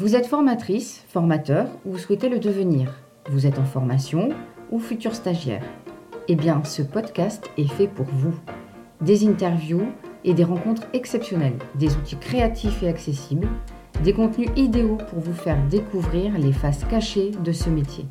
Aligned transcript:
Vous 0.00 0.16
êtes 0.16 0.28
formatrice, 0.28 1.04
formateur 1.08 1.66
ou 1.84 1.98
souhaitez 1.98 2.30
le 2.30 2.38
devenir. 2.38 3.02
Vous 3.28 3.46
êtes 3.46 3.58
en 3.58 3.66
formation 3.66 4.30
ou 4.70 4.78
futur 4.78 5.14
stagiaire. 5.14 5.62
Eh 6.26 6.36
bien, 6.36 6.64
ce 6.64 6.80
podcast 6.80 7.50
est 7.58 7.70
fait 7.70 7.86
pour 7.86 8.06
vous. 8.06 8.32
Des 9.02 9.28
interviews 9.28 9.88
et 10.24 10.32
des 10.32 10.42
rencontres 10.42 10.86
exceptionnelles, 10.94 11.58
des 11.74 11.98
outils 11.98 12.16
créatifs 12.16 12.82
et 12.82 12.88
accessibles, 12.88 13.46
des 14.02 14.14
contenus 14.14 14.48
idéaux 14.56 14.96
pour 15.10 15.18
vous 15.18 15.34
faire 15.34 15.62
découvrir 15.68 16.38
les 16.38 16.54
faces 16.54 16.84
cachées 16.84 17.32
de 17.44 17.52
ce 17.52 17.68
métier. 17.68 18.06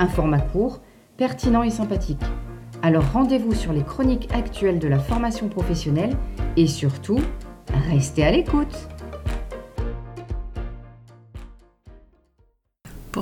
Un 0.00 0.08
format 0.08 0.40
court, 0.40 0.80
pertinent 1.18 1.62
et 1.62 1.70
sympathique. 1.70 2.24
Alors 2.82 3.12
rendez-vous 3.12 3.54
sur 3.54 3.72
les 3.72 3.84
chroniques 3.84 4.28
actuelles 4.34 4.80
de 4.80 4.88
la 4.88 4.98
formation 4.98 5.48
professionnelle 5.48 6.16
et 6.56 6.66
surtout, 6.66 7.20
restez 7.88 8.24
à 8.24 8.32
l'écoute. 8.32 8.88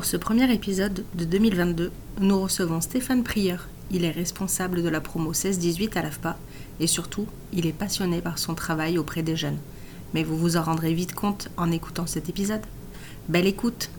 Pour 0.01 0.07
ce 0.07 0.17
premier 0.17 0.51
épisode 0.51 1.05
de 1.13 1.27
2022, 1.27 1.93
nous 2.23 2.41
recevons 2.41 2.81
Stéphane 2.81 3.23
Prieur. 3.23 3.69
Il 3.91 4.07
est 4.07 4.11
responsable 4.11 4.83
de 4.83 4.89
la 4.89 5.03
promo 5.03 5.35
16-18 5.35 5.99
à 5.99 6.01
l'AFPA 6.01 6.39
et 6.81 6.87
surtout, 6.87 7.27
il 7.53 7.67
est 7.67 7.75
passionné 7.75 8.23
par 8.23 8.39
son 8.39 8.55
travail 8.55 8.97
auprès 8.97 9.23
des 9.23 9.37
jeunes. 9.37 9.59
Mais 10.15 10.23
vous 10.23 10.39
vous 10.39 10.57
en 10.57 10.63
rendrez 10.63 10.95
vite 10.95 11.13
compte 11.15 11.51
en 11.59 11.71
écoutant 11.71 12.07
cet 12.07 12.31
épisode. 12.31 12.63
Belle 13.29 13.47
écoute 13.47 13.91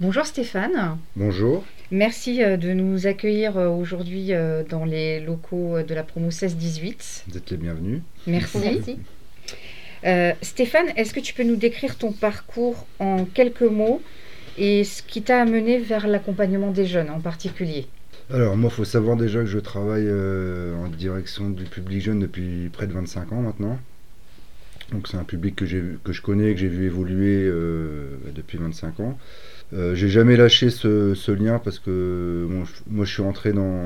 Bonjour 0.00 0.26
Stéphane. 0.26 0.98
Bonjour. 1.16 1.64
Merci 1.90 2.42
euh, 2.42 2.58
de 2.58 2.74
nous 2.74 3.06
accueillir 3.06 3.56
euh, 3.56 3.70
aujourd'hui 3.70 4.34
euh, 4.34 4.64
dans 4.68 4.84
les 4.84 5.20
locaux 5.20 5.82
de 5.82 5.94
la 5.94 6.02
promo 6.02 6.28
16-18. 6.28 7.22
Vous 7.26 7.38
êtes 7.38 7.50
les 7.52 7.56
bienvenus. 7.56 8.02
Merci. 8.26 8.58
Merci. 8.58 8.98
Stéphane, 10.42 10.88
est-ce 10.96 11.14
que 11.14 11.20
tu 11.20 11.32
peux 11.32 11.44
nous 11.44 11.56
décrire 11.56 11.96
ton 11.96 12.12
parcours 12.12 12.86
en 12.98 13.24
quelques 13.24 13.62
mots 13.62 14.02
et 14.58 14.84
ce 14.84 15.02
qui 15.02 15.22
t'a 15.22 15.40
amené 15.40 15.78
vers 15.78 16.06
l'accompagnement 16.06 16.70
des 16.70 16.86
jeunes 16.86 17.10
en 17.10 17.20
particulier 17.20 17.86
Alors 18.32 18.56
moi, 18.56 18.70
il 18.72 18.74
faut 18.74 18.84
savoir 18.84 19.16
déjà 19.16 19.40
que 19.40 19.46
je 19.46 19.58
travaille 19.58 20.06
euh, 20.06 20.74
en 20.76 20.88
direction 20.88 21.50
du 21.50 21.64
public 21.64 22.02
jeune 22.02 22.20
depuis 22.20 22.68
près 22.72 22.86
de 22.86 22.92
25 22.92 23.32
ans 23.32 23.42
maintenant. 23.42 23.78
Donc 24.92 25.08
c'est 25.08 25.16
un 25.16 25.24
public 25.24 25.56
que, 25.56 25.64
que 25.64 26.12
je 26.12 26.22
connais, 26.22 26.52
que 26.52 26.60
j'ai 26.60 26.68
vu 26.68 26.86
évoluer 26.86 27.44
euh, 27.44 28.16
depuis 28.34 28.58
25 28.58 29.00
ans. 29.00 29.18
Euh, 29.72 29.94
j'ai 29.94 30.08
jamais 30.08 30.36
lâché 30.36 30.68
ce, 30.68 31.30
lien 31.30 31.58
parce 31.58 31.78
que 31.78 32.46
moi 32.90 33.04
je 33.06 33.10
suis 33.10 33.22
rentré 33.22 33.52
dans, 33.52 33.82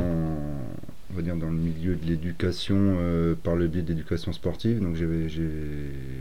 on 1.11 1.17
va 1.17 1.23
dire 1.23 1.37
dans 1.37 1.51
le 1.51 1.57
milieu 1.57 1.95
de 1.95 2.05
l'éducation 2.05 2.77
euh, 3.01 3.35
par 3.35 3.57
le 3.57 3.69
biais 3.69 3.83
d'éducation 3.83 4.33
sportive. 4.33 4.81
Donc 4.81 4.97
j'ai 4.97 5.29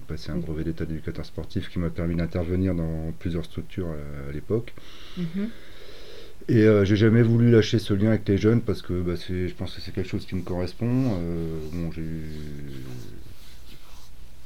passé 0.07 0.31
un 0.31 0.37
brevet 0.37 0.63
d'état 0.63 0.85
d'éducateur 0.85 1.25
sportif 1.25 1.69
qui 1.69 1.79
m'a 1.79 1.89
permis 1.89 2.15
d'intervenir 2.15 2.75
dans 2.75 3.11
plusieurs 3.19 3.45
structures 3.45 3.87
à, 3.87 4.31
l'époque. 4.31 4.73
Mhm. 5.17 5.49
Et 6.47 6.63
euh, 6.63 6.85
j'ai 6.85 6.95
jamais 6.95 7.23
voulu 7.23 7.49
lâcher 7.49 7.79
ce 7.79 7.93
lien 7.93 8.09
avec 8.09 8.27
les 8.27 8.37
jeunes 8.37 8.61
parce 8.61 8.83
que 8.83 9.01
bah, 9.01 9.13
je 9.15 9.53
pense 9.53 9.73
que 9.73 9.81
c'est 9.81 9.93
quelque 9.93 10.09
chose 10.09 10.25
qui 10.27 10.35
me 10.35 10.43
correspond. 10.43 11.17
Euh, 11.19 11.57
bon, 11.73 11.91
j'ai 11.91 12.03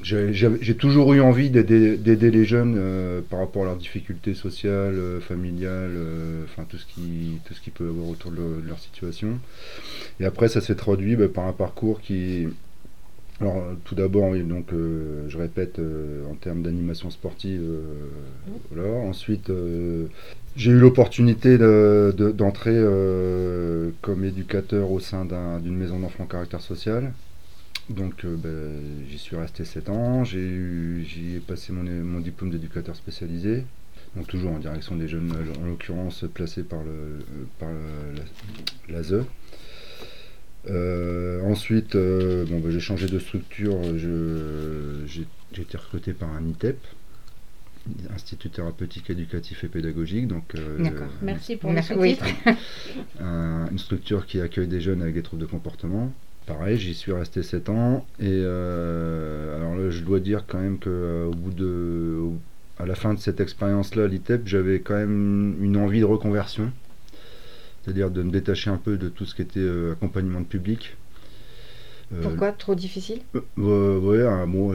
j'ai 0.02 0.76
toujours 0.76 1.14
eu 1.14 1.22
envie 1.22 1.50
d'aider 1.50 2.32
les 2.32 2.46
jeunes 2.46 2.76
euh, 2.78 3.22
par 3.30 3.40
rapport 3.40 3.64
à 3.64 3.66
leurs 3.66 3.76
difficultés 3.76 4.34
sociales, 4.34 4.96
euh, 4.96 5.20
familiales, 5.20 5.92
euh, 5.94 6.44
enfin 6.46 6.66
tout 6.70 6.78
ce 6.78 6.86
qui 6.86 7.70
peut 7.72 7.88
avoir 7.88 8.08
autour 8.08 8.32
de, 8.32 8.66
leur 8.66 8.80
situation. 8.80 9.40
Et 10.20 10.26
après, 10.26 10.48
ça 10.48 10.62
s'est 10.62 10.76
traduit 10.76 11.16
bah, 11.16 11.28
par 11.28 11.48
un 11.48 11.54
parcours 11.54 12.00
qui, 12.00 12.48
alors 13.42 13.62
tout 13.84 13.96
d'abord, 13.96 14.34
donc 14.36 14.68
je 14.72 15.38
répète 15.38 15.80
en 16.30 16.36
termes 16.36 16.62
d'animation 16.62 17.10
sportive. 17.10 17.62
Ensuite, 19.06 19.52
j'ai 20.56 20.72
eu 20.72 20.80
l'opportunité 20.80 21.58
d'entrer 21.58 22.82
comme 24.02 24.24
éducateur 24.24 24.92
au 24.92 25.00
sein 25.00 25.26
d'une 25.62 25.76
maison 25.76 26.00
d'enfants 26.00 26.26
caractère 26.26 26.62
social. 26.62 27.12
Donc 27.90 28.24
euh, 28.24 28.36
ben, 28.38 29.08
j'y 29.10 29.18
suis 29.18 29.36
resté 29.36 29.66
7 29.66 29.90
ans, 29.90 30.24
j'y 30.24 31.36
ai 31.36 31.40
passé 31.40 31.74
mon, 31.74 32.20
diplôme 32.20 32.52
d'éducateur 32.52 32.96
spécialisé, 32.96 33.66
donc 34.16 34.28
toujours 34.28 34.52
en 34.52 34.60
direction 34.60 34.96
des 34.96 35.08
jeunes, 35.08 35.34
en 35.60 35.66
l'occurrence 35.66 36.26
placé 36.34 36.64
par, 36.64 36.84
le, 36.84 37.26
par 37.58 37.70
l'ASE. 38.90 39.26
Euh, 40.70 41.42
ensuite, 41.44 41.96
euh, 41.96 42.46
bon, 42.46 42.60
ben, 42.60 42.70
j'ai 42.70 42.80
changé 42.80 43.08
de 43.08 43.18
structure, 43.18 43.78
j'ai 43.98 45.26
été 45.58 45.78
recruté 45.78 46.14
par 46.14 46.30
un 46.30 46.46
ITEP, 46.48 46.78
Institut 48.14 48.52
thérapeutique, 48.52 49.10
éducatif 49.10 49.64
et 49.64 49.68
pédagogique. 49.68 50.28
Donc, 50.28 50.54
D'accord, 50.78 51.08
merci 51.24 51.56
pour 51.56 51.72
le 51.72 51.80
oui. 51.98 52.20
une 53.20 53.80
structure 53.80 54.28
qui 54.28 54.40
accueille 54.42 54.68
des 54.68 54.80
jeunes 54.80 55.02
avec 55.02 55.16
des 55.16 55.24
troubles 55.24 55.42
de 55.42 55.48
comportement 55.48 56.14
pareil, 56.50 56.78
j'y 56.78 56.96
suis 56.96 57.12
resté 57.12 57.44
7 57.44 57.70
ans. 57.70 58.06
Et 58.20 58.26
euh, 58.28 59.56
alors 59.56 59.76
là, 59.76 59.90
je 59.90 60.04
dois 60.04 60.20
dire 60.20 60.46
quand 60.48 60.60
même 60.60 60.80
que 60.80 60.90
euh, 60.90 61.28
au 61.28 61.32
bout 61.32 61.52
de, 61.52 62.20
à 62.80 62.86
la 62.86 62.96
fin 62.96 63.14
de 63.14 63.20
cette 63.20 63.40
expérience-là, 63.40 64.06
à 64.06 64.08
l'ITEP, 64.08 64.42
j'avais 64.46 64.80
quand 64.80 64.96
même 64.96 65.56
une 65.62 65.78
envie 65.78 66.00
de 66.00 66.06
reconversion, 66.06 66.72
c'est-à-dire 67.84 68.10
de 68.10 68.24
me 68.24 68.32
détacher 68.32 68.72
un 68.72 68.78
peu 68.78 68.98
de 68.98 69.10
tout 69.10 69.26
ce 69.26 69.36
qui 69.36 69.44
était 69.44 69.60
euh, 69.60 69.94
accompagnement 69.94 70.42
de 70.42 70.46
public. 70.46 70.98
Pourquoi 72.24 72.52
Trop 72.52 72.74
difficile? 72.74 73.20
Oui, 73.56 74.22
un 74.22 74.48
mot. 74.48 74.74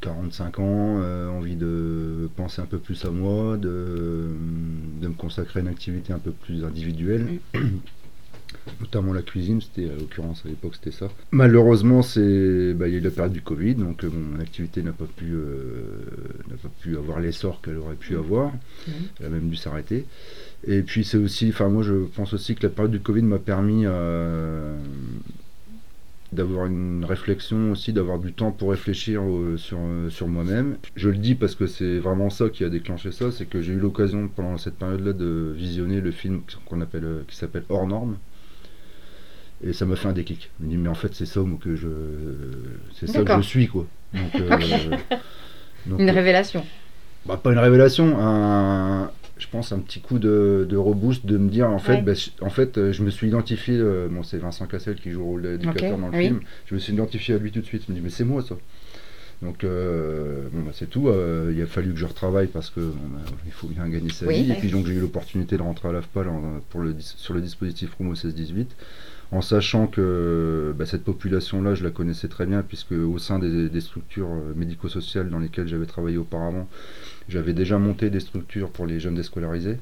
45 0.00 0.58
ans, 0.58 1.00
envie 1.30 1.54
de 1.54 2.28
penser 2.36 2.60
un 2.60 2.66
peu 2.66 2.78
plus 2.78 3.04
à 3.04 3.10
moi, 3.10 3.56
de, 3.56 4.28
de, 5.00 5.08
me 5.08 5.14
consacrer 5.14 5.60
à 5.60 5.62
une 5.62 5.68
activité 5.68 6.12
un 6.12 6.18
peu 6.18 6.32
plus 6.32 6.64
individuelle. 6.64 7.38
Mm. 8.66 8.70
notamment 8.80 9.12
la 9.12 9.22
cuisine, 9.22 9.60
c'était 9.60 9.90
à 9.90 9.94
l'occurrence 9.94 10.42
à 10.44 10.48
l'époque 10.48 10.74
c'était 10.74 10.96
ça. 10.96 11.08
Malheureusement, 11.30 12.02
c'est 12.02 12.74
bah, 12.74 12.88
il 12.88 12.94
y 12.94 12.96
a 12.96 12.98
eu 12.98 13.02
la 13.02 13.10
période 13.10 13.32
du 13.32 13.42
Covid, 13.42 13.74
donc 13.74 14.04
euh, 14.04 14.10
mon 14.10 14.40
activité 14.40 14.82
n'a 14.82 14.92
pas 14.92 15.04
pu 15.04 15.32
euh, 15.32 16.00
n'a 16.50 16.56
pas 16.56 16.70
pu 16.80 16.96
avoir 16.96 17.20
l'essor 17.20 17.60
qu'elle 17.60 17.78
aurait 17.78 17.94
pu 17.94 18.16
avoir. 18.16 18.52
Mmh. 18.52 18.90
Elle 19.20 19.26
a 19.26 19.30
même 19.30 19.48
dû 19.48 19.56
s'arrêter. 19.56 20.06
Et 20.66 20.82
puis 20.82 21.04
c'est 21.04 21.18
aussi, 21.18 21.48
enfin 21.50 21.68
moi 21.68 21.82
je 21.82 21.94
pense 22.14 22.32
aussi 22.32 22.54
que 22.54 22.62
la 22.64 22.70
période 22.70 22.92
du 22.92 23.00
Covid 23.00 23.22
m'a 23.22 23.38
permis 23.38 23.82
euh, 23.84 24.76
d'avoir 26.32 26.66
une 26.66 27.04
réflexion 27.04 27.72
aussi, 27.72 27.92
d'avoir 27.92 28.18
du 28.18 28.32
temps 28.32 28.50
pour 28.50 28.70
réfléchir 28.70 29.22
sur, 29.56 29.78
sur 30.10 30.26
moi-même. 30.26 30.76
Je 30.96 31.08
le 31.08 31.16
dis 31.16 31.34
parce 31.34 31.54
que 31.54 31.66
c'est 31.66 31.98
vraiment 31.98 32.30
ça 32.30 32.48
qui 32.48 32.64
a 32.64 32.68
déclenché 32.68 33.12
ça, 33.12 33.30
c'est 33.30 33.46
que 33.46 33.62
j'ai 33.62 33.74
eu 33.74 33.78
l'occasion 33.78 34.28
pendant 34.28 34.58
cette 34.58 34.74
période-là 34.74 35.12
de 35.12 35.52
visionner 35.56 36.00
le 36.00 36.10
film 36.10 36.40
qu'on 36.66 36.80
appelle, 36.80 37.24
qui 37.28 37.36
s'appelle 37.36 37.64
Hors 37.68 37.86
Normes 37.86 38.16
et 39.64 39.72
ça 39.72 39.86
m'a 39.86 39.96
fait 39.96 40.08
un 40.08 40.12
déclic. 40.12 40.50
Je 40.60 40.66
me 40.66 40.70
dis, 40.70 40.76
mais 40.76 40.88
en 40.88 40.94
fait, 40.94 41.14
c'est 41.14 41.26
ça 41.26 41.40
que 41.60 41.76
je, 41.76 41.88
c'est 42.94 43.08
ça 43.08 43.22
que 43.22 43.36
je 43.36 43.40
suis, 43.40 43.68
quoi. 43.68 43.86
Donc, 44.12 44.34
euh, 44.34 44.96
une 45.98 46.10
révélation. 46.10 46.64
Bah, 47.24 47.40
pas 47.42 47.52
une 47.52 47.58
révélation, 47.58 48.18
un, 48.20 49.10
je 49.38 49.46
pense 49.48 49.72
un 49.72 49.78
petit 49.78 50.00
coup 50.00 50.18
de, 50.18 50.66
de 50.68 50.76
reboost 50.76 51.24
de 51.26 51.38
me 51.38 51.48
dire, 51.48 51.70
en 51.70 51.78
fait, 51.78 52.02
bah, 52.02 52.12
en 52.40 52.50
fait, 52.50 52.76
euh, 52.76 52.92
je 52.92 53.02
me 53.02 53.10
suis 53.10 53.28
identifié. 53.28 53.76
Euh, 53.78 54.08
bon, 54.10 54.22
c'est 54.22 54.38
Vincent 54.38 54.66
Cassel 54.66 54.96
qui 54.96 55.10
joue 55.10 55.20
le 55.20 55.24
rôle 55.24 55.42
d'éducateur 55.42 55.98
dans 55.98 56.08
le 56.08 56.18
film. 56.18 56.40
Je 56.66 56.74
me 56.74 56.80
suis 56.80 56.92
identifié 56.92 57.34
à 57.34 57.38
lui 57.38 57.50
tout 57.50 57.60
de 57.60 57.66
suite. 57.66 57.84
Je 57.86 57.92
me 57.92 57.96
dis, 57.96 58.02
mais 58.02 58.10
c'est 58.10 58.24
moi, 58.24 58.42
ça. 58.42 58.56
Donc, 59.42 59.62
bon, 59.64 60.62
bah, 60.64 60.72
c'est 60.74 60.88
tout. 60.88 61.10
il 61.50 61.62
a 61.62 61.66
fallu 61.66 61.92
que 61.92 61.98
je 61.98 62.06
retravaille 62.06 62.48
parce 62.48 62.68
que 62.68 62.92
il 63.46 63.52
faut 63.52 63.68
bien 63.68 63.88
gagner 63.88 64.10
sa 64.10 64.26
vie. 64.26 64.52
Et 64.52 64.54
puis, 64.54 64.70
donc, 64.70 64.86
j'ai 64.86 64.92
eu 64.92 65.00
l'opportunité 65.00 65.56
de 65.56 65.62
rentrer 65.62 65.88
à 65.88 65.92
l'AFPA 65.92 66.24
pour 66.68 66.80
le, 66.80 66.94
sur 67.00 67.32
le 67.32 67.40
dispositif 67.40 67.90
Promo 67.92 68.14
16-18 68.14 68.66
en 69.32 69.40
sachant 69.40 69.86
que 69.86 70.74
bah, 70.76 70.86
cette 70.86 71.04
population-là, 71.04 71.74
je 71.74 71.82
la 71.82 71.90
connaissais 71.90 72.28
très 72.28 72.46
bien, 72.46 72.62
puisque 72.62 72.92
au 72.92 73.18
sein 73.18 73.38
des, 73.38 73.80
structures 73.80 74.28
euh, 74.28 74.52
médico-sociales 74.54 75.30
dans 75.30 75.38
lesquelles 75.38 75.68
j'avais 75.68 75.86
travaillé 75.86 76.16
auparavant, 76.16 76.68
j'avais 77.28 77.52
déjà 77.52 77.78
monté 77.78 78.10
des 78.10 78.20
structures 78.20 78.70
pour 78.70 78.86
les 78.86 79.00
jeunes 79.00 79.16
déscolarisés. 79.16 79.78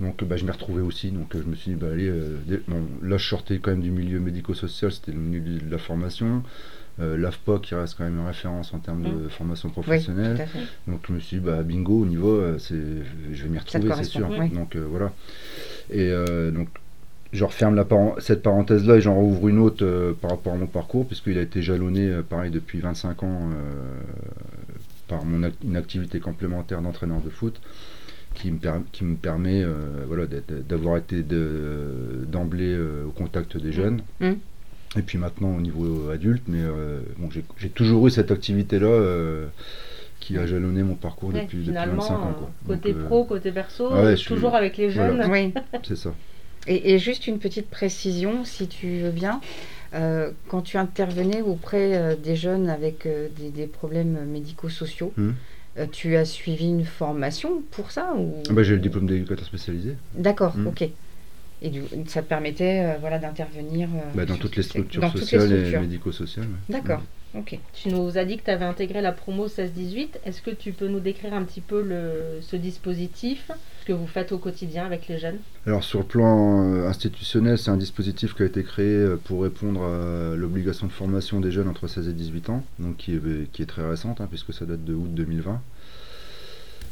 Donc 0.00 0.24
bah, 0.24 0.36
je 0.36 0.44
m'y 0.44 0.50
retrouvais 0.50 0.80
aussi, 0.80 1.10
donc 1.10 1.36
je 1.36 1.42
me 1.42 1.54
suis 1.54 1.72
dit, 1.72 1.76
bah, 1.76 1.88
allez, 1.92 2.08
euh, 2.08 2.38
là 3.02 3.18
je 3.18 3.28
sortais 3.28 3.58
quand 3.58 3.70
même 3.70 3.82
du 3.82 3.90
milieu 3.90 4.18
médico-social, 4.18 4.90
c'était 4.90 5.12
le 5.12 5.18
milieu 5.18 5.60
de 5.60 5.70
la 5.70 5.78
formation. 5.78 6.42
Euh, 6.98 7.16
L'AFPA 7.16 7.60
qui 7.62 7.74
reste 7.74 7.94
quand 7.96 8.04
même 8.04 8.18
une 8.18 8.26
référence 8.26 8.74
en 8.74 8.78
termes 8.78 9.02
de 9.02 9.26
mmh. 9.26 9.30
formation 9.30 9.70
professionnelle. 9.70 10.48
donc 10.88 11.02
je 11.06 11.12
me 11.12 11.20
suis 11.20 11.38
dit, 11.38 11.44
bah, 11.44 11.62
bingo, 11.62 12.02
au 12.02 12.06
niveau, 12.06 12.42
je 12.58 13.42
vais 13.42 13.48
m'y 13.48 13.58
retrouver, 13.58 13.92
c'est 13.96 14.04
sûr. 14.04 14.28
Donc 14.52 14.76
voilà. 14.76 15.12
Et 15.90 16.10
donc 16.52 16.68
je 17.32 17.44
referme 17.44 17.76
la 17.76 17.86
cette 18.18 18.42
parenthèse-là 18.42 18.96
et 18.96 19.00
j'en 19.00 19.14
rouvre 19.14 19.48
une 19.48 19.58
autre 19.58 19.84
euh, 19.84 20.12
par 20.12 20.30
rapport 20.30 20.54
à 20.54 20.56
mon 20.56 20.66
parcours, 20.66 21.06
puisqu'il 21.06 21.38
a 21.38 21.42
été 21.42 21.62
jalonné, 21.62 22.08
euh, 22.08 22.22
pareil, 22.22 22.50
depuis 22.50 22.80
25 22.80 23.22
ans 23.22 23.50
euh, 23.52 24.00
par 25.06 25.24
mon 25.24 25.48
une 25.64 25.76
activité 25.76 26.18
complémentaire 26.18 26.82
d'entraîneur 26.82 27.20
de 27.20 27.30
foot, 27.30 27.60
qui 28.34 28.50
me, 28.50 28.58
qui 28.92 29.04
me 29.04 29.16
permet 29.16 29.64
voilà, 30.06 30.24
d'avoir 30.68 30.96
été 30.96 31.24
d'emblée 31.24 32.78
au 33.04 33.10
contact 33.10 33.56
des 33.56 33.72
jeunes. 33.72 34.02
Mmh. 34.20 34.28
Mmh. 34.28 34.36
Et 34.98 35.02
puis 35.02 35.18
maintenant 35.18 35.54
au 35.56 35.60
niveau 35.60 36.10
adulte, 36.10 36.44
mais 36.46 36.62
bon, 37.18 37.28
j'ai 37.30 37.68
toujours 37.70 38.06
eu 38.06 38.10
cette 38.10 38.30
activité-là 38.30 39.48
qui 40.20 40.38
a 40.38 40.46
jalonné 40.46 40.84
mon 40.84 40.94
parcours 40.94 41.32
depuis, 41.32 41.58
depuis, 41.58 41.72
25 41.72 42.14
ans. 42.14 42.34
Quoi. 42.38 42.50
Côté 42.68 42.92
pro, 42.92 43.24
côté 43.24 43.50
perso, 43.50 43.90
ah 43.92 44.14
toujours 44.14 44.54
avec 44.54 44.76
les 44.76 44.90
jeunes. 44.90 45.24
Oui, 45.28 45.52
c'est 45.82 45.96
ça. 45.96 46.14
Et, 46.72 46.98
juste 46.98 47.26
une 47.26 47.38
petite 47.38 47.68
précision, 47.68 48.44
si 48.44 48.68
tu 48.68 49.00
veux 49.00 49.10
bien. 49.10 49.40
quand 49.92 50.62
tu 50.62 50.76
intervenais 50.76 51.42
auprès 51.42 52.16
des 52.22 52.36
jeunes 52.36 52.68
avec 52.68 53.08
des, 53.36 53.66
problèmes 53.66 54.24
médico-sociaux, 54.26 55.12
hum. 55.18 55.34
tu 55.90 56.16
as 56.16 56.24
suivi 56.24 56.66
une 56.66 56.84
formation 56.84 57.62
pour 57.72 57.90
ça 57.90 58.14
ou... 58.16 58.34
Ah 58.48 58.52
bah, 58.52 58.62
j'ai 58.62 58.74
le 58.74 58.80
diplôme 58.80 59.06
d'éducateur 59.06 59.44
spécialisé. 59.44 59.96
D'accord, 60.14 60.54
hum. 60.56 60.68
ok. 60.68 60.88
Et 61.62 61.68
du, 61.68 61.82
ça 62.06 62.22
te 62.22 62.28
permettait 62.28 62.96
voilà, 63.00 63.18
d'intervenir 63.18 63.88
bah, 64.14 64.24
dans, 64.24 64.36
toutes 64.36 64.56
les 64.56 64.62
structures 64.62 65.10
sociales 65.10 65.52
et 65.52 65.78
médico-sociales. 65.78 66.46
D'accord. 66.68 67.02
Ok. 67.36 67.58
Tu 67.74 67.90
nous 67.90 68.18
as 68.18 68.24
dit 68.24 68.38
que 68.38 68.44
tu 68.44 68.50
avais 68.50 68.64
intégré 68.64 69.00
la 69.00 69.12
promo 69.12 69.46
16-18. 69.46 70.16
Est-ce 70.24 70.42
que 70.42 70.50
tu 70.50 70.72
peux 70.72 70.88
nous 70.88 70.98
décrire 70.98 71.32
un 71.32 71.44
petit 71.44 71.60
peu 71.60 71.80
le, 71.80 72.40
ce 72.40 72.56
dispositif, 72.56 73.52
ce 73.80 73.86
que 73.86 73.92
vous 73.92 74.08
faites 74.08 74.32
au 74.32 74.38
quotidien 74.38 74.84
avec 74.84 75.06
les 75.06 75.18
jeunes? 75.18 75.38
Alors 75.64 75.84
sur 75.84 76.00
le 76.00 76.06
plan 76.06 76.64
euh, 76.64 76.88
institutionnel, 76.88 77.56
c'est 77.56 77.70
un 77.70 77.76
dispositif 77.76 78.34
qui 78.34 78.42
a 78.42 78.46
été 78.46 78.64
créé 78.64 78.86
euh, 78.86 79.16
pour 79.16 79.42
répondre 79.42 79.82
à 79.82 80.34
l'obligation 80.34 80.88
de 80.88 80.92
formation 80.92 81.38
des 81.40 81.52
jeunes 81.52 81.68
entre 81.68 81.86
16 81.86 82.08
et 82.08 82.12
18 82.12 82.50
ans, 82.50 82.64
donc 82.80 82.96
qui 82.96 83.14
est, 83.14 83.52
qui 83.52 83.62
est 83.62 83.66
très 83.66 83.88
récente, 83.88 84.20
hein, 84.20 84.26
puisque 84.28 84.52
ça 84.52 84.64
date 84.64 84.84
de 84.84 84.94
août 84.94 85.14
2020. 85.14 85.60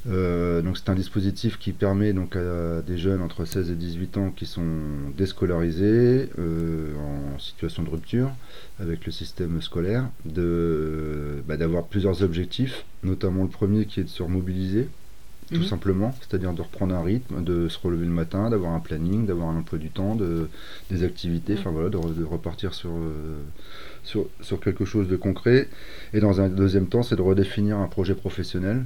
Euh, 0.09 0.63
donc 0.63 0.79
c'est 0.79 0.89
un 0.91 0.95
dispositif 0.95 1.59
qui 1.59 1.73
permet 1.73 2.13
donc 2.13 2.37
à 2.37 2.83
des 2.83 2.99
jeunes 2.99 3.21
entre 3.21 3.45
16 3.45 3.71
et 3.71 3.75
18 3.75 4.17
ans 4.17 4.31
qui 4.31 4.47
sont 4.47 4.63
déscolarisés 5.17 6.31
euh, 6.39 6.95
en 6.97 7.39
situation 7.39 7.83
de 7.83 7.91
rupture 7.91 8.31
avec 8.81 9.05
le 9.07 9.13
système 9.13 9.61
scolaire 9.61 10.09
de 10.25 11.43
bah, 11.47 11.57
d'avoir 11.57 11.85
plusieurs 11.85 12.23
objectifs, 12.23 12.85
notamment 13.03 13.43
le 13.43 13.49
premier 13.49 13.87
qui 13.87 14.01
est 14.01 14.05
de 14.05 14.09
se 14.09 14.23
remobiliser 14.23 14.89
tout 15.51 15.61
mhm. 15.61 15.65
simplement, 15.65 16.15
c'est-à-dire 16.21 16.53
de 16.53 16.61
reprendre 16.61 16.95
un 16.95 17.03
rythme, 17.03 17.43
de 17.43 17.69
se 17.69 17.79
relever 17.79 18.05
le 18.05 18.13
matin, 18.13 18.51
d'avoir 18.51 18.73
un 18.73 18.81
planning, 18.81 19.25
d'avoir 19.25 19.49
un 19.49 19.57
emploi 19.57 19.79
du 19.79 19.89
temps, 19.89 20.15
de, 20.15 20.49
des 20.91 21.05
activités, 21.05 21.55
enfin 21.59 21.71
voilà, 21.71 21.89
de, 21.89 22.25
repartir 22.25 22.75
sur, 22.75 22.91
euh, 22.91 23.39
sur, 24.05 24.27
sur 24.43 24.61
quelque 24.61 24.85
chose 24.85 25.09
de 25.09 25.17
concret. 25.17 25.69
Et 26.13 26.21
dans 26.21 26.43
un 26.43 26.51
deuxième 26.51 26.87
temps, 26.87 27.03
c'est 27.03 27.17
de 27.17 27.23
redéfinir 27.23 27.79
un 27.79 27.87
projet 27.87 28.15
professionnel 28.15 28.85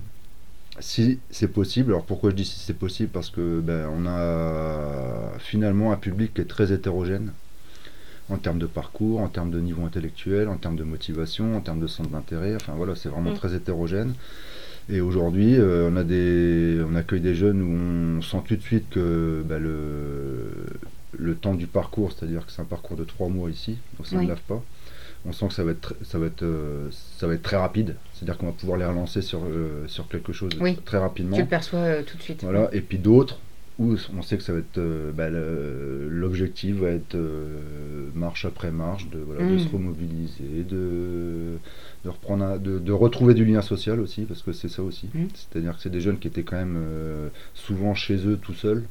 si 0.81 1.19
c'est 1.31 1.49
possible. 1.49 1.93
Alors 1.93 2.05
pourquoi 2.05 2.31
je 2.31 2.37
dis 2.37 2.45
si 2.45 2.59
c'est 2.59 2.77
possible? 2.77 3.11
Parce 3.11 3.31
que 3.31 3.61
ben, 3.61 3.89
on 3.93 4.07
a 4.07 5.39
finalement 5.39 5.93
un 5.93 5.97
public 5.97 6.35
qui 6.35 6.41
est 6.41 6.47
très 6.47 6.73
hétérogène 6.73 7.33
en 8.31 8.39
termes 8.39 8.59
de 8.59 8.67
parcours, 8.67 9.21
en 9.21 9.29
termes 9.29 9.51
de 9.51 9.61
niveau 9.61 9.85
intellectuel, 9.85 10.49
en 10.49 10.57
termes 10.57 10.77
de 10.77 10.85
motivation, 10.85 11.57
en 11.57 11.61
termes 11.61 11.81
de 11.81 11.87
centre 11.87 12.11
d'intérêt. 12.11 12.55
Enfin 12.57 12.73
voilà, 12.77 12.97
c'est 12.97 13.09
vraiment 13.09 13.33
mm. 13.33 13.37
très 13.37 13.55
hétérogène. 13.55 14.15
Et 14.89 15.01
aujourd'hui, 15.01 15.57
euh, 15.57 15.91
on 15.93 15.97
a 15.97 16.03
des, 16.05 16.81
on 16.89 16.97
accueille 16.97 17.21
des 17.21 17.35
jeunes 17.35 17.63
où 17.63 18.19
on 18.19 18.23
sent 18.23 18.43
tout 18.47 18.57
de 18.57 18.63
suite 18.63 18.89
que 18.91 19.45
ben, 19.47 19.63
le, 19.63 20.51
le 21.17 21.35
temps 21.35 21.55
du 21.55 21.67
parcours, 21.67 22.13
c'est-à-dire 22.13 22.45
que 22.47 22.53
c'est 22.53 22.63
un 22.63 22.67
parcours 22.67 22.97
de 22.97 23.05
trois 23.05 23.29
mois 23.29 23.51
ici, 23.51 23.77
donc 23.97 24.07
ça 24.07 24.21
ne 24.21 24.27
lave 24.27 24.41
pas 24.49 24.63
on 25.25 25.33
sent 25.33 25.49
que 25.49 25.55
ça 25.55 25.65
va 25.65 25.71
être, 25.73 25.95
ça 26.03 26.19
va 26.19 26.27
être, 26.27 26.43
euh, 26.43 26.89
ça 27.17 27.27
va 27.27 27.35
être 27.35 27.43
très 27.43 27.57
rapide. 27.57 27.97
C'est-à-dire 28.13 28.39
qu'on 28.39 28.47
va 28.47 28.53
pouvoir 28.53 28.79
les 28.79 28.85
relancer 28.85 29.23
sur, 29.23 29.41
euh, 29.45 29.87
sur 29.87 30.09
quelque 30.09 30.33
chose 30.33 30.53
très 30.85 30.99
rapidement. 30.99 31.37
Tu 31.37 31.43
le 31.43 31.49
perçois 31.49 31.79
euh, 31.81 32.03
tout 32.03 32.17
de 32.17 32.23
suite. 32.23 32.43
Voilà. 32.43 32.69
Et 32.73 32.81
puis 32.81 32.99
d'autres 32.99 33.39
où 33.79 33.97
on 34.17 34.23
sait 34.23 34.37
que 34.37 34.43
ça 34.43 34.53
va 34.53 34.59
être, 34.59 34.81
bah, 35.15 35.29
l'objectif 35.31 36.77
va 36.77 36.91
être 36.91 37.17
marche 38.15 38.45
après 38.45 38.71
marche, 38.71 39.09
de, 39.09 39.19
voilà, 39.19 39.41
de 39.49 39.55
mm. 39.55 39.59
se 39.61 39.69
remobiliser, 39.71 40.65
de, 40.69 41.57
de 42.05 42.09
reprendre, 42.09 42.59
de, 42.59 42.79
de, 42.79 42.93
retrouver 42.93 43.33
du 43.33 43.47
lien 43.47 43.63
social 43.63 43.99
aussi, 43.99 44.23
parce 44.23 44.43
que 44.43 44.53
c'est 44.53 44.69
ça 44.69 44.83
aussi. 44.83 45.09
Mm. 45.15 45.25
C'est-à-dire 45.35 45.75
que 45.75 45.83
c'est 45.83 45.91
des 45.91 46.03
jeunes 46.03 46.19
qui 46.19 46.29
étaient 46.29 46.43
quand 46.43 46.59
même 46.59 46.79
souvent 47.55 47.95
chez 47.95 48.27
eux 48.27 48.37
tout 48.37 48.55
seuls. 48.55 48.85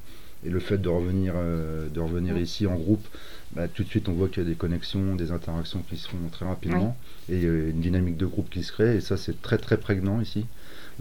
Et 0.45 0.49
le 0.49 0.59
fait 0.59 0.79
de 0.79 0.89
revenir, 0.89 1.33
de 1.35 1.99
revenir 1.99 2.35
mm. 2.35 2.41
ici 2.41 2.67
en 2.67 2.75
groupe, 2.75 3.07
bah, 3.55 3.67
tout 3.67 3.83
de 3.83 3.89
suite 3.89 4.07
on 4.07 4.13
voit 4.13 4.29
qu'il 4.29 4.43
y 4.43 4.45
a 4.45 4.49
des 4.49 4.55
connexions, 4.55 5.15
des 5.15 5.31
interactions 5.31 5.83
qui 5.89 5.97
se 5.97 6.07
font 6.07 6.17
très 6.31 6.45
rapidement 6.45 6.95
et 7.29 7.43
euh, 7.43 7.71
une 7.71 7.81
dynamique 7.81 8.15
de 8.15 8.25
groupe 8.25 8.49
qui 8.49 8.63
se 8.63 8.71
crée 8.71 8.95
et 8.95 9.01
ça 9.01 9.17
c'est 9.17 9.41
très 9.41 9.57
très 9.57 9.77
prégnant 9.77 10.21
ici. 10.21 10.45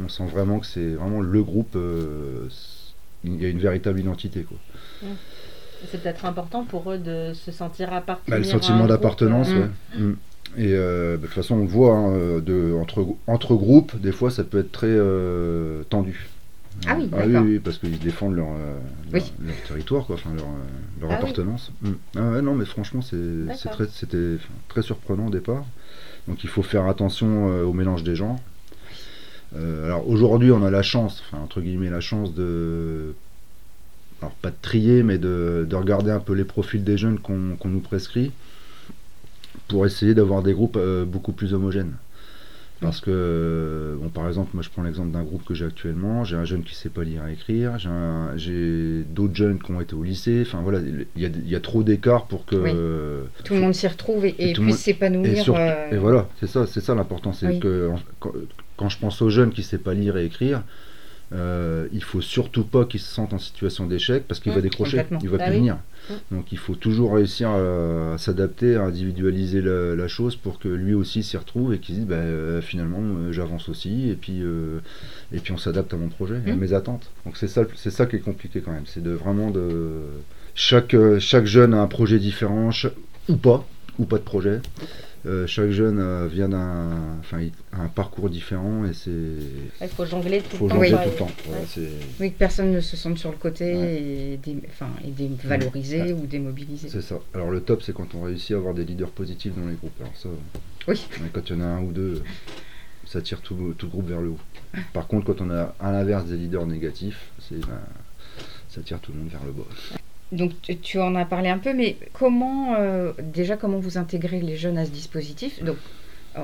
On 0.03 0.09
sent 0.09 0.27
vraiment 0.27 0.59
que 0.59 0.67
c'est 0.67 0.95
vraiment 0.95 1.21
le 1.21 1.43
groupe, 1.43 1.77
euh, 1.77 2.49
il 3.23 3.41
y 3.41 3.45
a 3.45 3.49
une 3.49 3.59
véritable 3.59 4.01
identité. 4.01 4.43
Quoi. 4.43 4.59
C'est 5.91 6.03
peut-être 6.03 6.25
important 6.25 6.65
pour 6.65 6.91
eux 6.91 6.99
de 6.99 7.33
se 7.35 7.53
sentir 7.53 7.93
appartenir. 7.93 8.31
Bah, 8.31 8.39
le 8.39 8.45
sentiment 8.45 8.87
d'appartenance, 8.87 9.49
euh. 9.51 9.69
mm. 9.99 10.17
Et 10.57 10.73
bah, 10.73 11.17
de 11.17 11.19
toute 11.23 11.31
façon, 11.31 11.57
on 11.57 11.61
le 11.61 11.67
voit, 11.67 11.95
hein, 11.95 12.41
de, 12.41 12.75
entre, 12.81 13.07
entre 13.29 13.55
groupes, 13.55 13.95
des 14.01 14.11
fois, 14.11 14.31
ça 14.33 14.43
peut 14.43 14.59
être 14.59 14.73
très 14.73 14.97
tendu. 15.91 16.29
Ah 16.87 16.97
oui, 16.99 17.11
ah 17.13 17.43
oui, 17.43 17.59
parce 17.59 17.79
qu'ils 17.79 17.99
défendent 17.99 18.37
leur, 18.37 18.49
euh, 18.49 18.79
leur, 19.13 19.63
territoire, 19.69 20.07
quoi, 20.07 20.17
enfin 20.17 20.33
leur, 20.35 20.47
euh, 20.47 21.01
leur 21.01 21.11
ah 21.11 21.17
appartenance. 21.17 21.73
Mm. 21.83 21.91
Ah 22.17 22.31
ouais, 22.31 22.43
non, 22.43 22.55
mais 22.55 22.65
franchement, 22.65 23.03
c'était 23.03 23.55
très, 23.71 23.87
très 24.69 24.83
surprenant 24.83 25.27
au 25.27 25.31
départ. 25.31 25.65
Donc 26.29 26.45
il 26.45 26.51
faut 26.51 26.63
faire 26.63 26.87
attention 26.87 27.51
euh, 27.51 27.65
au 27.65 27.73
mélange 27.73 28.03
des 28.03 28.17
gens. 28.17 28.41
alors 29.55 30.09
aujourd'hui, 30.09 30.53
on 30.53 30.65
a 30.65 30.71
la 30.71 30.83
chance, 30.83 31.23
enfin 31.27 31.43
entre 31.43 31.61
guillemets, 31.61 31.91
la 31.91 32.01
chance 32.01 32.35
de. 32.35 33.15
Alors 34.23 34.35
pas 34.35 34.51
de 34.51 34.57
trier, 34.61 35.03
mais 35.03 35.19
de, 35.19 35.67
de 35.69 35.77
regarder 35.77 36.11
un 36.11 36.21
peu 36.21 36.35
les 36.35 36.45
profils 36.45 36.85
des 36.85 36.99
jeunes 36.99 37.19
qu'on 37.19 37.57
nous 37.65 37.81
prescrit 37.81 38.33
pour 39.67 39.87
essayer 39.87 40.15
d'avoir 40.15 40.43
des 40.43 40.53
groupes 40.53 40.79
beaucoup 41.07 41.33
plus 41.33 41.55
homogènes. 41.55 41.95
Parce 42.81 43.01
que, 43.03 43.99
bon, 44.01 44.09
par 44.09 44.27
exemple, 44.27 44.51
moi 44.55 44.63
je 44.63 44.71
prends 44.71 44.83
l'exemple 44.83 45.11
d'un 45.11 45.23
groupe 45.23 45.45
que 45.45 45.53
j'ai 45.53 45.67
actuellement, 45.67 46.25
j'ai 46.25 46.37
un 46.37 46.45
jeune 46.45 46.63
qui 46.63 46.73
ne 46.73 46.77
sait 46.77 46.89
pas 46.89 47.05
lire 47.05 47.27
et 47.27 47.33
écrire, 47.35 47.77
j'ai 48.37 49.03
d'autres 49.03 49.35
jeunes 49.35 49.59
qui 49.59 49.71
ont 49.73 49.81
été 49.83 49.95
au 49.95 50.03
lycée, 50.03 50.45
enfin 50.47 50.61
voilà, 50.63 50.79
il 51.17 51.49
y 51.49 51.55
a, 51.55 51.61
trop 51.61 51.83
d'écart 51.83 52.25
pour 52.25 52.47
que... 52.47 53.25
Tout 53.45 53.55
le 53.55 53.61
monde 53.61 53.75
s'y 53.75 53.87
retrouve 53.87 54.25
et, 54.25 54.55
puisse 54.55 54.79
s'épanouir. 54.79 55.31
Et, 55.31 55.51
euh, 55.51 55.91
et, 55.93 55.97
voilà, 55.99 56.29
c'est 56.41 56.47
ça, 56.47 56.67
c'est 56.67 56.81
ça 56.81 56.95
l'important, 56.95 57.35
c'est 57.35 57.59
que 57.59 57.91
quand, 58.19 58.33
quand, 58.77 58.89
je 58.89 58.99
pense 58.99 59.21
aux 59.21 59.31
jeunes 59.31 59.51
qui 59.51 59.61
ne 59.61 59.67
savent 59.67 59.81
pas 59.81 59.95
lire 59.95 60.17
et 60.17 60.25
écrire, 60.25 60.63
euh, 61.33 61.87
il 61.93 62.03
faut 62.03 62.21
surtout 62.21 62.65
pas 62.65 62.85
qu'il 62.85 62.99
se 62.99 63.09
sente 63.09 63.33
en 63.33 63.39
situation 63.39 63.87
d'échec 63.87 64.25
parce 64.27 64.41
qu'il 64.41 64.53
va 64.53 64.59
mmh, 64.59 64.63
décrocher, 64.63 65.07
il 65.23 65.29
va 65.29 65.39
bah 65.39 65.45
plus 65.45 65.55
venir. 65.55 65.77
Mmh. 65.77 66.15
Donc 66.33 66.51
il 66.51 66.59
faut 66.59 66.75
toujours 66.75 67.15
réussir 67.15 67.51
à, 67.51 68.19
s'adapter, 68.19 68.75
à 68.75 68.83
individualiser 68.83 69.61
la, 69.63 70.09
chose 70.09 70.35
pour 70.35 70.59
que 70.59 70.69
lui 70.69 70.93
aussi 70.93 71.23
s'y 71.23 71.37
retrouve 71.37 71.73
et 71.73 71.79
qu'il 71.79 71.95
dise 71.95 72.07
bah, 72.07 72.17
euh, 72.17 72.61
finalement 72.61 73.01
euh, 73.01 73.33
j'avance 73.33 73.69
aussi 73.69 74.11
et 74.11 74.15
puis 74.15 74.43
et 75.33 75.39
puis 75.39 75.53
on 75.53 75.59
s'adapte 75.59 75.95
à 75.95 75.97
mon 75.97 76.09
projet, 76.09 76.37
à 76.47 76.53
mmh. 76.53 76.59
mes 76.59 76.73
attentes. 76.73 77.11
Donc 77.25 77.37
c'est 77.37 77.49
ça 77.49 77.63
c'est 77.77 77.91
ça 77.91 78.07
qui 78.07 78.17
est 78.17 78.21
compliqué 78.21 78.61
quand 78.61 78.73
même, 78.73 78.87
c'est 78.87 79.03
de 79.03 79.13
vraiment 79.13 79.51
de 79.51 80.03
chaque 80.57 80.97
chaque 81.21 81.47
jeune 81.47 81.75
a 81.75 81.81
un 81.81 81.87
projet 81.87 82.19
différent 82.19 82.71
ou 83.29 83.37
pas 83.37 83.65
ou 84.01 84.05
pas 84.05 84.19
de 84.19 84.25
projet. 84.25 84.61
Euh, 85.27 85.47
chaque 85.47 85.71
jeune 85.71 85.99
euh, 85.99 86.27
vient 86.29 86.49
d'un 86.49 87.19
enfin, 87.19 87.47
un 87.73 87.89
parcours 87.89 88.31
différent 88.31 88.87
et 88.87 88.95
c'est. 88.95 89.11
Il 89.11 89.89
faut 89.89 90.07
jongler 90.07 90.41
tout, 90.41 90.57
faut 90.57 90.65
le, 90.67 90.71
temps, 90.71 90.77
jongler 90.77 90.91
tout 90.91 91.11
le 91.11 91.17
temps. 91.17 91.31
oui, 92.21 92.33
que 92.33 92.39
personne 92.39 92.73
ne 92.73 92.81
se 92.81 92.97
sente 92.97 93.19
sur 93.19 93.31
le 93.31 93.37
côté 93.37 94.33
et, 94.33 94.37
dé, 94.39 94.57
enfin, 94.69 94.89
et 95.07 95.11
dévalorisé 95.11 96.15
ou 96.15 96.27
démobilisé. 96.27 96.89
C'est 96.89 97.03
ça. 97.03 97.19
Alors 97.35 97.51
le 97.51 97.61
top, 97.61 97.83
c'est 97.83 97.93
quand 97.93 98.15
on 98.15 98.23
réussit 98.23 98.53
à 98.53 98.57
avoir 98.57 98.73
des 98.73 98.85
leaders 98.85 99.11
positifs 99.11 99.55
dans 99.55 99.67
les 99.67 99.75
groupes. 99.75 100.01
Alors 100.01 100.17
ça, 100.17 100.31
oui. 100.89 101.07
quand 101.35 101.51
il 101.51 101.57
y 101.57 101.59
en 101.59 101.61
a 101.61 101.67
un 101.67 101.83
ou 101.83 101.93
deux, 101.93 102.23
ça 103.05 103.21
tire 103.21 103.43
tout, 103.43 103.75
tout 103.77 103.87
le 103.87 103.91
groupe 103.91 104.09
vers 104.09 104.23
le 104.23 104.31
haut. 104.31 104.39
Par 104.95 105.07
contre, 105.07 105.27
quand 105.27 105.43
on 105.43 105.51
a 105.51 105.75
à 105.81 105.93
l'inverse 105.93 106.25
des 106.27 106.37
leaders 106.37 106.67
négatifs, 106.67 107.31
c'est 107.41 107.61
ben, 107.61 107.81
ça 108.71 108.81
tire 108.81 109.01
tout 109.01 109.13
le 109.13 109.19
monde 109.19 109.29
vers 109.29 109.45
le 109.45 109.53
bas 109.53 109.99
donc 110.33 110.53
tu 110.83 110.99
en 111.01 111.15
as 111.17 111.25
parlé 111.25 111.49
un 111.49 111.59
peu, 111.59 111.75
mais 111.75 111.97
comment 112.13 112.75
euh, 112.75 113.13
déjà 113.23 113.57
comment 113.57 113.79
vous 113.79 113.99
intégrez 113.99 114.41
les 114.41 114.57
jeunes 114.57 114.79
à 114.79 114.85
ce 114.85 114.91
dispositif? 114.91 115.63
Donc 115.63 115.77
euh, 116.37 116.43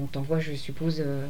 on, 0.00 0.06
t'envoie, 0.06 0.38
je 0.38 0.52
suppose, 0.52 1.02
euh, 1.04 1.26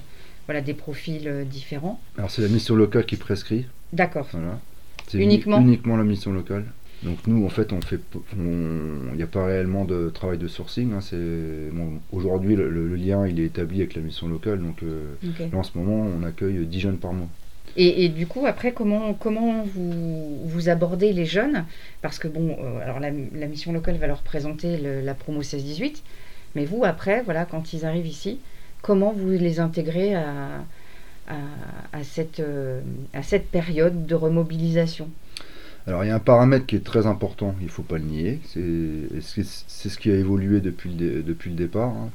voilà 0.47 0.61
des 0.61 0.75
profils 0.75 1.45
différents. 1.49 2.01
Alors 2.17 2.31
c'est 2.31 2.43
la 2.43 2.49
mission 2.49 2.77
locale 2.77 3.07
qui 3.07 3.17
prescrit. 3.17 3.67
D'accord. 3.93 4.29
Voilà. 4.33 4.61
C'est 5.09 5.19
uniquement? 5.19 5.61
uniquement 5.61 5.97
la 5.97 6.05
mission 6.05 6.33
locale. 6.33 6.65
Donc 7.03 7.19
nous, 7.27 7.45
en 7.45 7.51
fait, 7.51 7.73
on 7.73 7.81
fait, 7.83 8.01
il 8.37 9.17
n'y 9.17 9.23
a 9.23 9.27
pas 9.27 9.45
réellement 9.45 9.85
de 9.85 10.09
travail 10.09 10.39
de 10.39 10.49
sourcing. 10.49 10.93
Hein, 10.95 11.01
c'est 11.01 11.19
aujourd'hui 12.11 12.57
le, 12.57 12.95
lien 12.97 13.27
il 13.27 13.39
est 13.39 13.45
établi 13.45 13.81
avec 13.81 13.95
la 13.95 14.03
mission 14.03 14.29
locale. 14.29 14.61
Donc 14.61 14.83
là, 14.83 15.59
en 15.59 15.63
ce 15.63 15.77
moment, 15.77 16.09
on 16.19 16.23
accueille 16.23 16.65
10 16.65 16.81
jeunes 16.81 16.99
par 16.99 17.13
mois. 17.13 17.29
Et, 17.79 18.09
du 18.09 18.27
coup, 18.27 18.47
après, 18.47 18.73
comment, 18.73 19.13
comment 19.13 19.63
vous, 19.63 20.39
vous 20.45 20.69
abordez 20.71 21.13
les 21.13 21.27
jeunes? 21.27 21.67
Parce 22.01 22.19
que, 22.19 22.27
bon, 22.27 22.57
euh, 22.59 22.81
alors 22.83 23.01
la, 23.01 23.11
mission 23.11 23.73
locale 23.73 23.97
va 23.97 24.07
leur 24.07 24.23
présenter 24.23 24.79
la 24.79 25.15
promo 25.15 25.43
16-18, 25.43 26.03
mais 26.55 26.65
vous, 26.65 26.85
après, 26.85 27.23
voilà, 27.23 27.45
quand 27.45 27.75
ils 27.75 27.85
arrivent 27.85 28.07
ici, 28.07 28.41
comment 28.81 29.13
vous 29.13 29.29
les 29.29 29.61
intégrez 29.61 30.15
à, 30.15 30.65
à, 31.29 32.03
cette, 32.03 32.41
euh, 32.41 32.81
à 33.13 33.23
cette 33.23 33.51
période 33.51 34.07
de 34.07 34.15
remobilisation? 34.15 35.11
Alors 35.89 36.03
il 36.03 36.09
y 36.09 36.11
a 36.11 36.17
un 36.17 36.21
paramètre 36.21 36.67
qui 36.67 36.75
est 36.75 36.85
très 36.85 37.07
important, 37.07 37.55
il 37.61 37.67
ne 37.67 37.71
faut 37.71 37.85
pas 37.85 37.99
le 37.99 38.05
nier, 38.05 38.41
c'est 38.45 39.45
ce 39.45 39.99
qui 39.99 40.11
a 40.11 40.17
évolué 40.17 40.61
depuis 40.61 40.93
le, 40.93 41.23
depuis 41.23 41.51
le 41.51 41.57
départ, 41.57 41.91
hein, 41.91 42.11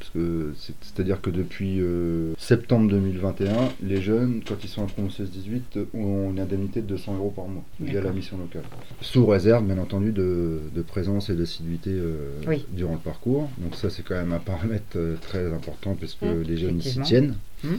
c'est-à-dire 0.81 1.21
que 1.21 1.29
depuis 1.29 1.79
euh, 1.79 2.33
septembre 2.37 2.89
2021, 2.89 3.69
les 3.81 4.01
jeunes, 4.01 4.41
quand 4.45 4.61
ils 4.61 4.67
sont 4.67 4.81
en 4.81 4.87
promo 4.87 5.07
16-18, 5.07 5.85
ont 5.93 6.31
une 6.31 6.41
indemnité 6.41 6.81
de 6.81 6.87
200 6.87 7.15
euros 7.15 7.33
par 7.33 7.47
mois 7.47 7.63
via 7.79 8.01
la 8.01 8.11
mission 8.11 8.37
locale. 8.37 8.63
Sous 8.99 9.25
réserve, 9.25 9.63
bien 9.65 9.77
entendu, 9.77 10.11
de, 10.11 10.59
présence 10.85 11.29
et 11.29 11.35
d'assiduité 11.35 11.91
euh, 11.91 12.57
durant 12.73 12.93
le 12.93 12.99
parcours. 12.99 13.49
Donc 13.59 13.75
ça 13.75 13.89
c'est 13.89 14.03
quand 14.03 14.15
même 14.15 14.33
un 14.33 14.39
paramètre 14.39 14.97
euh, 14.97 15.15
très 15.21 15.53
important 15.53 15.95
parce 15.97 16.15
que 16.15 16.25
mmh, 16.25 16.41
les 16.41 16.57
jeunes 16.57 16.81
s'y 16.81 16.99
tiennent. 16.99 17.35
Mmh. 17.63 17.69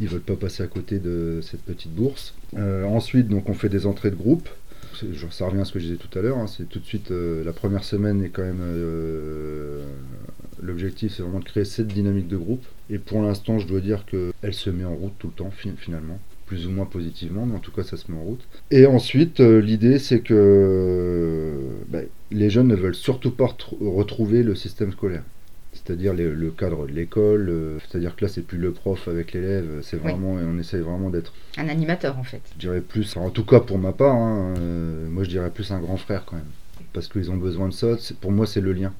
Ils 0.00 0.08
veulent 0.08 0.20
pas 0.22 0.36
passer 0.36 0.62
à 0.62 0.66
côté 0.66 0.98
de 0.98 1.40
cette 1.42 1.60
petite 1.60 1.92
bourse. 1.92 2.32
ensuite, 2.56 3.28
donc, 3.28 3.50
on 3.50 3.52
fait 3.52 3.68
des 3.68 3.84
entrées 3.84 4.10
de 4.10 4.16
groupe 4.16 4.48
ça 5.30 5.46
revient 5.46 5.60
à 5.60 5.64
ce 5.64 5.72
que 5.72 5.78
je 5.78 5.86
disais 5.86 5.96
tout 5.96 6.18
à 6.18 6.22
l'heure, 6.22 6.38
hein, 6.38 6.46
c'est 6.46 6.68
tout 6.68 6.78
de 6.78 6.84
suite 6.84 7.10
euh, 7.10 7.44
la 7.44 7.52
première 7.52 7.84
semaine 7.84 8.22
est 8.22 8.28
quand 8.28 8.42
même 8.42 8.62
euh, 8.62 9.84
l'objectif 10.62 11.14
c'est 11.14 11.22
vraiment 11.22 11.40
de 11.40 11.44
créer 11.44 11.64
cette 11.64 11.88
dynamique 11.88 12.28
de 12.28 12.36
groupe. 12.36 12.64
Et 12.90 12.98
pour 12.98 13.22
l'instant 13.22 13.58
je 13.58 13.66
dois 13.66 13.80
dire 13.80 14.04
qu'elle 14.06 14.54
se 14.54 14.70
met 14.70 14.84
en 14.84 14.94
route 14.94 15.12
tout 15.18 15.28
le 15.28 15.32
temps 15.34 15.50
finalement. 15.50 16.18
Plus 16.46 16.66
ou 16.66 16.70
moins 16.70 16.86
positivement 16.86 17.46
mais 17.46 17.54
en 17.54 17.60
tout 17.60 17.70
cas 17.70 17.84
ça 17.84 17.96
se 17.96 18.10
met 18.10 18.18
en 18.18 18.22
route. 18.22 18.46
Et 18.70 18.86
ensuite 18.86 19.40
euh, 19.40 19.60
l'idée 19.60 19.98
c'est 19.98 20.20
que 20.20 21.52
ben, 21.88 22.06
les 22.30 22.50
jeunes 22.50 22.68
ne 22.68 22.76
veulent 22.76 22.94
surtout 22.94 23.30
pas 23.30 23.56
retrouver 23.80 24.42
le 24.42 24.54
système 24.54 24.92
scolaire 24.92 25.22
c'est-à-dire 25.72 26.14
le 26.14 26.50
cadre 26.50 26.86
de 26.86 26.92
l'école, 26.92 27.48
euh, 27.48 27.78
c'est-à-dire 27.80 28.16
que 28.16 28.24
là 28.24 28.30
c'est 28.30 28.42
plus 28.42 28.58
le 28.58 28.72
prof 28.72 29.06
avec 29.08 29.32
l'élève, 29.32 29.80
c'est 29.82 29.96
vraiment, 29.96 30.32
on 30.32 30.58
essaye 30.58 30.80
vraiment 30.80 31.10
d'être 31.10 31.32
un 31.56 31.68
animateur 31.68 32.18
en 32.18 32.24
fait. 32.24 32.42
Je 32.54 32.58
dirais 32.58 32.80
plus, 32.80 33.16
en 33.16 33.30
tout 33.30 33.44
cas 33.44 33.60
pour 33.60 33.78
ma 33.78 33.92
part, 33.92 34.14
hein, 34.14 34.54
euh, 34.58 35.08
moi 35.08 35.24
je 35.24 35.30
dirais 35.30 35.50
plus 35.50 35.70
un 35.70 35.78
grand 35.78 35.96
frère 35.96 36.24
quand 36.24 36.36
même, 36.36 36.44
parce 36.92 37.08
qu'ils 37.08 37.30
ont 37.30 37.36
besoin 37.36 37.68
de 37.68 37.72
ça. 37.72 37.96
Pour 38.20 38.32
moi 38.32 38.46
c'est 38.46 38.60
le 38.60 38.72
lien. 38.72 38.92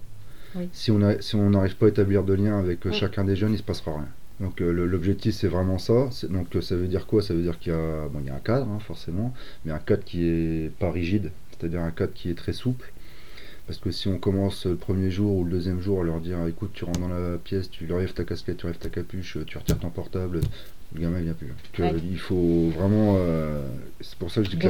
Si 0.72 0.90
on 0.90 1.00
si 1.20 1.36
on 1.36 1.50
n'arrive 1.50 1.76
pas 1.76 1.86
à 1.86 1.88
établir 1.90 2.24
de 2.24 2.34
lien 2.34 2.58
avec 2.58 2.86
euh, 2.86 2.92
chacun 2.92 3.24
des 3.24 3.36
jeunes, 3.36 3.52
il 3.52 3.58
se 3.58 3.62
passera 3.62 3.92
rien. 3.92 4.08
Donc 4.40 4.60
l'objectif 4.60 5.34
c'est 5.34 5.48
vraiment 5.48 5.78
ça. 5.78 6.08
Donc 6.28 6.56
ça 6.60 6.76
veut 6.76 6.88
dire 6.88 7.06
quoi? 7.06 7.22
Ça 7.22 7.34
veut 7.34 7.42
dire 7.42 7.58
qu'il 7.58 7.72
y 7.72 7.76
a, 7.76 8.08
bon, 8.08 8.20
y 8.24 8.30
a 8.30 8.34
un 8.34 8.38
cadre 8.38 8.66
hein, 8.68 8.78
forcément, 8.80 9.34
mais 9.64 9.72
un 9.72 9.78
cadre 9.78 10.02
qui 10.04 10.26
est 10.26 10.70
pas 10.78 10.90
rigide, 10.90 11.30
c'est-à-dire 11.50 11.82
un 11.82 11.90
cadre 11.90 12.12
qui 12.14 12.30
est 12.30 12.34
très 12.34 12.52
souple 12.52 12.92
parce 13.70 13.78
que 13.78 13.92
si 13.92 14.08
on 14.08 14.18
commence 14.18 14.66
le 14.66 14.74
premier 14.74 15.12
jour 15.12 15.36
ou 15.36 15.44
le 15.44 15.52
deuxième 15.52 15.80
jour 15.80 16.00
à 16.00 16.02
leur 16.02 16.18
dire 16.18 16.38
écoute, 16.48 16.72
tu 16.74 16.84
rentres 16.84 16.98
dans 16.98 17.06
la 17.06 17.38
pièce, 17.38 17.70
tu 17.70 17.88
enlèves 17.92 18.12
ta 18.12 18.24
casquette, 18.24 18.56
tu 18.56 18.66
enlèves 18.66 18.80
ta 18.80 18.88
capuche, 18.88 19.38
tu 19.46 19.58
retires 19.58 19.78
ton 19.78 19.90
portable, 19.90 20.40
le 20.92 21.00
gamin 21.00 21.20
vient 21.20 21.34
plus. 21.34 21.52
il 22.10 22.18
faut 22.18 22.70
vraiment. 22.70 23.14
Euh, 23.20 23.62
c'est 24.00 24.18
pour 24.18 24.32
ça 24.32 24.40
que 24.40 24.46
je 24.46 24.56
dis 24.56 24.58
que 24.58 24.66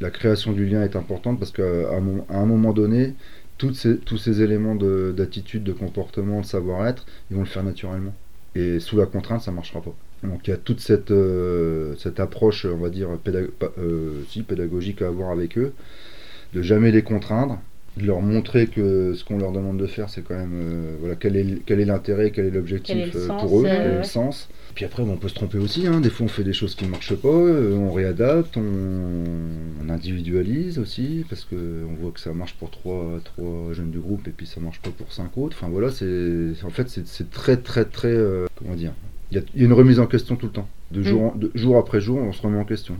la, 0.00 0.10
création 0.10 0.50
du 0.50 0.66
lien 0.66 0.82
est 0.82 0.96
importante 0.96 1.38
parce 1.38 1.52
qu'à 1.52 1.62
un, 1.62 2.44
moment 2.44 2.72
donné, 2.72 3.14
toutes 3.56 3.76
ces, 3.76 3.98
tous 3.98 4.18
ces 4.18 4.42
éléments 4.42 4.74
d'attitude, 4.74 5.62
de, 5.62 5.72
comportement, 5.72 6.40
de 6.40 6.46
savoir-être, 6.46 7.06
ils 7.30 7.36
vont 7.36 7.42
le 7.42 7.48
faire 7.48 7.62
naturellement. 7.62 8.16
Et 8.56 8.80
sous 8.80 8.96
la 8.96 9.06
contrainte, 9.06 9.42
ça 9.42 9.52
ne 9.52 9.56
marchera 9.56 9.80
pas. 9.80 9.94
Donc 10.24 10.48
il 10.48 10.50
y 10.50 10.54
a 10.54 10.56
toute 10.56 10.80
cette, 10.80 11.12
euh, 11.12 11.94
cette 11.98 12.18
approche, 12.18 12.64
on 12.64 12.78
va 12.78 12.90
dire, 12.90 13.10
euh, 13.28 14.22
si, 14.28 14.42
pédagogique 14.42 15.02
à 15.02 15.06
avoir 15.06 15.30
avec 15.30 15.56
eux, 15.56 15.72
de 16.52 16.62
jamais 16.62 16.90
les 16.90 17.02
contraindre, 17.02 17.60
de 17.96 18.06
leur 18.06 18.22
montrer 18.22 18.68
que 18.68 19.12
ce 19.14 19.24
qu'on 19.24 19.36
leur 19.38 19.52
demande 19.52 19.76
de 19.76 19.86
faire, 19.86 20.08
c'est 20.08 20.22
quand 20.22 20.34
même 20.34 20.54
euh, 20.54 20.96
voilà 21.00 21.14
quel 21.14 21.36
est 21.36 21.62
quel 21.66 21.80
est 21.80 21.84
l'intérêt, 21.84 22.30
quel 22.30 22.46
est 22.46 22.50
l'objectif 22.50 23.14
euh, 23.14 23.28
pour 23.38 23.60
eux, 23.60 23.64
quel 23.64 23.74
est 23.74 23.84
le 23.84 24.00
euh, 24.00 24.02
sens. 24.02 24.48
Puis 24.74 24.86
après, 24.86 25.02
on 25.02 25.16
peut 25.16 25.28
se 25.28 25.34
tromper 25.34 25.58
aussi. 25.58 25.86
Hein. 25.86 26.00
Des 26.00 26.08
fois, 26.08 26.24
on 26.24 26.28
fait 26.28 26.44
des 26.44 26.54
choses 26.54 26.74
qui 26.74 26.86
ne 26.86 26.90
marchent 26.90 27.14
pas, 27.14 27.28
on 27.28 27.92
réadapte, 27.92 28.56
on, 28.56 29.90
individualise 29.90 30.78
aussi 30.78 31.26
parce 31.28 31.44
que 31.44 31.84
on 31.90 32.00
voit 32.00 32.12
que 32.12 32.20
ça 32.20 32.32
marche 32.32 32.54
pour 32.54 32.70
trois, 32.70 33.20
trois 33.24 33.74
jeunes 33.74 33.90
du 33.90 33.98
groupe 33.98 34.26
et 34.26 34.30
puis 34.30 34.46
ça 34.46 34.58
marche 34.58 34.80
pas 34.80 34.88
pour 34.88 35.12
cinq 35.12 35.36
autres. 35.36 35.54
Enfin 35.60 35.70
voilà, 35.70 35.90
c'est 35.90 36.64
en 36.64 36.70
fait 36.70 36.88
c'est 36.88 37.30
très 37.30 37.58
très 37.58 37.84
très 37.84 38.16
comment 38.56 38.74
dire. 38.74 38.92
Il 39.30 39.38
y, 39.38 39.40
a 39.40 39.64
une 39.64 39.72
remise 39.74 39.98
en 39.98 40.06
question 40.06 40.36
tout 40.36 40.46
le 40.46 40.52
temps. 40.52 40.68
De 40.90 41.02
jour, 41.02 41.34
mm. 41.34 41.38
de 41.38 41.50
jour 41.54 41.76
après 41.76 42.00
jour, 42.00 42.18
on 42.18 42.32
se 42.32 42.40
remet 42.40 42.58
en 42.58 42.64
question. 42.64 42.96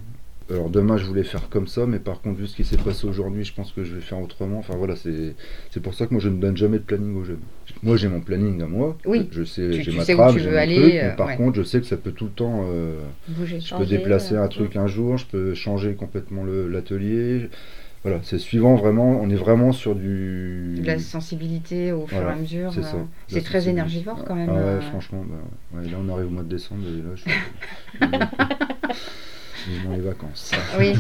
Alors 0.53 0.69
demain 0.69 0.99
je 0.99 1.05
voulais 1.05 1.23
faire 1.23 1.49
comme 1.49 1.67
ça, 1.67 1.87
mais 1.87 1.99
par 1.99 2.21
contre 2.21 2.39
vu 2.39 2.47
ce 2.47 2.55
qui 2.55 2.65
s'est 2.65 2.77
passé 2.77 3.07
aujourd'hui, 3.07 3.45
je 3.45 3.55
pense 3.55 3.73
que 3.73 3.85
je 3.85 3.95
vais 3.95 4.01
faire 4.01 4.21
autrement. 4.21 4.59
Enfin 4.59 4.75
voilà, 4.77 4.95
c'est 4.97 5.81
pour 5.83 5.95
ça 5.95 6.07
que 6.07 6.13
moi 6.13 6.21
je 6.21 6.29
ne 6.29 6.39
donne 6.39 6.57
jamais 6.57 6.79
de 6.79 6.83
planning 6.85 7.17
aux 7.17 7.25
jeunes. 7.25 7.41
Moi 7.83 7.97
j'ai 7.97 8.09
mon 8.09 8.21
planning 8.21 8.61
à 8.63 8.67
moi, 8.67 8.99
oui. 9.07 9.29
je 9.31 9.45
sais, 9.45 9.83
j'ai 9.83 9.93
ma 9.93 10.05
trame, 10.05 10.39
j'ai 10.39 10.51
mon 10.51 10.57
aller, 10.57 10.77
truc, 10.77 10.93
mais 10.95 11.17
par 11.17 11.37
contre 11.37 11.57
je 11.57 11.63
sais 11.63 11.81
que 11.81 11.87
ça 11.87 11.97
peut 11.97 12.13
tout 12.13 12.27
le 12.27 12.31
temps 12.33 12.67
euh, 12.69 13.01
bouger. 13.29 13.61
Je 13.61 13.75
peux 13.75 13.87
déplacer 13.87 14.37
un 14.37 14.45
euh, 14.45 14.49
truc 14.49 14.77
un 14.77 14.87
jour, 14.87 15.17
je 15.17 15.27
peux 15.27 15.55
changer 15.55 15.95
complètement 15.95 16.45
l'atelier. 16.45 17.49
Voilà, 18.05 18.19
c'est 18.25 18.39
suivant 18.39 18.75
vraiment, 18.75 19.21
on 19.23 19.31
est 19.31 19.37
vraiment 19.37 19.71
sur 19.71 19.95
du... 19.95 20.75
De 20.77 20.85
la 20.85 20.99
sensibilité 20.99 21.93
au 21.93 22.09
fur 22.09 22.19
et 22.19 22.33
à 22.33 22.35
mesure. 22.35 22.73
C'est 23.29 23.39
euh, 23.39 23.43
très 23.43 23.69
énergivore 23.69 24.25
quand 24.25 24.35
même. 24.35 24.51
Ah 24.51 24.55
ouais, 24.55 24.81
franchement, 24.91 25.25
bah, 25.73 25.81
là 25.85 25.97
on 26.05 26.13
arrive 26.13 26.27
au 26.27 26.31
mois 26.31 26.43
de 26.43 26.49
décembre 26.49 26.83
et 26.89 27.01
là 27.01 27.15
je 27.15 28.07
les 29.69 30.01
vacances. 30.01 30.53
Oui. 30.79 30.95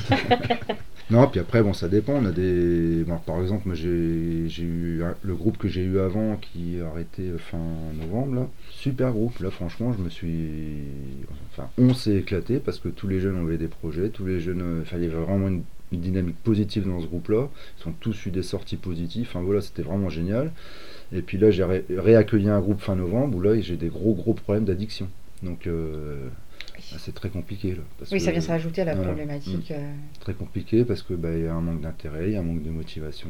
non, 1.10 1.26
puis 1.28 1.40
après, 1.40 1.62
bon, 1.62 1.72
ça 1.72 1.88
dépend. 1.88 2.14
On 2.14 2.24
a 2.24 2.30
des. 2.30 3.04
par 3.26 3.40
exemple, 3.40 3.62
moi, 3.66 3.74
j'ai 3.74 3.88
eu 3.88 5.02
le 5.22 5.34
groupe 5.34 5.58
que 5.58 5.68
j'ai 5.68 5.82
eu 5.82 5.98
avant 5.98 6.36
qui 6.36 6.80
a 6.80 6.88
arrêté 6.88 7.30
fin 7.38 7.58
novembre, 8.00 8.34
là. 8.34 8.48
Super 8.70 9.12
groupe. 9.12 9.38
Là, 9.40 9.50
franchement, 9.50 9.92
je 9.92 10.02
me 10.02 10.08
suis. 10.08 10.82
Enfin, 11.50 11.68
on 11.78 11.94
s'est 11.94 12.16
éclaté 12.16 12.58
parce 12.58 12.78
que 12.78 12.88
tous 12.88 13.08
les 13.08 13.20
jeunes 13.20 13.38
avaient 13.38 13.58
des 13.58 13.68
projets, 13.68 14.08
tous 14.08 14.26
les 14.26 14.40
jeunes. 14.40 14.82
Enfin, 14.82 14.96
il 14.98 15.04
y 15.04 15.06
avait 15.06 15.22
vraiment 15.22 15.48
une, 15.48 15.62
dynamique 15.92 16.38
positive 16.42 16.88
dans 16.88 17.00
ce 17.00 17.06
groupe-là. 17.06 17.48
Ils 17.78 17.88
ont 17.88 17.94
tous 18.00 18.26
eu 18.26 18.30
des 18.30 18.42
sorties 18.42 18.78
positives. 18.78 19.26
Enfin, 19.28 19.42
voilà, 19.42 19.60
c'était 19.60 19.82
vraiment 19.82 20.08
génial. 20.08 20.52
Et 21.14 21.20
puis 21.20 21.36
là, 21.36 21.50
j'ai 21.50 21.64
réaccueilli 21.90 22.48
un 22.48 22.60
groupe 22.60 22.80
fin 22.80 22.96
novembre 22.96 23.36
où 23.36 23.40
là, 23.42 23.60
j'ai 23.60 23.76
des 23.76 23.88
gros, 23.88 24.14
gros 24.14 24.34
problèmes 24.34 24.64
d'addiction. 24.64 25.08
Donc. 25.42 25.66
Euh, 25.66 26.28
c'est 26.98 27.14
très 27.14 27.28
compliqué. 27.28 27.74
Là, 27.74 27.82
oui, 28.10 28.20
ça 28.20 28.30
vient 28.30 28.40
s'ajouter 28.40 28.82
à 28.82 28.84
la 28.84 28.96
problématique. 28.96 29.70
Mm. 29.70 29.74
Euh. 29.74 29.92
Très 30.20 30.34
compliqué 30.34 30.84
parce 30.84 31.02
qu'il 31.02 31.16
bah, 31.16 31.36
y 31.36 31.46
a 31.46 31.54
un 31.54 31.60
manque 31.60 31.80
d'intérêt, 31.80 32.28
il 32.28 32.32
y 32.32 32.36
a 32.36 32.40
un 32.40 32.44
manque 32.44 32.62
de 32.62 32.70
motivation. 32.70 33.28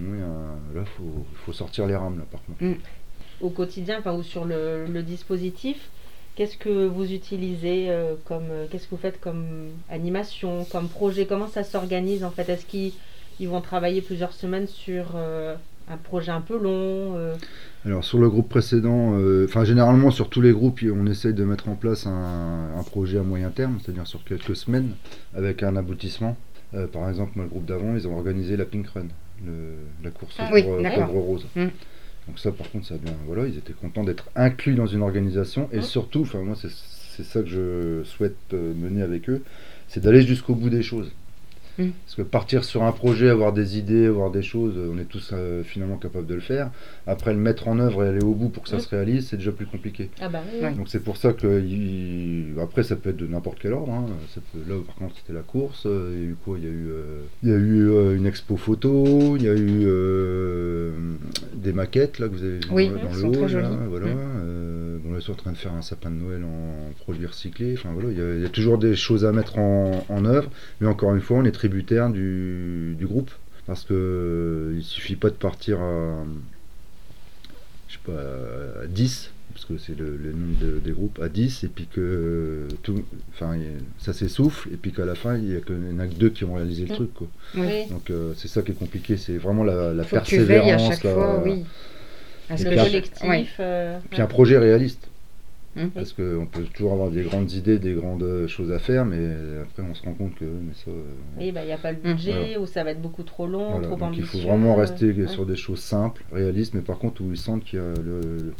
Là, 0.74 0.84
il 0.84 1.26
faut, 1.44 1.52
sortir 1.52 1.86
les 1.86 1.96
rames, 1.96 2.18
là, 2.18 2.24
par 2.30 2.42
contre. 2.44 2.62
Mm. 2.62 2.76
Au 3.40 3.50
quotidien, 3.50 3.98
enfin, 3.98 4.12
ou 4.12 4.22
sur 4.22 4.44
le, 4.44 5.02
dispositif, 5.02 5.90
qu'est-ce 6.36 6.56
que 6.56 6.86
vous 6.86 7.12
utilisez 7.12 7.90
euh, 7.90 8.14
comme. 8.24 8.50
Euh, 8.50 8.66
qu'est-ce 8.70 8.84
que 8.84 8.90
vous 8.90 9.00
faites 9.00 9.20
comme 9.20 9.70
animation, 9.88 10.64
comme 10.64 10.88
projet? 10.88 11.26
Comment 11.26 11.48
ça 11.48 11.64
s'organise 11.64 12.24
en 12.24 12.30
fait? 12.30 12.48
Est-ce 12.48 12.66
qu'ils 12.66 13.48
vont 13.48 13.60
travailler 13.60 14.00
plusieurs 14.02 14.32
semaines 14.32 14.68
sur 14.68 15.16
un 15.88 15.96
projet 15.96 16.32
un 16.32 16.40
peu 16.40 16.58
long 16.58 17.16
alors 17.84 18.04
sur 18.04 18.18
le 18.18 18.30
groupe 18.30 18.48
précédent, 18.48 19.14
euh, 19.18 19.46
enfin 19.48 19.64
généralement 19.64 20.12
sur 20.12 20.28
tous 20.28 20.40
les 20.40 20.52
groupes, 20.52 20.80
on 20.84 21.06
essaye 21.06 21.34
de 21.34 21.44
mettre 21.44 21.68
en 21.68 21.74
place 21.74 22.06
un, 22.06 22.82
projet 22.86 23.18
à 23.18 23.22
moyen 23.22 23.50
terme, 23.50 23.78
c'est-à-dire 23.82 24.06
sur 24.06 24.22
quelques 24.24 24.54
semaines, 24.54 24.90
avec 25.34 25.62
un 25.62 25.74
aboutissement. 25.76 26.36
Euh, 26.74 26.86
par 26.86 27.08
exemple, 27.08 27.32
moi, 27.36 27.44
le 27.44 27.50
groupe 27.50 27.64
d'avant, 27.64 27.94
ils 27.94 28.06
ont 28.06 28.16
organisé 28.16 28.56
la 28.56 28.66
Pink 28.66 28.86
Run, 28.88 29.06
la 30.02 30.10
course 30.10 30.36
ah, 30.38 30.48
pour, 30.48 30.56
euh, 30.58 31.04
rose. 31.06 31.46
Mmh. 31.56 31.66
Donc 32.28 32.38
ça, 32.38 32.52
par 32.52 32.70
contre, 32.70 32.86
ça 32.86 32.96
bien. 32.98 33.14
Voilà, 33.26 33.46
ils 33.46 33.58
étaient 33.58 33.72
contents 33.72 34.04
d'être 34.04 34.28
inclus 34.36 34.74
dans 34.74 34.86
une 34.86 35.02
organisation 35.02 35.68
et 35.72 35.78
mmh. 35.78 35.82
surtout, 35.82 36.22
enfin 36.22 36.40
moi, 36.40 36.54
c'est 36.56 37.24
ça 37.24 37.42
que 37.42 37.48
je 37.48 38.04
souhaite 38.04 38.52
mener 38.52 39.02
avec 39.02 39.28
eux, 39.28 39.42
c'est 39.88 40.00
d'aller 40.00 40.22
jusqu'au 40.22 40.54
bout 40.54 40.70
des 40.70 40.82
choses. 40.82 41.10
Mm. 41.86 41.92
Parce 42.04 42.14
que 42.16 42.22
partir 42.22 42.64
sur 42.64 42.82
un 42.82 42.92
projet, 42.92 43.28
avoir 43.28 43.52
des 43.52 43.78
idées, 43.78 44.06
avoir 44.06 44.30
des 44.30 44.42
choses, 44.42 44.74
on 44.92 44.98
est 44.98 45.04
tous 45.04 45.30
euh, 45.32 45.62
finalement 45.62 45.96
capables 45.96 46.26
de 46.26 46.34
le 46.34 46.40
faire. 46.40 46.70
Après, 47.06 47.32
le 47.32 47.38
mettre 47.38 47.68
en 47.68 47.78
œuvre 47.78 48.04
et 48.04 48.08
aller 48.08 48.24
au 48.24 48.34
bout 48.34 48.48
pour 48.48 48.62
que 48.62 48.68
ça 48.68 48.76
mm. 48.76 48.80
se 48.80 48.88
réalise, 48.88 49.28
c'est 49.28 49.36
déjà 49.36 49.52
plus 49.52 49.66
compliqué. 49.66 50.10
Ah 50.20 50.28
bah 50.28 50.42
Donc 50.76 50.88
c'est 50.88 51.02
pour 51.02 51.16
ça 51.16 51.32
que 51.32 51.62
après, 52.60 52.82
ça 52.82 52.96
peut 52.96 53.10
être 53.10 53.16
de 53.16 53.26
n'importe 53.26 53.58
quel 53.60 53.72
ordre. 53.72 53.92
Hein. 53.92 54.06
Là, 54.68 54.74
par 54.86 54.96
contre, 54.96 55.16
c'était 55.16 55.32
la 55.32 55.42
course. 55.42 55.86
Il 55.86 56.20
y 56.20 56.24
a 56.24 56.28
eu 56.30 56.36
quoi? 56.44 56.58
Il 56.58 56.64
y 56.64 56.68
a 56.68 56.70
eu, 56.70 56.88
euh, 56.90 57.22
il 57.42 57.48
y 57.48 57.52
a 57.52 57.56
eu 57.56 57.90
euh, 57.90 58.16
une 58.16 58.26
expo 58.26 58.56
photo. 58.56 59.36
Il 59.36 59.42
y 59.42 59.48
a 59.48 59.54
eu 59.54 59.86
des 61.54 61.72
maquettes 61.72 62.18
là 62.18 62.28
que 62.28 62.34
vous 62.34 62.44
avez 62.44 62.54
vu 62.54 62.60
dans 62.60 63.12
le 63.12 63.24
haut. 63.24 63.46
Là, 63.46 63.70
Mm. 65.04 65.12
on 65.14 65.18
est 65.18 65.30
en 65.30 65.34
train 65.34 65.52
de 65.52 65.56
faire 65.56 65.74
un 65.74 65.82
sapin 65.82 66.10
de 66.10 66.16
Noël 66.16 66.44
en 66.44 66.92
produit 67.00 67.26
recyclé. 67.26 67.74
Enfin 67.76 67.92
voilà, 67.92 68.10
il 68.10 68.42
y, 68.42 68.44
a, 68.44 68.48
toujours 68.48 68.78
des 68.78 68.94
choses 68.94 69.24
à 69.24 69.32
mettre 69.32 69.58
en, 69.58 70.04
en 70.08 70.24
œuvre. 70.24 70.50
Mais 70.80 70.86
encore 70.86 71.14
une 71.14 71.20
fois, 71.20 71.38
on 71.38 71.44
est 71.44 71.52
tributaire 71.52 72.10
du, 72.10 72.96
groupe. 73.02 73.30
Parce 73.66 73.84
que 73.84 73.94
euh, 73.94 74.74
il 74.76 74.82
suffit 74.82 75.14
pas 75.14 75.30
de 75.30 75.34
partir 75.34 75.80
à, 75.80 76.24
je 77.88 77.94
sais 77.94 78.00
pas, 78.04 78.86
10, 78.88 79.30
parce 79.52 79.66
que 79.66 79.78
c'est 79.78 79.96
le, 79.96 80.18
nombre 80.32 80.80
des 80.80 80.90
groupes, 80.90 81.20
à 81.22 81.28
10, 81.28 81.64
et 81.64 81.68
puis 81.68 81.86
que 81.86 82.66
tout, 82.82 83.04
enfin, 83.32 83.56
ça 83.98 84.12
s'essouffle, 84.12 84.68
et 84.72 84.76
puis 84.76 84.92
qu'à 84.92 85.04
la 85.04 85.14
fin, 85.14 85.36
il 85.36 85.44
n'y 85.44 85.56
a 85.56 85.60
que, 85.60 86.14
deux 86.14 86.30
qui 86.30 86.44
ont 86.44 86.54
réalisé 86.54 86.86
le 86.86 86.94
truc. 86.94 87.14
Quoi. 87.14 87.28
Donc 87.54 88.10
euh, 88.10 88.32
c'est 88.36 88.48
ça 88.48 88.62
qui 88.62 88.72
est 88.72 88.78
compliqué, 88.78 89.16
c'est 89.16 89.36
vraiment 89.36 89.64
la, 89.64 89.92
la 89.94 90.04
persévérance. 90.04 90.82
à 90.82 90.90
chaque 90.90 91.02
fois, 91.02 91.42
oui. 91.44 91.64
Puis, 92.56 92.66
un, 92.68 93.44
euh, 93.60 93.98
puis 94.10 94.20
un 94.20 94.26
projet 94.26 94.58
réaliste. 94.58 95.08
Mmh. 95.74 95.86
Parce 95.94 96.12
qu'on 96.12 96.46
peut 96.50 96.64
toujours 96.64 96.92
avoir 96.92 97.10
des 97.10 97.22
grandes 97.22 97.50
idées, 97.52 97.78
des 97.78 97.94
grandes 97.94 98.46
choses 98.46 98.70
à 98.72 98.78
faire, 98.78 99.06
mais 99.06 99.26
après 99.62 99.82
on 99.82 99.94
se 99.94 100.02
rend 100.02 100.12
compte 100.12 100.34
que 100.34 100.44
mais 100.44 100.74
ça. 100.74 100.90
Euh, 100.90 101.02
oui, 101.38 101.50
bah, 101.50 101.62
il 101.62 101.66
n'y 101.66 101.72
a 101.72 101.78
pas 101.78 101.92
le 101.92 101.98
mmh. 101.98 102.02
budget, 102.02 102.56
ou 102.58 102.66
ça 102.66 102.84
va 102.84 102.90
être 102.90 103.00
beaucoup 103.00 103.22
trop 103.22 103.46
long, 103.46 103.80
trop 103.80 103.96
donc 103.96 104.14
Il 104.14 104.24
faut 104.24 104.38
vraiment 104.38 104.74
rester 104.74 105.14
sur 105.28 105.46
des 105.46 105.56
choses 105.56 105.80
simples, 105.80 106.24
réalistes, 106.30 106.74
mais 106.74 106.82
par 106.82 106.98
contre 106.98 107.22
où 107.22 107.30
ils 107.30 107.38
sentent 107.38 107.64
qu'il 107.64 107.78
y 107.78 107.82
a 107.82 107.94
le, 108.02 108.52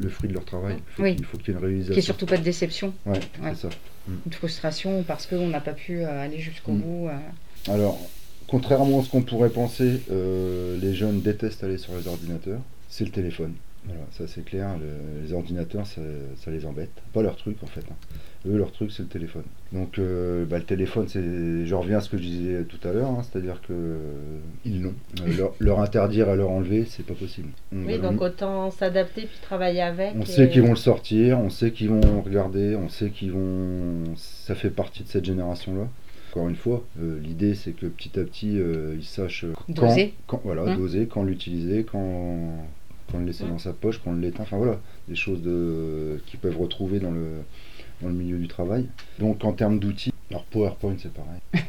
le, 0.00 0.08
fruit 0.08 0.28
de 0.30 0.34
leur 0.34 0.46
travail. 0.46 0.76
Il 0.98 1.24
faut 1.24 1.36
qu'il 1.36 1.48
y 1.48 1.50
ait 1.50 1.58
une 1.60 1.64
réalisation. 1.64 1.92
Qu'il 1.92 1.94
n'y 1.94 1.98
ait 1.98 2.02
surtout 2.02 2.26
pas 2.26 2.38
de 2.38 2.44
déception. 2.44 2.94
Ouais, 3.04 3.20
c'est 3.42 3.56
ça. 3.56 3.68
Mmh. 4.08 4.12
Une 4.26 4.32
frustration 4.32 5.02
parce 5.02 5.26
qu'on 5.26 5.48
n'a 5.48 5.60
pas 5.60 5.72
pu 5.72 6.00
euh, 6.00 6.22
aller 6.22 6.38
jusqu'au 6.38 6.72
bout. 6.72 7.08
Euh. 7.08 7.72
Alors, 7.72 7.98
contrairement 8.46 9.00
à 9.00 9.04
ce 9.04 9.10
qu'on 9.10 9.22
pourrait 9.22 9.50
penser, 9.50 10.00
les 10.08 10.94
jeunes 10.94 11.20
détestent 11.20 11.62
aller 11.62 11.78
sur 11.78 11.94
les 11.94 12.08
ordinateurs. 12.08 12.60
C'est 12.96 13.04
le 13.04 13.10
téléphone. 13.10 13.54
Voilà, 13.86 14.02
ça 14.12 14.28
c'est 14.28 14.44
clair, 14.44 14.68
les 15.20 15.32
ordinateurs 15.32 15.84
ça, 15.84 16.00
les 16.52 16.64
embête. 16.64 16.92
Pas 17.12 17.22
leur 17.22 17.34
truc 17.34 17.56
en 17.64 17.66
fait. 17.66 17.80
Hein. 17.90 17.96
Eux, 18.46 18.56
leur 18.56 18.70
truc 18.70 18.92
c'est 18.92 19.02
le 19.02 19.08
téléphone. 19.08 19.42
Donc 19.72 19.98
euh, 19.98 20.44
bah, 20.44 20.58
le 20.58 20.64
téléphone, 20.64 21.08
c'est, 21.08 21.66
je 21.66 21.74
reviens 21.74 21.98
à 21.98 22.00
ce 22.00 22.08
que 22.08 22.16
je 22.16 22.22
disais 22.22 22.62
tout 22.62 22.78
à 22.86 22.92
l'heure, 22.92 23.10
hein, 23.10 23.24
c'est-à-dire 23.24 23.60
que 23.62 23.72
euh, 23.72 24.38
ils 24.64 24.80
l'ont. 24.80 24.94
Euh, 25.26 25.48
leur, 25.58 25.80
interdire 25.80 26.28
et 26.28 26.36
leur 26.36 26.50
enlever, 26.50 26.84
c'est 26.88 27.04
pas 27.04 27.14
possible. 27.14 27.48
oui, 27.72 27.98
donc 27.98 28.20
autant 28.20 28.70
s'adapter 28.70 29.22
puis 29.22 29.38
travailler 29.42 29.82
avec. 29.82 30.14
On 30.16 30.24
sait 30.24 30.48
qu'ils 30.48 30.62
vont 30.62 30.70
le 30.70 30.76
sortir, 30.76 31.40
on 31.40 31.50
sait 31.50 31.72
qu'ils 31.72 31.88
vont 31.88 32.22
regarder, 32.22 32.76
on 32.76 32.88
sait 32.88 33.10
qu'ils 33.10 33.32
vont. 33.32 34.04
Ça 34.14 34.54
fait 34.54 34.70
partie 34.70 35.02
de 35.02 35.08
cette 35.08 35.24
génération-là 35.24 35.88
encore 36.30 36.48
une 36.48 36.56
fois, 36.56 36.82
l'idée 37.00 37.54
c'est 37.54 37.70
que 37.70 37.86
petit 37.86 38.18
à 38.18 38.24
petit 38.24 38.56
ils 38.58 39.04
sachent 39.04 39.46
doser. 39.68 40.14
quand, 40.26 40.40
voilà, 40.42 40.62
hein 40.62 40.76
doser, 40.76 41.06
quand 41.06 41.22
l'utiliser, 41.22 41.84
quand, 41.84 42.66
quand 43.14 43.20
le 43.20 43.26
laisser 43.26 43.44
dans 43.44 43.58
sa 43.58 43.72
poche, 43.72 44.00
le 44.04 44.20
l'éteint, 44.20 44.42
enfin 44.42 44.56
voilà, 44.56 44.80
des 45.08 45.14
choses 45.14 45.40
de, 45.40 46.20
qu'ils 46.26 46.40
peuvent 46.40 46.58
retrouver 46.58 46.98
dans 46.98 47.12
le, 47.12 47.42
dans 48.02 48.08
le 48.08 48.14
milieu 48.14 48.38
du 48.38 48.48
travail. 48.48 48.86
Donc 49.20 49.44
en 49.44 49.52
termes 49.52 49.78
d'outils, 49.78 50.12
alors 50.30 50.44
PowerPoint 50.44 50.96
c'est 50.98 51.12
pareil. 51.12 51.40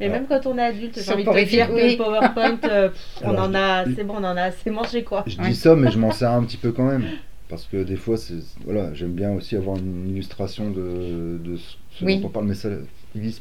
Mais 0.00 0.08
même 0.08 0.26
quand 0.26 0.46
on 0.46 0.56
est 0.56 0.62
adulte, 0.62 1.00
j'ai 1.02 1.12
envie 1.12 1.24
de 1.24 1.48
dire 1.48 1.68
que 1.68 1.96
PowerPoint, 1.96 2.58
euh, 2.64 2.90
on 3.24 3.36
en 3.36 3.54
a, 3.54 3.84
c'est 3.96 4.04
bon, 4.04 4.14
on 4.14 4.24
en 4.24 4.36
a 4.36 4.42
assez 4.42 4.70
mangé 4.70 5.02
quoi. 5.02 5.24
Je 5.26 5.36
dis 5.40 5.54
ça, 5.54 5.74
mais 5.74 5.90
je 5.90 5.98
m'en 5.98 6.10
sers 6.12 6.30
un 6.30 6.44
petit 6.44 6.58
peu 6.58 6.72
quand 6.72 6.86
même. 6.86 7.04
Parce 7.48 7.66
que 7.66 7.82
des 7.82 7.96
fois, 7.96 8.16
c'est, 8.16 8.38
voilà, 8.64 8.94
j'aime 8.94 9.12
bien 9.12 9.32
aussi 9.32 9.54
avoir 9.54 9.76
une 9.76 10.08
illustration 10.08 10.70
de, 10.70 11.38
de 11.42 11.56
ce 11.56 12.04
dont 12.04 12.26
on 12.26 12.28
parle, 12.30 12.46
mais 12.46 12.54
ça 12.54 12.70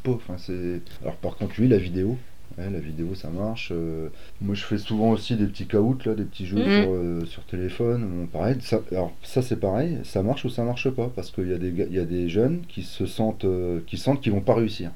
pas. 0.03 0.11
Enfin, 0.11 0.35
c'est... 0.37 0.81
Alors 1.01 1.15
par 1.15 1.35
contre, 1.35 1.59
lui, 1.59 1.67
la 1.67 1.77
vidéo, 1.77 2.17
la 2.57 2.79
vidéo 2.79 3.15
ça 3.15 3.29
marche. 3.29 3.69
Euh, 3.71 4.09
moi 4.41 4.55
je 4.55 4.63
fais 4.63 4.77
souvent 4.77 5.11
aussi 5.11 5.35
des 5.35 5.45
petits 5.45 5.65
caouts 5.65 5.97
là, 6.05 6.13
des 6.13 6.23
petits 6.23 6.45
jeux 6.45 6.57
mhm. 6.57 6.83
sur, 6.83 6.91
euh, 6.91 7.25
sur, 7.25 7.43
téléphone. 7.43 8.27
pareil, 8.31 8.57
ça, 8.61 8.81
alors 8.91 9.13
ça 9.23 9.41
c'est 9.41 9.59
pareil, 9.59 9.99
ça 10.03 10.23
marche 10.23 10.45
ou 10.45 10.49
ça 10.49 10.63
marche 10.63 10.89
pas 10.89 11.11
parce 11.15 11.31
qu'il 11.31 11.49
y, 11.49 11.53
a 11.53 11.57
des, 11.57 11.71
y 11.91 11.99
a 11.99 12.05
des 12.05 12.29
jeunes 12.29 12.61
qui 12.67 12.83
se 12.83 13.05
sentent 13.05 13.45
euh, 13.45 13.79
qui 13.87 13.97
sentent 13.97 14.21
qu'ils 14.21 14.31
vont 14.31 14.41
pas 14.41 14.55
réussir. 14.55 14.91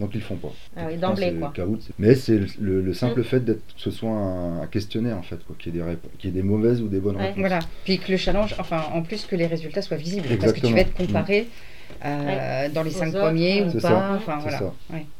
Donc 0.00 0.10
ils 0.14 0.20
font 0.20 0.36
pas. 0.36 0.52
Ah 0.76 0.86
oui, 0.88 0.96
d'emblée 0.96 1.32
quoi. 1.34 1.52
mais 1.98 2.14
c'est 2.16 2.40
le, 2.60 2.92
simple 2.92 3.20
mhm. 3.20 3.24
fait 3.24 3.40
d'être 3.40 3.74
que 3.74 3.80
ce 3.80 3.90
soit 3.90 4.10
un, 4.10 4.66
questionnaire 4.66 5.16
en 5.16 5.22
fait, 5.22 5.38
quoi, 5.46 5.54
qu'il 5.58 5.76
y, 5.76 5.78
ait 5.78 5.94
des 6.22 6.30
des 6.30 6.42
mauvaises 6.42 6.82
ou 6.82 6.88
des 6.88 6.98
bonnes 6.98 7.16
réponses. 7.16 7.38
Voilà. 7.38 7.60
Puis 7.84 7.98
que 7.98 8.10
le 8.10 8.18
challenge, 8.18 8.56
enfin 8.58 8.84
en 8.92 9.02
plus 9.02 9.26
que 9.26 9.36
les 9.36 9.46
résultats 9.46 9.82
soient 9.82 9.96
visibles, 9.96 10.26
parce 10.40 10.52
que 10.52 10.66
tu 10.66 10.72
vas 10.72 10.80
être 10.80 10.94
comparé. 10.94 11.46
Euh, 12.04 12.68
dans 12.70 12.82
les 12.82 12.90
cinq 12.90 13.12
premiers 13.12 13.64
ou 13.64 13.80
pas. 13.80 14.16
Enfin, 14.16 14.38
voilà. 14.38 14.72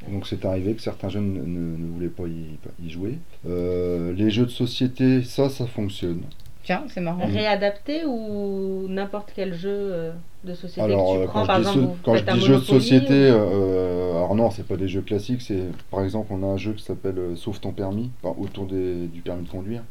Donc 0.08 0.26
c'est 0.26 0.44
arrivé 0.44 0.74
que 0.74 0.82
certains 0.82 1.08
jeunes 1.08 1.32
ne, 1.32 1.92
voulaient 1.92 2.08
pas 2.08 2.24
y, 2.24 2.90
jouer. 2.90 3.18
Euh, 3.48 4.12
les 4.14 4.30
jeux 4.30 4.46
de 4.46 4.50
société, 4.50 5.22
ça, 5.22 5.48
ça 5.48 5.66
fonctionne. 5.66 6.22
Tiens, 6.64 6.84
c'est 6.88 7.00
marrant. 7.00 7.26
Réadapté 7.26 8.04
ou 8.04 8.86
n'importe 8.88 9.32
quel 9.34 9.52
jeu 9.54 9.70
euh, 9.70 10.12
de 10.44 10.54
société 10.54 10.80
alors, 10.80 11.14
que 11.14 11.22
tu 11.22 11.28
prends, 11.28 11.46
quand 11.46 11.62
je 11.62 11.70
dis, 11.70 11.86
quand 12.04 12.16
je 12.16 12.24
dis 12.24 12.40
jeux 12.40 12.58
de 12.58 12.64
société, 12.64 13.28
alors 13.30 14.34
non, 14.34 14.50
c'est 14.50 14.66
pas 14.66 14.76
des 14.76 14.88
jeux 14.88 15.02
classiques. 15.02 15.42
C'est 15.42 15.62
par 15.90 16.04
exemple, 16.04 16.32
on 16.32 16.42
a 16.42 16.54
un 16.54 16.56
jeu 16.56 16.72
qui 16.72 16.84
s'appelle 16.84 17.18
Sauve 17.36 17.60
ton 17.60 17.72
permis, 17.72 18.10
autour 18.22 18.66
des, 18.66 19.06
du 19.06 19.20
permis 19.22 19.44
de 19.44 19.50
conduire. 19.50 19.82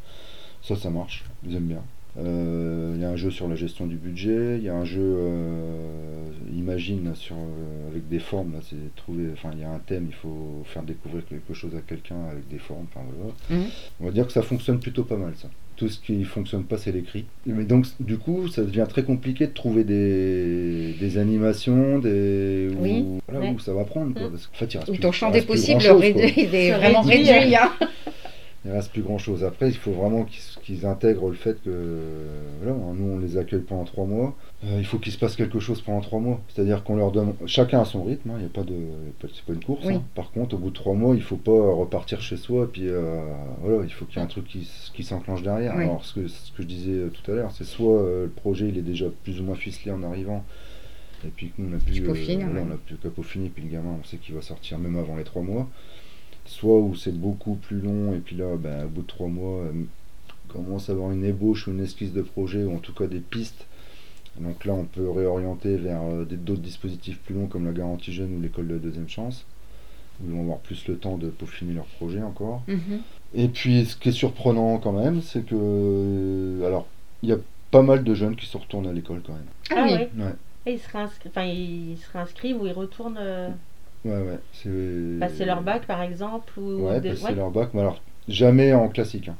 Ça, 0.62 0.76
ça 0.76 0.90
marche. 0.90 1.26
J'aime 1.48 1.64
bien. 1.64 1.82
Euh, 2.18 2.94
il 2.96 3.02
y 3.02 3.06
a 3.06 3.10
un 3.10 3.16
jeu 3.16 3.32
sur 3.32 3.48
la 3.48 3.56
gestion 3.56 3.86
du 3.86 3.96
budget, 3.96 4.58
il 4.58 4.64
y 4.64 4.70
a 4.70 4.76
un 4.76 4.84
jeu 4.84 5.02
euh, 5.02 6.32
Imagine 6.54 7.16
sur, 7.16 7.36
euh, 7.36 7.90
avec 7.90 8.08
des 8.10 8.20
formes. 8.20 8.54
Là, 8.54 8.60
c'est 8.70 8.96
trouver, 8.96 9.30
enfin, 9.34 9.50
il 9.54 9.62
y 9.62 9.64
a 9.64 9.70
un 9.70 9.80
thème, 9.80 10.08
il 10.10 10.14
faut 10.14 10.64
faire 10.66 10.84
découvrir 10.84 11.26
quelque 11.26 11.54
chose 11.54 11.72
à 11.76 11.82
quelqu'un 11.82 12.18
avec 12.30 12.48
des 12.50 12.60
formes. 12.60 12.86
Enfin, 12.94 13.06
voilà. 13.18 13.62
Mhm. 13.64 13.70
On 14.02 14.06
va 14.06 14.12
dire 14.12 14.28
que 14.28 14.34
ça 14.34 14.42
fonctionne 14.42 14.80
plutôt 14.80 15.04
pas 15.04 15.18
mal, 15.18 15.34
ça. 15.36 15.50
Tout 15.78 15.88
ce 15.88 16.00
qui 16.00 16.24
fonctionne 16.26 16.66
pas, 16.66 16.78
c'est 16.78 16.92
l'écrit. 16.92 17.26
Mais 17.48 17.64
donc, 17.64 17.88
du 18.00 18.18
coup, 18.18 18.48
ça 18.50 18.62
devient 18.62 18.86
très 18.88 19.04
compliqué 19.04 19.48
de 19.48 19.54
trouver 19.54 19.84
des, 19.84 20.94
des 21.00 21.18
animations, 21.18 21.98
des 21.98 22.70
où, 22.78 23.20
où 23.34 23.60
ça 23.60 23.74
va 23.74 23.86
prendre. 23.86 24.14
Quoi, 24.14 24.24
mhm. 24.24 24.32
parce 24.32 24.50
fait, 24.54 24.74
il 24.74 24.78
reste 24.78 25.00
ton 25.00 25.12
champ 25.12 25.32
des 25.32 25.42
possibles 25.42 25.82
est 25.82 26.72
vraiment 26.72 27.02
réduit. 27.02 27.56
Hein. 27.56 27.72
il 28.64 28.72
reste 28.72 28.92
plus 28.92 29.02
grand 29.02 29.18
chose. 29.18 29.44
Après, 29.44 29.70
il 29.70 29.76
faut 29.76 29.92
vraiment 29.92 30.24
qu'ils 30.24 30.86
intègrent 30.86 31.30
le 31.30 31.36
fait 31.36 31.62
que 31.64 32.00
voilà, 32.62 32.78
nous 32.94 33.14
on 33.14 33.18
les 33.18 33.38
accueille 33.38 33.62
pendant 33.62 33.86
trois 33.86 34.06
mois. 34.06 34.36
Euh, 34.64 34.76
il 34.78 34.86
faut 34.86 35.00
qu'il 35.00 35.12
se 35.12 35.18
passe 35.18 35.36
quelque 35.36 35.60
chose 35.60 35.82
pendant 35.82 36.02
trois 36.02 36.20
mois. 36.20 36.40
C'est-à-dire 36.48 36.84
qu'on 36.84 36.96
leur 36.96 37.12
donne 37.12 37.34
chacun 37.48 37.82
à 37.82 37.86
son 37.86 38.04
rythme. 38.04 38.30
Hein, 38.30 38.36
il 38.38 38.42
n'y 38.42 38.46
a 38.46 38.50
pas 38.50 38.62
de, 38.62 38.76
c'est 39.22 39.46
pas 39.46 39.54
une 39.54 39.64
course. 39.64 39.88
Hein. 39.88 40.04
Par 40.14 40.32
contre, 40.32 40.56
au 40.56 40.58
bout 40.60 40.70
de 40.70 40.76
trois 40.76 40.94
mois, 40.94 41.16
il 41.16 41.24
faut 41.24 41.38
pas 41.38 41.52
repartir 41.52 42.22
chez 42.22 42.38
soi. 42.38 42.70
Puis 42.72 42.88
euh, 42.88 43.24
voilà, 43.62 43.84
il 43.84 43.92
faut 43.92 44.06
qu'il 44.06 44.18
y 44.18 44.20
ait 44.20 44.26
un 44.26 44.28
truc 44.28 44.46
qui, 44.46 44.70
qui 44.94 45.04
s'enclenche 45.04 45.42
derrière. 45.42 45.76
Alors 45.76 46.06
ce 46.06 46.14
que, 46.14 46.28
ce 46.28 46.52
que 46.52 46.62
je 46.62 46.68
disais 46.68 46.92
euh, 46.92 47.10
tout 47.10 47.32
à 47.32 47.36
l'heure, 47.36 47.52
c'est 47.52 47.64
soit 47.64 48.04
le 48.04 48.32
projet 48.36 48.70
il 48.70 48.78
est 48.78 48.84
déjà 48.84 49.08
plus 49.24 49.42
ou 49.42 49.44
moins 49.44 49.56
ficelé 49.56 49.92
en 49.92 50.04
arrivant. 50.04 50.44
Et 51.26 51.30
puis 51.30 51.52
on 51.60 51.74
a 51.74 51.78
plus, 51.78 52.08
on 52.08 52.12
a 52.12 52.78
plus 52.86 52.96
qu'à 52.98 53.10
peaufiner. 53.10 53.50
Puis 53.50 53.64
le 53.64 53.70
gamin, 53.72 53.98
on 54.00 54.04
sait 54.04 54.18
qu'il 54.18 54.36
va 54.36 54.42
sortir 54.42 54.78
même 54.78 54.98
avant 54.98 55.16
les 55.16 55.24
trois 55.24 55.42
mois 55.42 55.68
soit 56.46 56.80
où 56.80 56.96
c'est 56.96 57.18
beaucoup 57.18 57.56
plus 57.56 57.80
long 57.80 58.14
et 58.14 58.20
puis 58.20 58.36
là 58.36 58.56
ben, 58.58 58.86
au 58.86 58.90
bout 58.90 59.02
de 59.02 59.08
trois 59.08 59.28
mois 59.28 59.60
euh, 59.62 59.72
commence 60.48 60.90
à 60.90 60.94
avoir 60.94 61.12
une 61.12 61.24
ébauche 61.24 61.68
ou 61.68 61.72
une 61.72 61.82
esquisse 61.82 62.14
de 62.14 62.22
projet 62.22 62.64
ou 62.64 62.76
en 62.76 62.80
tout 62.80 62.94
cas 62.94 63.08
des 63.08 63.20
pistes. 63.20 63.66
Donc 64.40 64.66
là 64.66 64.74
on 64.74 64.86
peut 64.86 65.10
réorienter 65.10 65.76
vers 65.78 66.02
euh, 66.04 66.26
d'autres 66.26 66.62
dispositifs 66.62 67.20
plus 67.20 67.36
longs 67.36 67.48
comme 67.48 67.66
la 67.66 67.74
garantie 67.74 68.14
jeune 68.14 68.38
ou 68.38 68.42
l'école 68.42 68.68
de 68.68 68.74
la 68.74 68.80
deuxième 68.80 69.10
chance 69.10 69.46
où 70.22 70.28
ils 70.28 70.34
vont 70.34 70.42
avoir 70.42 70.60
plus 70.60 70.88
le 70.88 70.98
temps 70.98 71.18
de 71.18 71.30
peaufiner 71.30 71.74
leur 71.74 71.86
projet 71.86 72.22
encore. 72.22 72.64
Mhm. 72.68 73.02
et 73.34 73.48
puis 73.48 73.86
ce 73.86 73.96
qui 73.96 74.10
est 74.10 74.14
surprenant 74.14 74.78
quand 74.78 74.94
même 74.94 75.22
c'est 75.22 75.46
que 75.46 75.56
euh, 75.56 76.68
alors 76.68 76.88
il 77.24 77.30
y 77.30 77.34
a 77.34 77.38
pas 77.72 77.82
mal 77.82 78.04
de 78.04 78.14
jeunes 78.14 78.36
qui 78.36 78.46
se 78.46 78.58
retournent 78.58 78.88
à 78.88 78.94
l'école 78.94 79.22
quand 79.26 79.34
même. 79.34 79.46
Ah 79.70 79.86
oui. 79.86 80.22
ouais. 80.22 80.34
Et 80.66 80.74
ils 80.74 80.80
se, 80.80 80.88
enfin, 81.28 81.44
ils 81.46 81.98
se 81.98 82.12
réinscrivent 82.12 82.62
ou 82.62 82.68
ils 82.68 82.74
retournent 82.74 83.18
Ouais, 84.06 84.12
ouais. 84.12 85.20
Passer 85.20 85.46
leur 85.46 85.62
bac, 85.62 85.86
par 85.86 86.02
exemple 86.02 86.60
ou 86.60 86.88
Ouais, 86.88 87.02
passer 87.02 87.36
leur 87.36 87.52
bac, 87.52 87.70
mais 87.74 87.82
alors 87.82 88.02
jamais 88.28 88.74
en 88.74 88.88
classique. 88.90 89.28
Hein. 89.28 89.36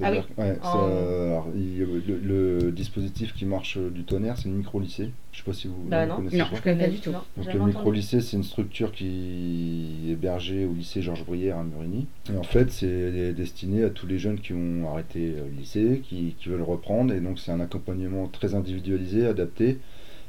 Ah 0.00 0.12
oui. 0.12 0.18
ouais, 0.36 0.56
alors, 0.62 1.48
le, 1.54 2.70
dispositif 2.70 3.34
qui 3.34 3.44
marche 3.44 3.78
du 3.78 4.04
tonnerre, 4.04 4.36
c'est 4.36 4.48
le 4.48 4.54
micro-lycée. 4.54 5.10
Je 5.32 5.38
sais 5.38 5.44
pas 5.44 5.52
si 5.52 5.66
vous, 5.66 5.74
bah 5.88 6.06
non. 6.06 6.16
connaissez. 6.16 6.38
Non, 6.38 6.44
je 6.54 6.62
connais 6.62 6.84
pas 6.84 6.90
du 6.90 6.98
tout. 6.98 7.10
Donc 7.10 7.52
le 7.52 7.60
micro-lycée, 7.60 8.20
c'est 8.20 8.36
une 8.36 8.44
structure 8.44 8.92
qui 8.92 10.06
est 10.06 10.12
hébergée 10.12 10.66
au 10.66 10.72
lycée 10.72 11.02
Georges 11.02 11.24
Bruyère 11.24 11.58
à 11.58 11.64
Murigny. 11.64 12.06
Et 12.32 12.36
en 12.36 12.42
fait, 12.42 12.70
c'est 12.70 13.32
destiné 13.32 13.84
à 13.84 13.90
tous 13.90 14.06
les 14.06 14.18
jeunes 14.18 14.38
qui 14.38 14.52
ont 14.52 14.88
arrêté 14.90 15.34
le 15.36 15.58
lycée, 15.58 16.02
qui, 16.04 16.36
qui 16.38 16.48
veulent 16.48 16.62
reprendre. 16.62 17.12
Et 17.12 17.20
donc 17.20 17.38
c'est 17.38 17.52
un 17.52 17.60
accompagnement 17.60 18.28
très 18.28 18.54
individualisé, 18.54 19.26
adapté 19.26 19.78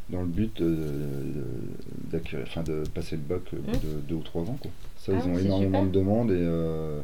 dans 0.10 0.22
le 0.22 0.28
but 0.28 0.62
enfin, 2.44 2.64
de 2.64 2.84
passer 2.94 3.16
le 3.16 3.22
bac 3.22 3.42
mmh. 3.52 3.72
de 3.72 4.02
deux 4.08 4.16
ou 4.16 4.24
trois 4.24 4.42
ans. 4.44 4.58
Quoi. 4.60 4.72
Ça, 4.98 5.14
ils 5.14 5.20
ah 5.22 5.28
ont 5.28 5.38
énormément 5.38 5.86
de 5.86 5.92
demandes 5.92 6.32
et 6.32 6.38
euh, 6.40 7.00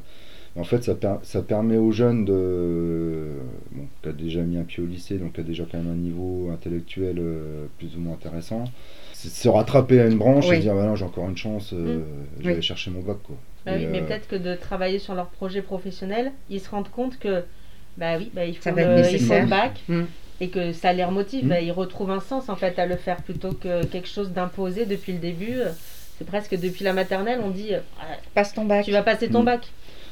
en 0.58 0.63
fait, 0.63 0.84
ça, 0.84 0.96
ça, 1.24 1.41
permet 1.41 1.78
aux 1.78 1.91
jeunes 1.91 2.24
de, 2.24 3.28
bon, 3.72 3.88
qui 4.02 4.10
a 4.10 4.13
déjà 4.13 4.41
mis 4.41 4.58
un 4.58 4.63
pied 4.63 4.82
au 4.82 4.86
lycée, 4.86 5.18
donc 5.18 5.34
qui 5.34 5.41
a 5.41 5.44
déjà 5.44 5.65
quand 5.70 5.78
même 5.78 5.91
un 5.91 5.96
niveau 5.96 6.50
intellectuel 6.52 7.18
euh, 7.20 7.65
plus 7.78 7.96
ou 7.98 8.00
moins 8.00 8.13
intéressant, 8.13 8.63
se 9.13 9.50
rattraper 9.50 10.00
à 10.00 10.08
une 10.08 10.18
branche 10.18 10.50
et 10.52 10.60
dire 10.60 10.76
bah 10.76 10.86
non, 10.86 10.96
j'ai 10.96 11.06
encore 11.06 11.30
une 11.30 11.38
chance, 11.38 11.74
euh, 11.74 12.00
mmh. 12.00 12.44
je 12.44 12.50
vais 12.52 12.62
chercher 12.62 12.91
mon 12.91 13.02
bac. 13.02 13.18
Quoi. 13.24 13.36
Bah 13.65 13.74
oui, 13.76 13.86
mais 13.91 14.02
peut-être 14.02 14.28
que 14.28 14.36
de 14.36 14.56
travailler 14.56 15.00
sur 15.00 15.13
leur 15.13 15.28
projet 15.28 15.62
professionnel, 15.62 16.32
ils 16.50 16.60
se 16.60 16.70
rendent 16.70 16.89
compte 16.89 17.20
que 17.20 17.44
bah 17.98 18.18
oui, 18.18 18.32
bah, 18.34 18.46
il, 18.46 18.58
faut 18.58 18.70
le, 18.70 19.12
il, 19.12 19.20
faut 19.20 19.34
le, 19.34 19.48
bac. 19.48 19.82
Mmh 19.88 20.04
et 20.41 20.50
que 20.50 20.71
ça 20.71 20.93
les 20.93 21.04
remotive, 21.04 21.45
hmm. 21.45 21.50
bah, 21.50 21.62
ils 21.62 21.71
retrouvent 21.71 22.12
un 22.12 22.19
sens 22.19 22.50
en 22.50 22.56
fait 22.56 22.78
à 22.80 22.86
le 22.86 22.95
faire 22.95 23.17
plutôt 23.17 23.54
que 23.54 23.86
quelque 23.86 24.08
chose 24.08 24.32
d'imposé 24.32 24.86
depuis 24.86 25.13
le 25.13 25.19
début. 25.19 25.60
C'est 26.17 26.26
presque 26.26 26.58
depuis 26.58 26.84
la 26.86 26.93
maternelle, 26.93 27.41
on 27.43 27.50
dit 27.50 27.71
passe 28.34 28.54
ton 28.54 28.65
bac. 28.65 28.86
Tu 28.86 28.91
vas 28.91 29.04
passer 29.04 29.30
ton 29.30 29.41
hmm. 29.41 29.45
bac. 29.45 29.71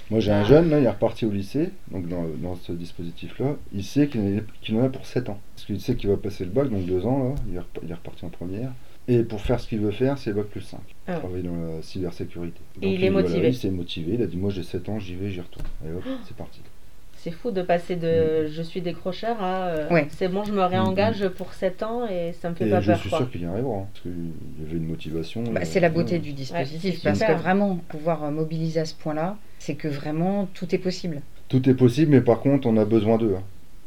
Moi 0.09 0.19
j'ai 0.19 0.31
un 0.31 0.43
jeune, 0.43 0.69
là, 0.69 0.79
il 0.79 0.85
est 0.85 0.89
reparti 0.89 1.25
au 1.25 1.31
lycée, 1.31 1.69
donc 1.89 2.07
dans, 2.07 2.25
dans 2.41 2.55
ce 2.55 2.73
dispositif-là, 2.73 3.55
il 3.73 3.83
sait 3.83 4.07
qu'il 4.07 4.77
en 4.77 4.83
a 4.83 4.89
pour 4.89 5.05
7 5.05 5.29
ans. 5.29 5.39
Parce 5.55 5.65
qu'il 5.65 5.79
sait 5.79 5.95
qu'il 5.95 6.09
va 6.09 6.17
passer 6.17 6.43
le 6.43 6.51
bac, 6.51 6.69
donc 6.69 6.85
2 6.85 7.05
ans, 7.05 7.29
là, 7.29 7.35
il 7.49 7.55
est, 7.55 7.61
il 7.83 7.89
est 7.89 7.93
reparti 7.93 8.25
en 8.25 8.29
première. 8.29 8.71
Et 9.07 9.23
pour 9.23 9.41
faire 9.41 9.59
ce 9.59 9.67
qu'il 9.67 9.79
veut 9.79 9.91
faire, 9.91 10.17
c'est 10.17 10.33
bac 10.33 10.45
plus 10.45 10.61
5. 10.61 10.79
Ah. 11.07 11.15
Travailler 11.15 11.43
dans 11.43 11.55
la 11.55 11.81
cybersécurité. 11.81 12.59
et 12.81 12.93
il, 12.93 13.03
est 13.03 13.09
motivé. 13.09 13.47
il 13.49 13.55
s'est 13.55 13.69
motivé, 13.69 14.13
il 14.15 14.21
a 14.21 14.27
dit 14.27 14.37
Moi 14.37 14.49
j'ai 14.49 14.63
7 14.63 14.87
ans, 14.89 14.99
j'y 14.99 15.15
vais, 15.15 15.29
j'y 15.29 15.41
retourne. 15.41 15.65
Et 15.85 15.91
hop, 15.91 16.03
c'est 16.27 16.35
parti. 16.35 16.59
C'est 17.23 17.31
fou 17.31 17.51
de 17.51 17.61
passer 17.61 17.95
de 17.95 18.47
mm. 18.47 18.47
je 18.51 18.61
suis 18.61 18.81
décrocheur 18.81 19.41
à 19.41 19.67
euh, 19.67 20.01
c'est 20.09 20.27
bon, 20.27 20.43
je 20.43 20.51
me 20.51 20.61
réengage 20.61 21.23
mm, 21.23 21.29
pour 21.29 21.53
7 21.53 21.81
ans 21.81 22.05
et 22.05 22.33
ça 22.33 22.49
me 22.49 22.55
fait 22.55 22.69
pas 22.69 22.81
je 22.81 22.87
peur. 22.87 22.95
Je 22.97 23.01
suis 23.01 23.09
sûr 23.09 23.31
qu'il 23.31 23.43
y 23.43 23.45
arrivera, 23.45 23.77
hein, 23.77 23.87
parce 23.93 24.01
qu'il 24.01 24.11
y 24.11 24.67
avait 24.67 24.75
une 24.75 24.87
motivation. 24.87 25.41
Bah, 25.43 25.63
c'est 25.63 25.79
la 25.79 25.87
beauté 25.87 26.19
du 26.19 26.33
dispositif, 26.33 27.01
parce 27.01 27.19
que 27.19 27.31
vraiment, 27.31 27.79
pouvoir 27.87 28.29
mobiliser 28.29 28.81
à 28.81 28.85
ce 28.85 28.93
point-là, 28.95 29.37
c'est 29.57 29.75
que 29.75 29.87
vraiment 29.87 30.49
tout 30.53 30.75
est 30.75 30.77
possible. 30.77 31.21
Tout 31.47 31.69
est 31.69 31.73
possible, 31.73 32.11
mais 32.11 32.19
par 32.19 32.41
contre, 32.41 32.67
on 32.67 32.75
a 32.75 32.83
besoin 32.83 33.17
d'eux. 33.17 33.35
Hein. 33.37 33.43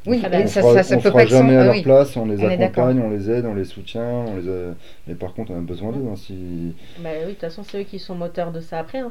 Oui, 0.06 0.22
on 0.24 0.46
ça, 0.46 0.62
fera, 0.62 0.82
ça, 0.82 0.96
peut 0.96 1.10
pas 1.10 1.26
jamais 1.26 1.56
à 1.56 1.64
leur 1.64 1.82
place, 1.82 2.16
on 2.16 2.24
les 2.24 2.42
accompagne, 2.42 3.00
on 3.00 3.10
les 3.10 3.30
aide, 3.30 3.44
on 3.44 3.54
les 3.54 3.64
soutient, 3.66 4.02
on 4.02 4.36
les 4.36 4.72
mais 5.06 5.14
par 5.14 5.34
contre 5.34 5.50
on 5.50 5.58
a 5.58 5.60
besoin 5.60 5.92
d'eux. 5.92 6.06
Hein, 6.08 6.16
si... 6.16 6.74
Bah 7.00 7.10
oui, 7.20 7.26
de 7.26 7.30
toute 7.32 7.40
façon 7.40 7.64
c'est 7.64 7.80
eux 7.80 7.84
qui 7.84 7.98
sont 7.98 8.14
moteurs 8.14 8.52
de 8.52 8.60
ça 8.60 8.78
après, 8.78 8.98
hein, 9.00 9.10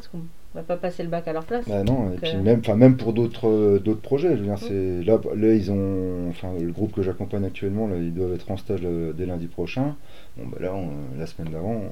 qu'on 0.56 0.62
va 0.62 0.76
pas 0.76 0.78
passer 0.78 1.04
le 1.04 1.10
bac 1.10 1.28
à 1.28 1.34
leur 1.34 1.46
place. 1.46 1.68
Bah 1.68 1.84
non, 1.84 2.14
et 2.14 2.18
puis 2.18 2.32
euh, 2.34 2.42
même, 2.42 2.62
même 2.76 2.98
pour 2.98 3.14
d'autres 3.14 3.48
euh, 3.48 3.80
d'autres 3.80 4.02
projets, 4.02 4.36
je 4.36 4.42
veux 4.42 4.48
dire, 4.48 4.58
c'est 4.58 5.04
là, 5.04 5.20
là 5.36 5.54
ils 5.54 5.72
ont, 5.72 6.30
enfin 6.30 6.54
le 6.60 6.72
groupe 6.72 6.94
que 6.94 7.02
j'accompagne 7.02 7.46
actuellement, 7.46 7.88
là, 7.88 7.98
ils 7.98 8.14
doivent 8.14 8.34
être 8.34 8.50
en 8.50 8.58
stage 8.58 8.82
euh, 8.84 9.14
dès 9.14 9.26
lundi 9.26 9.48
prochain. 9.48 9.96
Bon 10.38 10.48
bah 10.48 10.58
là, 10.62 10.74
la 11.18 11.26
semaine 11.26 11.52
d'avant, 11.52 11.74
on, 11.74 11.90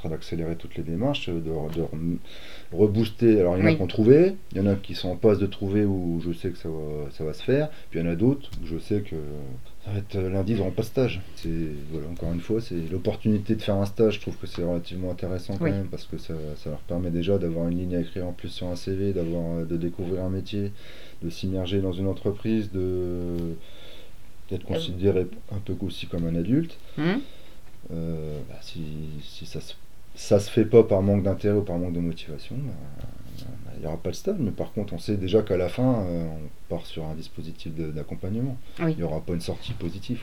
train 0.00 0.08
d'accélérer 0.08 0.56
toutes 0.56 0.76
les 0.76 0.82
démarches, 0.82 1.28
de, 1.28 1.40
de 1.40 1.84
rebooster. 2.72 3.40
Alors 3.40 3.56
il 3.56 3.64
y 3.64 3.66
en 3.66 3.70
a 3.70 3.74
qui 3.74 3.82
ont 3.82 3.86
trouvé, 3.86 4.34
il 4.52 4.58
y 4.58 4.60
en 4.60 4.66
a 4.66 4.74
qui 4.74 4.94
sont 4.94 5.10
en 5.10 5.16
passe 5.16 5.38
de 5.38 5.46
trouver 5.46 5.84
où 5.84 6.20
je 6.24 6.32
sais 6.32 6.50
que 6.50 6.58
ça 6.58 6.68
va, 6.68 7.10
ça 7.10 7.24
va 7.24 7.32
se 7.32 7.42
faire, 7.42 7.68
puis 7.90 8.00
il 8.00 8.04
y 8.04 8.08
en 8.08 8.10
a 8.10 8.16
d'autres 8.16 8.50
où 8.62 8.66
je 8.66 8.78
sais 8.78 9.00
que 9.00 9.16
ça 9.84 9.92
va 9.92 9.98
être 9.98 10.18
lundi, 10.18 10.52
ils 10.52 10.58
n'auront 10.58 10.70
pas 10.70 10.82
de 10.82 10.86
stage. 10.86 11.20
C'est, 11.36 11.48
voilà, 11.90 12.06
encore 12.08 12.32
une 12.32 12.40
fois, 12.40 12.60
c'est 12.60 12.90
l'opportunité 12.90 13.54
de 13.54 13.62
faire 13.62 13.76
un 13.76 13.86
stage, 13.86 14.14
je 14.16 14.20
trouve 14.20 14.36
que 14.36 14.46
c'est 14.46 14.62
relativement 14.62 15.10
intéressant 15.10 15.56
quand 15.56 15.64
même, 15.64 15.88
parce 15.90 16.04
que 16.04 16.18
ça, 16.18 16.34
ça, 16.56 16.70
leur 16.70 16.80
permet 16.80 17.10
déjà 17.10 17.38
d'avoir 17.38 17.68
une 17.68 17.78
ligne 17.78 17.96
à 17.96 18.00
écrire 18.00 18.26
en 18.26 18.32
plus 18.32 18.48
sur 18.48 18.66
un 18.68 18.76
CV, 18.76 19.12
d'avoir, 19.12 19.66
de 19.66 19.76
découvrir 19.76 20.24
un 20.24 20.30
métier, 20.30 20.72
de 21.22 21.30
s'immerger 21.30 21.80
dans 21.80 21.92
une 21.92 22.06
entreprise, 22.06 22.70
de 22.72 23.36
d'être 24.50 24.64
considéré 24.64 25.28
un 25.52 25.58
peu 25.58 25.74
aussi 25.80 26.08
comme 26.08 26.26
un 26.26 26.34
adulte. 26.34 26.76
Mmh. 26.98 27.02
Euh, 27.92 28.40
bah, 28.48 28.58
si, 28.60 28.82
si 29.22 29.46
ça 29.46 29.60
se 29.60 29.74
ça 30.14 30.40
se 30.40 30.50
fait 30.50 30.64
pas 30.64 30.82
par 30.82 31.02
manque 31.02 31.22
d'intérêt 31.22 31.56
ou 31.56 31.62
par 31.62 31.78
manque 31.78 31.92
de 31.92 32.00
motivation, 32.00 32.56
bah, 32.56 32.72
bah, 33.64 33.72
il 33.76 33.80
n'y 33.80 33.86
aura 33.86 33.96
pas 33.96 34.10
de 34.10 34.14
stage. 34.14 34.36
Mais 34.38 34.50
par 34.50 34.72
contre, 34.72 34.92
on 34.92 34.98
sait 34.98 35.16
déjà 35.16 35.42
qu'à 35.42 35.56
la 35.56 35.68
fin, 35.68 36.04
euh, 36.04 36.26
on 36.26 36.68
part 36.68 36.86
sur 36.86 37.04
un 37.04 37.14
dispositif 37.14 37.72
d'accompagnement. 37.74 38.56
Il 38.80 38.96
n'y 38.96 39.02
aura 39.02 39.20
pas 39.20 39.34
une 39.34 39.40
sortie 39.40 39.72
positive. 39.72 40.22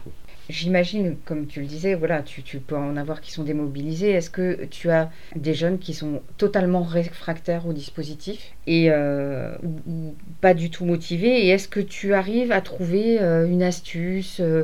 J'imagine, 0.49 1.17
comme 1.25 1.45
tu 1.45 1.59
le 1.59 1.65
disais, 1.65 1.93
voilà, 1.93 2.21
tu, 2.21 2.41
peux 2.59 2.77
en 2.77 2.95
avoir 2.95 3.19
qui 3.19 3.31
sont 3.31 3.43
démobilisés. 3.43 4.11
Est-ce 4.11 4.29
que 4.29 4.63
tu 4.65 4.89
as 4.89 5.11
des 5.35 5.53
jeunes 5.53 5.77
qui 5.77 5.93
sont 5.93 6.21
totalement 6.37 6.83
réfractaires 6.83 7.67
au 7.67 7.73
dispositif 7.73 8.53
et 8.65 8.89
euh, 8.89 9.57
ou, 9.85 10.15
pas 10.39 10.53
du 10.53 10.69
tout 10.69 10.85
motivés? 10.85 11.45
Et 11.45 11.49
est-ce 11.49 11.67
que 11.67 11.81
tu 11.81 12.13
arrives 12.13 12.53
à 12.53 12.61
trouver 12.61 13.21
euh, 13.21 13.45
une 13.45 13.61
astuce 13.61 14.39
euh, 14.39 14.63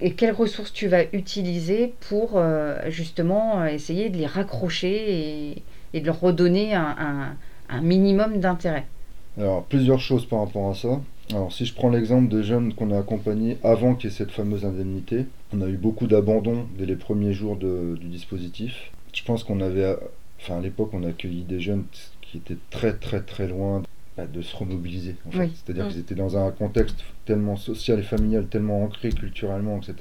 et 0.00 0.12
quelles 0.12 0.32
ressources 0.32 0.72
tu 0.72 0.88
vas 0.88 1.04
utiliser 1.12 1.94
pour 2.08 2.32
euh, 2.34 2.76
justement 2.88 3.60
euh, 3.60 3.66
essayer 3.66 4.08
de 4.10 4.16
les 4.16 4.26
raccrocher 4.26 5.62
et, 5.92 6.00
de 6.00 6.06
leur 6.06 6.20
redonner 6.20 6.74
un, 6.74 7.36
minimum 7.82 8.40
d'intérêt? 8.40 8.86
Alors, 9.38 9.64
plusieurs 9.64 10.00
choses 10.00 10.26
par 10.26 10.40
rapport 10.40 10.70
à 10.70 10.74
ça. 10.74 11.00
Alors, 11.30 11.52
si 11.52 11.66
je 11.66 11.74
prends 11.74 11.90
l'exemple 11.90 12.28
des 12.28 12.44
jeunes 12.44 12.74
qu'on 12.74 12.90
a 12.90 12.98
accompagnés 12.98 13.58
avant 13.62 13.94
qu'il 13.94 14.10
y 14.10 14.12
ait 14.12 14.16
cette 14.16 14.30
fameuse 14.30 14.64
indemnité, 14.64 15.26
on 15.52 15.60
a 15.60 15.68
eu 15.68 15.76
beaucoup 15.76 16.06
d'abandon 16.06 16.66
dès 16.78 16.86
les 16.86 16.96
premiers 16.96 17.32
jours 17.32 17.56
du 17.56 18.08
dispositif. 18.08 18.90
Je 19.12 19.22
pense 19.22 19.44
qu'on 19.44 19.60
avait, 19.60 19.96
enfin 20.40 20.58
à 20.58 20.60
l'époque, 20.60 20.90
on 20.92 21.04
a 21.04 21.08
accueilli 21.08 21.42
des 21.42 21.60
jeunes 21.60 21.84
qui 22.20 22.38
étaient 22.38 22.58
très 22.70 22.92
très 22.92 23.20
très 23.22 23.48
loin 23.48 23.82
de 24.16 24.42
se 24.42 24.56
remobiliser. 24.56 25.16
En 25.26 25.30
fait. 25.32 25.50
C'est-à-dire 25.54 25.86
mm. 25.86 25.88
qu'ils 25.88 26.00
étaient 26.00 26.14
dans 26.14 26.36
un 26.36 26.50
contexte 26.52 26.98
tellement 27.24 27.56
social 27.56 27.98
et 27.98 28.02
familial, 28.02 28.46
tellement 28.46 28.84
ancré 28.84 29.10
culturellement, 29.10 29.78
etc., 29.78 29.94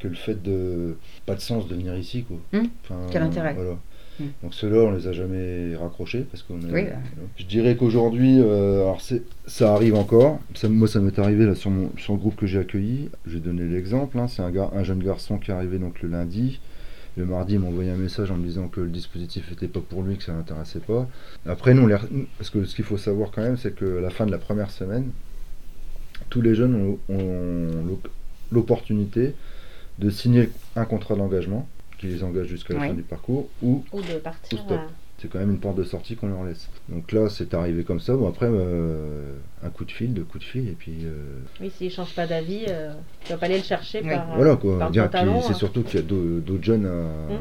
que 0.00 0.08
le 0.08 0.14
fait 0.14 0.40
de 0.42 0.96
pas 1.26 1.34
de 1.34 1.40
sens 1.40 1.66
de 1.68 1.74
venir 1.74 1.96
ici. 1.96 2.24
Quoi. 2.24 2.38
Mm. 2.52 2.66
Quel 3.10 3.22
intérêt 3.22 3.54
voilà. 3.54 3.76
Mm. 4.18 4.24
Donc 4.42 4.54
ceux-là, 4.54 4.80
on 4.80 4.90
les 4.92 5.06
a 5.06 5.12
jamais 5.12 5.76
raccrochés 5.76 6.26
parce 6.30 6.42
qu'on. 6.42 6.58
Je 7.36 7.44
dirais 7.44 7.76
qu'aujourd'hui, 7.76 8.40
euh, 8.40 8.82
alors 8.82 9.00
c'est, 9.00 9.22
ça 9.46 9.72
arrive 9.72 9.94
encore. 9.94 10.40
Ça, 10.54 10.68
moi, 10.68 10.88
ça 10.88 11.00
m'est 11.00 11.18
arrivé 11.18 11.46
là 11.46 11.54
sur, 11.54 11.70
mon, 11.70 11.90
sur 11.96 12.14
le 12.14 12.18
groupe 12.18 12.36
que 12.36 12.46
j'ai 12.46 12.58
accueilli. 12.58 13.10
Je 13.26 13.34
vais 13.34 13.40
donner 13.40 13.64
l'exemple. 13.64 14.18
Hein. 14.18 14.26
c'est 14.26 14.42
un, 14.42 14.52
un 14.52 14.82
jeune 14.82 15.02
garçon 15.02 15.38
qui 15.38 15.50
est 15.50 15.54
arrivé 15.54 15.78
donc 15.78 16.02
le 16.02 16.08
lundi. 16.08 16.60
Le 17.18 17.24
mardi, 17.24 17.54
il 17.54 17.58
m'a 17.58 17.66
envoyé 17.66 17.90
un 17.90 17.96
message 17.96 18.30
en 18.30 18.36
me 18.36 18.46
disant 18.46 18.68
que 18.68 18.80
le 18.80 18.90
dispositif 18.90 19.50
n'était 19.50 19.66
pas 19.66 19.80
pour 19.80 20.04
lui, 20.04 20.16
que 20.16 20.22
ça 20.22 20.32
l'intéressait 20.32 20.78
pas. 20.78 21.08
Après, 21.46 21.74
nous, 21.74 21.88
parce 22.38 22.48
que 22.48 22.64
ce 22.64 22.76
qu'il 22.76 22.84
faut 22.84 22.96
savoir 22.96 23.32
quand 23.32 23.42
même, 23.42 23.56
c'est 23.56 23.74
que 23.74 23.84
la 23.84 24.10
fin 24.10 24.24
de 24.24 24.30
la 24.30 24.38
première 24.38 24.70
semaine, 24.70 25.10
tous 26.30 26.40
les 26.40 26.54
jeunes 26.54 26.96
ont, 27.08 27.98
l'opportunité 28.52 29.34
de 29.98 30.10
signer 30.10 30.48
un 30.76 30.84
contrat 30.84 31.16
d'engagement 31.16 31.68
qui 31.98 32.06
les 32.06 32.22
engage 32.22 32.46
jusqu'à 32.46 32.74
la 32.74 32.80
fin 32.86 32.94
du 32.94 33.02
parcours 33.02 33.48
ou, 33.62 33.82
de 33.92 34.18
partir. 34.18 34.64
C'est 35.20 35.28
quand 35.28 35.40
même 35.40 35.50
une 35.50 35.58
porte 35.58 35.76
de 35.76 35.82
sortie 35.82 36.14
qu'on 36.14 36.28
leur 36.28 36.44
laisse. 36.44 36.68
Donc 36.88 37.10
là, 37.10 37.28
c'est 37.28 37.52
arrivé 37.52 37.82
comme 37.82 37.98
ça. 37.98 38.14
Bon, 38.14 38.28
après, 38.28 38.46
euh, 38.48 39.34
un 39.64 39.68
coup 39.68 39.84
de 39.84 39.90
fil, 39.90 40.14
deux 40.14 40.22
coups 40.22 40.44
de 40.44 40.48
fil, 40.48 40.68
et 40.68 40.76
puis. 40.78 40.98
Euh, 41.04 41.40
oui, 41.60 41.72
s'il 41.76 41.88
ne 41.88 41.92
change 41.92 42.14
pas 42.14 42.28
d'avis, 42.28 42.66
euh, 42.68 42.92
tu 43.24 43.32
vas 43.32 43.38
pas 43.38 43.46
aller 43.46 43.58
le 43.58 43.64
chercher 43.64 44.00
par. 44.02 44.36
Voilà, 44.36 44.54
quoi. 44.54 44.90
C'est 44.92 45.00
hein. 45.00 45.52
surtout 45.54 45.82
qu'il 45.82 45.98
y 45.98 46.02
a 46.02 46.06
d'autres 46.06 46.62
jeunes 46.62 46.86
à. 46.86 47.32
Hum. 47.32 47.40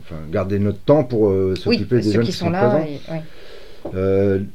enfin, 0.00 0.16
garder 0.30 0.58
notre 0.58 0.78
temps 0.78 1.04
pour 1.04 1.30
s'occuper 1.58 2.00
des 2.00 2.12
jeunes 2.12 2.24
qui, 2.24 2.32
sont, 2.32 2.48
là. 2.48 2.82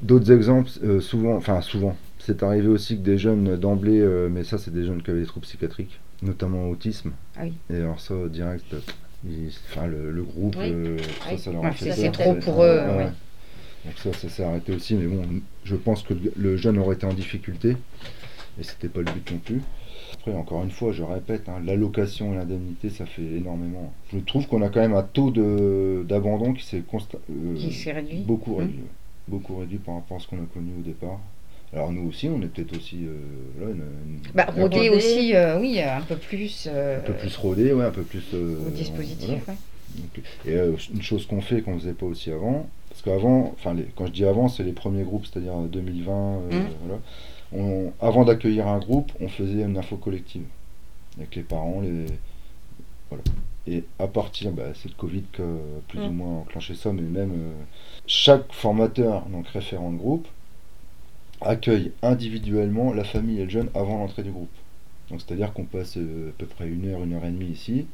d'autres 0.01 0.31
exemples, 0.31 0.71
souvent, 1.01 1.35
enfin, 1.35 1.61
souvent, 1.61 1.95
c'est 2.17 2.41
arrivé 2.41 2.67
aussi 2.67 2.97
que 2.97 3.03
des 3.03 3.19
jeunes 3.19 3.57
d'emblée, 3.57 4.03
mais 4.31 4.43
ça, 4.43 4.57
c'est 4.57 4.73
des 4.73 4.85
jeunes 4.85 5.03
qui 5.03 5.11
avaient 5.11 5.19
des 5.19 5.27
troubles 5.27 5.45
psychiatriques, 5.45 5.99
notamment 6.23 6.67
autisme. 6.67 7.11
Ah 7.35 7.41
oui. 7.43 7.53
Et 7.69 7.75
alors, 7.75 7.99
ça, 7.99 8.15
direct 8.27 8.73
enfin, 9.69 9.87
le, 9.87 10.23
groupe, 10.23 10.55
euh, 10.57 10.97
ça, 11.29 11.37
ça 11.37 11.51
leur 11.51 11.65
a 11.65 11.71
fait 11.71 11.91
C'est 11.91 12.11
trop 12.11 12.35
pour 12.35 12.63
eux. 12.63 12.81
Donc 13.85 13.97
ça, 13.97 14.13
ça 14.13 14.29
s'est 14.29 14.43
arrêté 14.43 14.73
aussi. 14.73 14.95
Mais 14.95 15.07
bon, 15.07 15.23
je 15.63 15.75
pense 15.75 16.03
que 16.03 16.13
le 16.35 16.57
jeune 16.57 16.77
aurait 16.77 16.95
été 16.95 17.05
en 17.05 17.13
difficulté. 17.13 17.77
Et 18.59 18.63
c'était 18.63 18.89
pas 18.89 18.99
le 18.99 19.11
but 19.11 19.31
non 19.31 19.37
plus. 19.37 19.61
Après, 20.13 20.33
encore 20.33 20.63
une 20.63 20.71
fois, 20.71 20.91
je 20.91 21.03
répète, 21.03 21.47
hein, 21.47 21.61
l'allocation 21.63 22.33
et 22.33 22.37
l'indemnité, 22.37 22.89
ça 22.89 23.05
fait 23.05 23.21
énormément. 23.21 23.93
Je 24.11 24.19
trouve 24.19 24.47
qu'on 24.47 24.61
a 24.61 24.69
quand 24.69 24.79
même 24.79 24.95
un 24.95 25.03
taux 25.03 25.31
d'abandon 26.03 26.53
qui 26.53 26.65
s'est 26.65 26.83
euh, 27.29 27.93
réduit. 27.93 28.23
Beaucoup 28.25 28.55
mmh. 28.55 28.59
réduit. 28.59 28.83
Beaucoup 29.27 29.57
réduit 29.57 29.77
par 29.77 29.95
rapport 29.95 30.17
à 30.17 30.19
ce 30.19 30.27
qu'on 30.27 30.37
a 30.37 30.45
connu 30.53 30.71
au 30.79 30.83
départ. 30.83 31.19
Alors 31.73 31.91
nous 31.91 32.07
aussi, 32.07 32.29
on 32.29 32.41
est 32.41 32.47
peut-être 32.47 32.77
aussi 32.77 33.05
euh, 33.05 33.73
bah, 34.33 34.47
rodé 34.55 34.89
aussi, 34.89 35.35
euh, 35.35 35.59
oui, 35.59 35.81
un 35.81 36.01
peu 36.01 36.15
plus. 36.15 36.67
Euh, 36.71 36.99
un 36.99 37.01
peu 37.01 37.13
plus 37.13 37.35
rodé, 37.35 37.73
ouais, 37.73 37.85
un 37.85 37.91
peu 37.91 38.03
plus. 38.03 38.23
au 38.33 38.69
dispositif, 38.69 39.49
et 40.45 40.55
une 40.93 41.01
chose 41.01 41.25
qu'on 41.25 41.41
fait 41.41 41.61
qu'on 41.61 41.75
ne 41.75 41.79
faisait 41.79 41.93
pas 41.93 42.05
aussi 42.05 42.31
avant, 42.31 42.69
parce 42.89 43.01
qu'avant, 43.01 43.53
enfin, 43.57 43.75
quand 43.95 44.05
je 44.07 44.11
dis 44.11 44.25
avant, 44.25 44.47
c'est 44.47 44.63
les 44.63 44.71
premiers 44.71 45.03
groupes, 45.03 45.25
c'est-à-dire 45.25 45.55
2020, 45.57 46.11
mmh. 46.11 46.41
voilà. 46.85 47.01
On, 47.53 47.93
avant 48.01 48.25
d'accueillir 48.25 48.67
un 48.67 48.79
groupe, 48.79 49.11
on 49.19 49.27
faisait 49.27 49.63
une 49.63 49.77
info 49.77 49.97
collective 49.97 50.43
avec 51.17 51.35
les 51.35 51.43
parents, 51.43 51.81
les 51.81 52.05
voilà. 53.09 53.23
Et 53.69 53.83
à 53.99 54.07
partir, 54.07 54.51
bah, 54.51 54.69
c'est 54.73 54.89
le 54.89 54.95
Covid 54.95 55.23
qui 55.33 55.41
a 55.41 55.45
plus 55.89 55.99
ou 55.99 56.09
mmh. 56.09 56.15
moins 56.15 56.39
enclenché 56.39 56.75
ça, 56.75 56.93
mais 56.93 57.01
même 57.01 57.33
chaque 58.05 58.53
formateur, 58.53 59.25
donc 59.25 59.47
référent 59.49 59.91
de 59.91 59.97
groupe, 59.97 60.27
accueille 61.41 61.91
individuellement 62.01 62.93
la 62.93 63.03
famille 63.03 63.39
et 63.39 63.43
le 63.43 63.49
jeune 63.49 63.69
avant 63.73 63.97
l'entrée 63.97 64.23
du 64.23 64.31
groupe. 64.31 64.49
Donc 65.09 65.21
c'est-à-dire 65.21 65.53
qu'on 65.53 65.63
passe 65.63 65.97
euh, 65.97 66.29
à 66.29 66.33
peu 66.37 66.45
près 66.45 66.67
une 66.67 66.87
heure, 66.87 67.03
une 67.03 67.13
heure 67.13 67.25
et 67.25 67.31
demie 67.31 67.51
ici, 67.51 67.87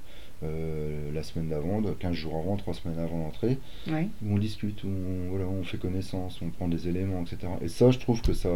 euh, 0.43 1.11
la 1.13 1.23
semaine 1.23 1.49
d'avant, 1.49 1.81
15 1.81 2.13
jours 2.13 2.37
avant, 2.37 2.57
3 2.57 2.73
semaines 2.73 2.99
avant 2.99 3.19
l'entrée, 3.19 3.59
où 3.87 3.93
on 4.29 4.37
discute, 4.37 4.83
où 4.83 4.87
on, 4.87 5.29
voilà, 5.29 5.45
on 5.45 5.63
fait 5.63 5.77
connaissance, 5.77 6.39
on 6.41 6.49
prend 6.49 6.67
des 6.67 6.87
éléments, 6.87 7.21
etc. 7.21 7.51
Et 7.61 7.67
ça, 7.67 7.91
je 7.91 7.99
trouve 7.99 8.21
que 8.21 8.33
ça... 8.33 8.49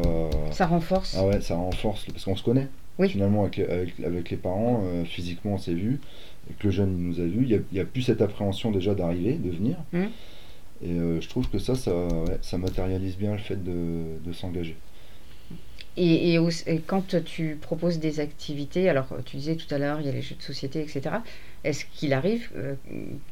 Ça 0.51 0.65
renforce. 0.65 1.15
Ah 1.17 1.25
ouais, 1.25 1.39
ça 1.39 1.55
renforce, 1.55 2.05
parce 2.05 2.25
qu'on 2.25 2.35
se 2.35 2.43
connaît. 2.43 2.67
Finalement, 3.07 3.43
avec, 3.43 3.59
avec, 3.59 4.31
les 4.31 4.37
parents, 4.37 4.81
euh, 4.83 5.05
physiquement, 5.05 5.53
on 5.53 5.57
s'est 5.59 5.75
vu, 5.75 5.99
et 6.49 6.53
que 6.53 6.65
le 6.65 6.71
jeune 6.71 6.97
il 6.97 7.03
nous 7.05 7.19
a 7.19 7.25
vu, 7.25 7.45
il 7.47 7.63
n'y 7.71 7.79
a, 7.79 7.85
plus 7.85 8.01
cette 8.01 8.21
appréhension 8.21 8.71
déjà 8.71 8.95
d'arriver, 8.95 9.33
de 9.33 9.51
venir. 9.51 9.77
Mmh. 9.93 10.05
Et 10.83 10.91
euh, 10.91 11.19
je 11.21 11.27
trouve 11.27 11.49
que 11.49 11.59
ça, 11.59 11.75
ça, 11.75 12.07
ça 12.41 12.57
matérialise 12.57 13.17
bien 13.17 13.31
le 13.31 13.39
fait 13.39 13.63
de, 13.63 14.19
de 14.23 14.33
s'engager. 14.33 14.75
Et, 15.99 16.35
et, 16.35 16.39
quand 16.85 17.15
tu 17.25 17.57
proposes 17.59 17.97
des 17.97 18.19
activités, 18.19 18.87
alors 18.87 19.07
tu 19.25 19.37
disais 19.37 19.55
tout 19.55 19.73
à 19.73 19.79
l'heure, 19.79 19.99
il 19.99 20.05
y 20.05 20.09
a 20.09 20.11
les 20.11 20.21
jeux 20.21 20.35
de 20.35 20.43
société, 20.43 20.79
etc. 20.81 21.15
Est-ce 21.63 21.85
qu'il 21.85 22.13
arrive 22.13 22.49
euh, 22.55 22.75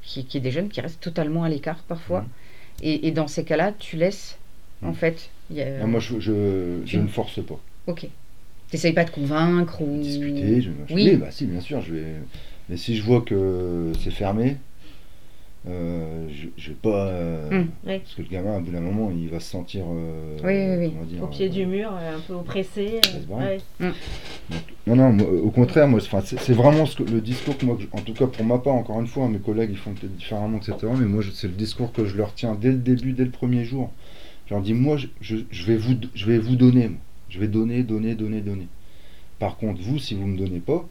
qu'il 0.01 0.25
y 0.33 0.37
ait 0.37 0.39
des 0.39 0.49
jeunes 0.49 0.69
qui 0.69 0.81
restent 0.81 0.99
totalement 0.99 1.43
à 1.43 1.49
l'écart 1.49 1.83
parfois 1.87 2.21
mmh. 2.21 2.27
et, 2.81 3.07
et, 3.07 3.11
dans 3.11 3.27
ces 3.27 3.43
cas-là, 3.43 3.71
tu 3.77 3.97
laisses, 3.97 4.39
en 4.81 4.91
mmh. 4.91 4.95
fait. 4.95 5.29
Y 5.51 5.61
a, 5.61 5.85
moi, 5.85 5.99
je, 5.99 6.19
je, 6.19 6.81
je, 6.85 6.97
ne 6.97 7.07
force 7.07 7.39
pas. 7.45 7.59
Ok. 7.85 7.99
Tu 7.99 8.09
n'essayes 8.73 8.93
pas 8.93 9.05
de 9.05 9.11
convaincre 9.11 9.83
ou. 9.83 10.01
Discuter, 10.01 10.61
je, 10.61 10.71
oui. 10.91 11.17
bah 11.17 11.29
si, 11.29 11.45
bien 11.45 11.61
sûr, 11.61 11.81
je 11.81 11.93
vais. 11.93 12.13
Mais 12.69 12.77
si 12.77 12.95
je 12.95 13.03
vois 13.03 13.21
que 13.21 13.91
c'est 14.03 14.09
fermé, 14.09 14.57
euh, 15.67 16.27
je, 16.57 16.69
vais 16.69 16.75
pas. 16.75 17.07
Euh, 17.07 17.61
mm. 17.61 17.67
Parce 17.85 18.13
que 18.15 18.21
le 18.21 18.27
gamin, 18.27 18.57
à 18.57 18.59
bout 18.59 18.71
d'un 18.71 18.81
moment, 18.81 19.11
il 19.11 19.29
va 19.29 19.39
se 19.39 19.49
sentir. 19.49 19.83
Euh, 19.89 20.89
au 21.21 21.27
pied 21.27 21.49
du 21.49 21.65
mur, 21.65 21.91
un 21.91 22.19
peu 22.19 22.33
oppressé. 22.33 23.01
Non, 24.87 24.95
non, 24.95 25.17
au 25.43 25.49
contraire, 25.49 25.87
moi, 25.87 25.99
c'est 25.99 26.53
vraiment 26.53 26.85
ce 26.85 26.97
que, 26.97 27.03
le 27.03 27.21
discours 27.21 27.57
que 27.57 27.65
moi, 27.65 27.77
en 27.91 28.01
tout 28.01 28.13
cas 28.13 28.27
pour 28.27 28.45
ma 28.45 28.59
part, 28.59 28.73
encore 28.73 28.99
une 28.99 29.07
fois, 29.07 29.27
mes 29.27 29.39
collègues 29.39 29.71
ils 29.71 29.77
font 29.77 29.93
peut-être 29.93 30.15
différemment, 30.15 30.57
etc. 30.57 30.75
Mais 30.97 31.05
moi, 31.05 31.23
c'est 31.33 31.47
le 31.47 31.53
discours 31.53 31.91
que 31.91 32.05
je 32.05 32.15
leur 32.15 32.33
tiens 32.35 32.55
dès 32.59 32.69
le 32.69 32.77
début, 32.77 33.13
dès 33.13 33.25
le 33.25 33.31
premier 33.31 33.65
jour. 33.65 33.91
Je 34.45 34.53
leur 34.53 34.61
dis, 34.61 34.75
moi, 34.75 34.97
je, 35.21 35.35
vais, 35.65 35.77
vous, 35.77 35.95
je 36.13 36.25
vais 36.27 36.37
vous 36.37 36.55
donner. 36.55 36.91
Je 37.29 37.39
vais 37.39 37.47
donner, 37.47 37.81
donner, 37.81 38.13
donner, 38.13 38.41
donner. 38.41 38.67
Par 39.39 39.57
contre, 39.57 39.81
vous, 39.81 39.97
si 39.97 40.13
vous 40.13 40.27
ne 40.27 40.33
me 40.33 40.37
donnez 40.37 40.59
pas, 40.59 40.87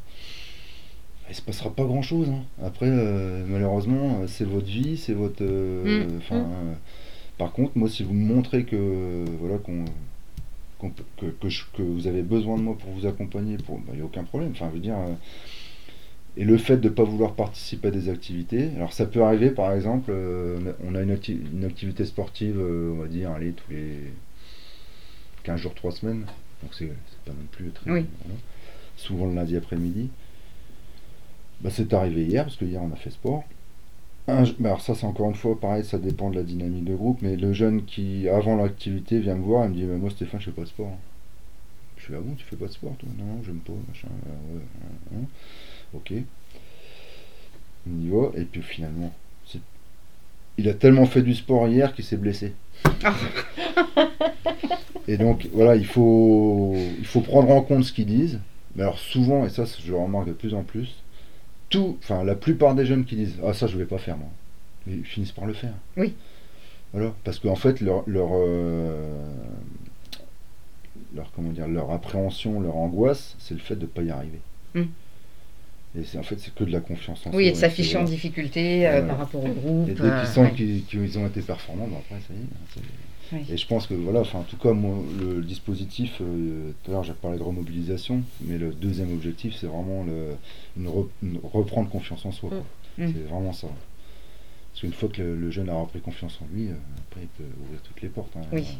il 1.28 1.34
se 1.34 1.42
passera 1.42 1.70
pas 1.70 1.84
grand 1.84 2.02
chose. 2.02 2.28
Hein. 2.28 2.42
Après, 2.62 2.88
euh, 2.88 3.44
malheureusement, 3.46 4.20
euh, 4.20 4.26
c'est 4.26 4.44
votre 4.44 4.66
vie, 4.66 4.96
c'est 4.96 5.14
votre. 5.14 5.42
Euh, 5.42 6.06
mm. 6.30 6.34
Mm. 6.34 6.76
par 7.38 7.52
contre, 7.52 7.72
moi, 7.76 7.88
si 7.88 8.02
vous 8.02 8.14
me 8.14 8.24
montrez 8.34 8.64
que 8.64 9.24
voilà 9.40 9.58
qu'on 9.58 9.84
que, 11.18 11.26
que, 11.76 11.82
vous 11.82 12.06
avez 12.06 12.22
besoin 12.22 12.58
de 12.58 12.62
moi 12.62 12.76
pour 12.76 12.90
vous 12.90 13.06
accompagner, 13.06 13.56
il 13.56 13.74
n'y 13.74 13.80
bah, 13.86 13.92
a 13.98 14.04
aucun 14.04 14.24
problème. 14.24 14.50
Enfin, 14.52 14.66
je 14.68 14.74
veux 14.74 14.82
dire. 14.82 14.96
et 16.36 16.44
le 16.44 16.58
fait 16.58 16.76
de 16.76 16.90
ne 16.90 16.94
pas 16.94 17.04
vouloir 17.04 17.32
participer 17.32 17.88
à 17.88 17.90
des 17.90 18.10
activités, 18.10 18.68
alors 18.76 18.92
ça 18.92 19.06
peut 19.06 19.22
arriver 19.22 19.50
par 19.50 19.72
exemple, 19.72 20.12
on 20.86 20.94
a 20.94 21.00
une, 21.00 21.16
une, 21.54 21.64
activité 21.64 22.04
sportive, 22.04 22.60
on 22.60 23.00
va 23.00 23.08
dire, 23.08 23.30
allez, 23.30 23.52
tous 23.52 23.70
les 23.72 24.12
15 25.44 25.58
jours, 25.58 25.74
3 25.74 25.92
semaines, 25.92 26.26
donc 26.62 26.74
c'est 26.74 26.88
pas 27.24 27.32
non 27.32 27.46
plus 27.50 27.70
très. 27.70 28.04
souvent 28.98 29.26
le 29.26 29.34
lundi 29.34 29.56
après-midi. 29.56 30.10
Bah, 31.60 31.70
c'est 31.70 31.92
arrivé 31.94 32.24
hier, 32.24 32.44
parce 32.44 32.56
que 32.56 32.64
hier 32.64 32.82
on 32.82 32.92
a 32.92 32.96
fait 32.96 33.10
sport. 33.10 33.44
alors 34.26 34.80
ça 34.80 34.94
c'est 34.94 35.06
encore 35.06 35.28
une 35.28 35.34
fois 35.34 35.58
pareil, 35.58 35.84
ça 35.84 35.98
dépend 35.98 36.30
de 36.30 36.36
la 36.36 36.42
dynamique 36.42 36.84
de 36.84 36.94
groupe, 36.94 37.20
mais 37.22 37.36
le 37.36 37.52
jeune 37.52 37.84
qui 37.84 38.28
avant 38.28 38.56
l'activité 38.56 39.20
vient 39.20 39.34
me 39.34 39.42
voir 39.42 39.64
et 39.64 39.68
me 39.68 39.74
dit 39.74 39.84
bah, 39.84 39.96
moi 39.96 40.10
Stéphane 40.10 40.40
je 40.40 40.46
fais 40.46 40.52
pas 40.52 40.62
de 40.62 40.68
sport. 40.68 40.96
Je 41.96 42.04
suis 42.04 42.14
ah 42.14 42.20
bon 42.20 42.34
tu 42.34 42.44
fais 42.44 42.56
pas 42.56 42.66
de 42.66 42.72
sport 42.72 42.94
toi? 42.98 43.08
Non, 43.18 43.42
j'aime 43.44 43.60
pas, 43.60 43.72
machin. 43.88 44.08
ok. 45.94 46.12
Il 47.86 47.92
me 47.92 48.00
dit 48.00 48.10
oh, 48.12 48.32
et 48.36 48.44
puis 48.44 48.62
finalement, 48.62 49.12
il 50.56 50.68
a 50.68 50.74
tellement 50.74 51.06
fait 51.06 51.22
du 51.22 51.34
sport 51.34 51.66
hier 51.68 51.94
qu'il 51.94 52.04
s'est 52.04 52.16
blessé. 52.16 52.52
Et 55.06 55.18
donc 55.18 55.48
voilà, 55.52 55.76
il 55.76 55.86
faut, 55.86 56.74
il 56.98 57.04
faut 57.04 57.20
prendre 57.20 57.50
en 57.50 57.60
compte 57.62 57.84
ce 57.84 57.92
qu'ils 57.92 58.06
disent. 58.06 58.40
Mais 58.74 58.82
alors 58.82 58.98
souvent, 58.98 59.44
et 59.44 59.50
ça 59.50 59.64
je 59.64 59.90
le 59.90 59.98
remarque 59.98 60.28
de 60.28 60.32
plus 60.32 60.54
en 60.54 60.62
plus, 60.62 60.96
enfin 61.76 62.24
la 62.24 62.34
plupart 62.34 62.74
des 62.74 62.86
jeunes 62.86 63.04
qui 63.04 63.16
disent 63.16 63.38
ah 63.44 63.52
ça 63.52 63.66
je 63.66 63.76
vais 63.76 63.84
pas 63.84 63.98
faire 63.98 64.16
moi, 64.16 64.28
mais 64.86 64.94
ils 64.94 65.04
finissent 65.04 65.32
par 65.32 65.46
le 65.46 65.54
faire. 65.54 65.74
Oui. 65.96 66.14
Voilà, 66.92 67.12
parce 67.24 67.38
qu'en 67.38 67.56
fait 67.56 67.80
leur 67.80 68.04
leur, 68.06 68.28
euh, 68.32 69.32
leur 71.14 71.30
comment 71.32 71.50
dire 71.50 71.68
leur 71.68 71.90
appréhension, 71.90 72.60
leur 72.60 72.76
angoisse, 72.76 73.36
c'est 73.38 73.54
le 73.54 73.60
fait 73.60 73.76
de 73.76 73.82
ne 73.82 73.86
pas 73.86 74.02
y 74.02 74.10
arriver. 74.10 74.40
Hmm. 74.74 74.84
Et 75.96 76.18
en 76.18 76.22
fait 76.22 76.38
c'est 76.40 76.54
que 76.54 76.64
de 76.64 76.72
la 76.72 76.80
confiance 76.80 77.20
en 77.26 77.30
soi. 77.30 77.36
Oui, 77.36 77.46
et 77.46 77.52
de 77.52 77.56
s'afficher 77.56 77.96
en 77.98 78.04
difficulté 78.04 78.86
euh, 78.86 79.02
par 79.02 79.18
rapport 79.18 79.44
au 79.44 79.52
groupe. 79.52 79.88
Et 79.88 79.92
dès 79.92 80.00
qu'ils 80.00 80.06
euh, 80.06 80.24
sentent 80.26 80.54
qu'ils 80.54 81.18
ont 81.18 81.26
été 81.26 81.40
performants, 81.40 81.86
ben 81.86 81.98
après 81.98 82.20
ça 82.20 82.34
y 82.34 82.36
est. 82.38 82.94
Et 83.50 83.56
je 83.56 83.66
pense 83.66 83.86
que 83.86 83.94
voilà, 83.94 84.20
enfin 84.20 84.40
en 84.40 84.44
tout 84.44 84.56
cas 84.56 84.72
moi 84.72 84.96
le, 85.18 85.42
dispositif, 85.42 86.20
euh, 86.20 86.72
tout 86.82 86.90
à 86.90 86.94
l'heure 86.94 87.04
j'ai 87.04 87.12
parlé 87.12 87.38
de 87.38 87.42
remobilisation, 87.42 88.22
mais 88.42 88.58
le 88.58 88.72
deuxième 88.72 89.12
objectif 89.12 89.56
c'est 89.58 89.66
vraiment 89.66 90.04
le, 90.04 90.88
reprendre 91.42 91.88
confiance 91.88 92.24
en 92.26 92.32
soi. 92.32 92.50
Mm. 92.98 93.04
Mm. 93.04 93.12
C'est 93.12 93.28
vraiment 93.28 93.52
ça. 93.52 93.68
Parce 94.72 94.80
qu'une 94.80 94.92
fois 94.92 95.08
que 95.08 95.22
le, 95.22 95.50
jeune 95.50 95.68
a 95.68 95.74
repris 95.74 96.00
confiance 96.00 96.38
en 96.42 96.54
lui, 96.54 96.68
euh, 96.68 96.74
après 97.08 97.22
il 97.22 97.28
peut 97.28 97.50
ouvrir 97.62 97.80
toutes 97.82 98.02
les 98.02 98.08
portes. 98.08 98.36
Hein. 98.36 98.42
oui. 98.52 98.78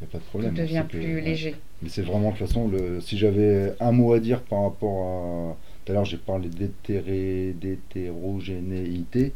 Il 0.00 0.06
n'y 0.06 0.08
a 0.08 0.12
pas 0.12 0.18
de 0.18 0.24
problème. 0.24 0.54
Il 0.56 0.62
devient 0.62 0.84
plus 0.88 1.20
léger. 1.20 1.54
Mais 1.82 1.90
c'est 1.90 2.00
vraiment 2.00 2.30
de 2.30 2.38
toute 2.38 2.46
façon, 2.46 2.68
le, 2.68 3.02
si 3.02 3.18
j'avais 3.18 3.74
un 3.80 3.92
mot 3.92 4.14
à 4.14 4.18
dire 4.18 4.40
par 4.40 4.62
rapport 4.62 5.04
à 5.04 5.56
tout 5.84 5.92
à 5.92 5.94
l'heure, 5.94 6.04
j'ai 6.04 6.18
parlé 6.18 6.48
d'hétérogénéité. 6.48 9.32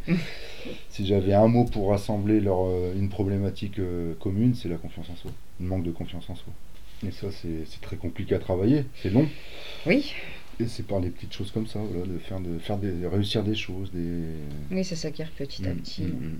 si 0.90 1.06
j'avais 1.06 1.34
un 1.34 1.48
mot 1.48 1.64
pour 1.64 1.90
rassembler 1.90 2.40
leur, 2.40 2.66
euh, 2.66 2.94
une 2.96 3.08
problématique 3.08 3.78
euh, 3.78 4.14
commune, 4.20 4.54
c'est 4.54 4.68
la 4.68 4.76
confiance 4.76 5.08
en 5.10 5.16
soi, 5.16 5.30
le 5.60 5.66
manque 5.66 5.84
de 5.84 5.90
confiance 5.90 6.28
en 6.28 6.34
soi. 6.34 6.52
Et 7.06 7.10
ça, 7.10 7.26
c'est 7.32 7.80
très 7.80 7.96
compliqué 7.96 8.34
à 8.34 8.38
travailler, 8.38 8.84
c'est 9.02 9.10
long. 9.10 9.26
Oui. 9.86 10.14
Et 10.60 10.66
c'est 10.66 10.86
par 10.86 11.00
les 11.00 11.10
petites 11.10 11.32
choses 11.32 11.50
comme 11.50 11.66
ça, 11.66 11.80
de 11.80 12.18
faire, 12.18 12.40
de 12.40 12.58
faire 12.58 12.78
des, 12.78 13.06
réussir 13.06 13.42
des 13.42 13.56
choses. 13.56 13.90
Des... 13.92 14.22
Oui, 14.70 14.84
c'est 14.84 14.96
ça 14.96 15.10
qui 15.10 15.22
arrive 15.22 15.34
petit 15.34 15.66
à 15.66 15.74
mm, 15.74 15.76
petit. 15.76 16.02
Mm, 16.02 16.06
mm. 16.06 16.38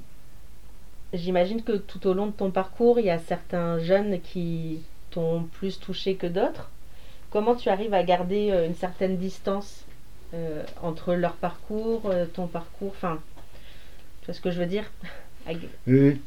J'imagine 1.15 1.63
que 1.63 1.73
tout 1.73 2.07
au 2.07 2.15
long 2.15 2.27
de 2.27 2.33
ton 2.33 2.51
parcours, 2.51 3.01
il 3.01 3.07
y 3.07 3.11
a 3.11 3.19
certains 3.19 3.79
jeunes 3.81 4.21
qui 4.21 4.81
t'ont 5.11 5.45
plus 5.53 5.81
touché 5.81 6.15
que 6.15 6.27
d'autres. 6.27 6.71
Comment 7.31 7.57
tu 7.57 7.69
arrives 7.69 7.95
à 7.95 8.05
garder 8.05 8.51
euh, 8.51 8.67
une 8.67 8.75
certaine 8.75 9.17
distance 9.17 9.84
euh, 10.35 10.65
entre 10.83 11.15
leur 11.15 11.35
parcours, 11.35 12.03
euh, 12.07 12.27
ton 12.27 12.49
parcours, 12.49 12.93
enfin, 12.97 13.21
tu 14.21 14.27
vois 14.27 14.35
ce 14.35 14.41
que 14.41 14.51
je 14.51 14.59
veux 14.59 14.67
dire? 14.67 14.91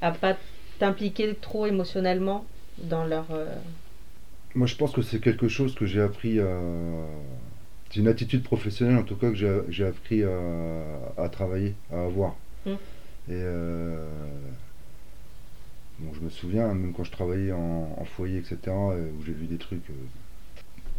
À, 0.02 0.12
pas 0.12 0.38
t'impliquer 0.78 1.34
trop 1.42 1.66
émotionnellement 1.66 2.46
dans 2.78 3.04
leur. 3.04 3.26
Euh, 3.32 3.56
Moi, 4.54 4.68
je 4.68 4.76
pense 4.76 4.92
que 4.92 5.02
c'est 5.02 5.20
quelque 5.20 5.48
chose 5.48 5.74
que 5.74 5.88
j'ai 5.88 6.02
appris 6.02 6.40
à. 6.40 6.60
C'est 7.90 8.00
une 8.00 8.08
attitude 8.08 8.44
professionnelle, 8.44 8.98
en 8.98 9.04
tout 9.04 9.16
cas, 9.16 9.32
que 9.32 9.66
j'ai 9.70 9.86
appris 9.86 10.24
à, 10.24 11.30
travailler, 11.30 11.74
à 11.92 12.04
avoir. 12.04 12.36
Hum. 12.68 12.78
Et. 13.32 13.42
Bon, 15.98 16.14
je 16.14 16.20
me 16.20 16.30
souviens, 16.30 16.68
même 16.68 16.94
quand 16.94 17.04
je 17.04 17.12
travaillais 17.12 17.54
en, 17.54 18.06
foyer, 18.06 18.38
etc., 18.38 18.60
où 18.68 19.26
j'ai 19.26 19.34
vu 19.34 19.48
des 19.48 19.58
trucs. 19.58 19.82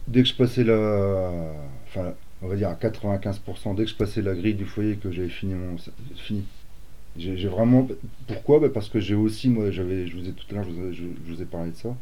dès 0.09 0.25
que 0.25 0.29
je 0.29 0.35
passais 0.35 0.65
la. 0.65 1.53
Enfin, 1.87 2.15
on 2.43 2.49
va 2.49 2.57
dire 2.57 2.69
à 2.69 2.75
95%, 2.75 3.75
dès 3.75 3.85
que 3.85 3.91
je 3.91 3.95
passais 3.95 4.23
la 4.23 4.35
grille 4.35 4.55
du 4.55 4.65
foyer, 4.65 4.97
que 4.97 5.11
j'avais 5.11 5.29
fini 5.29 5.55
mon. 5.55 5.77
fini. 6.17 6.45
J'ai 7.17 7.49
vraiment. 7.49 7.89
Pourquoi? 8.27 8.61
Bah, 8.61 8.69
Parce 8.73 8.89
que 8.89 9.01
j'ai 9.01 9.15
aussi, 9.15 9.49
moi, 9.49 9.71
j'avais, 9.71 10.07
je 10.07 10.17
vous 10.17 10.29
ai 10.29 10.33
tout 10.33 10.45
à 10.51 10.55
l'heure, 10.55 10.67
je, 10.93 11.05
vous 11.27 11.43
ai 11.43 11.45
parlé 11.45 11.71
de 11.73 11.77
ça. 11.77 11.97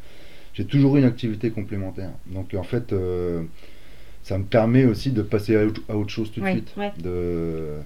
J'ai 0.53 0.65
toujours 0.65 0.97
une 0.97 1.05
activité 1.05 1.51
complémentaire. 1.51 2.11
Donc 2.27 2.55
en 2.55 2.63
fait, 2.63 2.93
euh, 2.93 3.43
ça 4.23 4.39
me 4.39 4.45
permet 4.45 4.85
aussi 4.85 5.11
de 5.11 5.23
passer 5.23 5.57
à, 5.57 5.97
autre 5.97 6.11
chose 6.11 6.31
tout 6.33 6.41
de 6.41 6.47
suite. 6.47 6.75
De, 7.03 7.77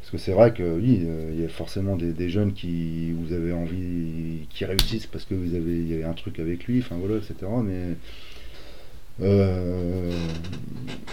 parce 0.00 0.10
que 0.10 0.18
c'est 0.18 0.32
vrai 0.32 0.54
que 0.54 0.62
oui, 0.62 1.02
euh, 1.04 1.32
il 1.34 1.40
y 1.42 1.44
a 1.44 1.48
forcément 1.48 1.94
des, 1.96 2.28
jeunes 2.30 2.52
qui 2.52 3.12
vous 3.12 3.32
avez 3.32 3.52
envie, 3.52 4.46
qui 4.48 4.64
réussissent 4.64 5.06
parce 5.06 5.24
que 5.24 5.34
vous 5.34 5.54
avez, 5.54 5.76
il 5.76 5.98
y 5.98 6.02
a 6.02 6.08
un 6.08 6.14
truc 6.14 6.38
avec 6.38 6.64
lui, 6.64 6.80
enfin 6.80 6.96
voilà, 6.98 7.16
etc. 7.16 7.34
Mais 7.62 7.96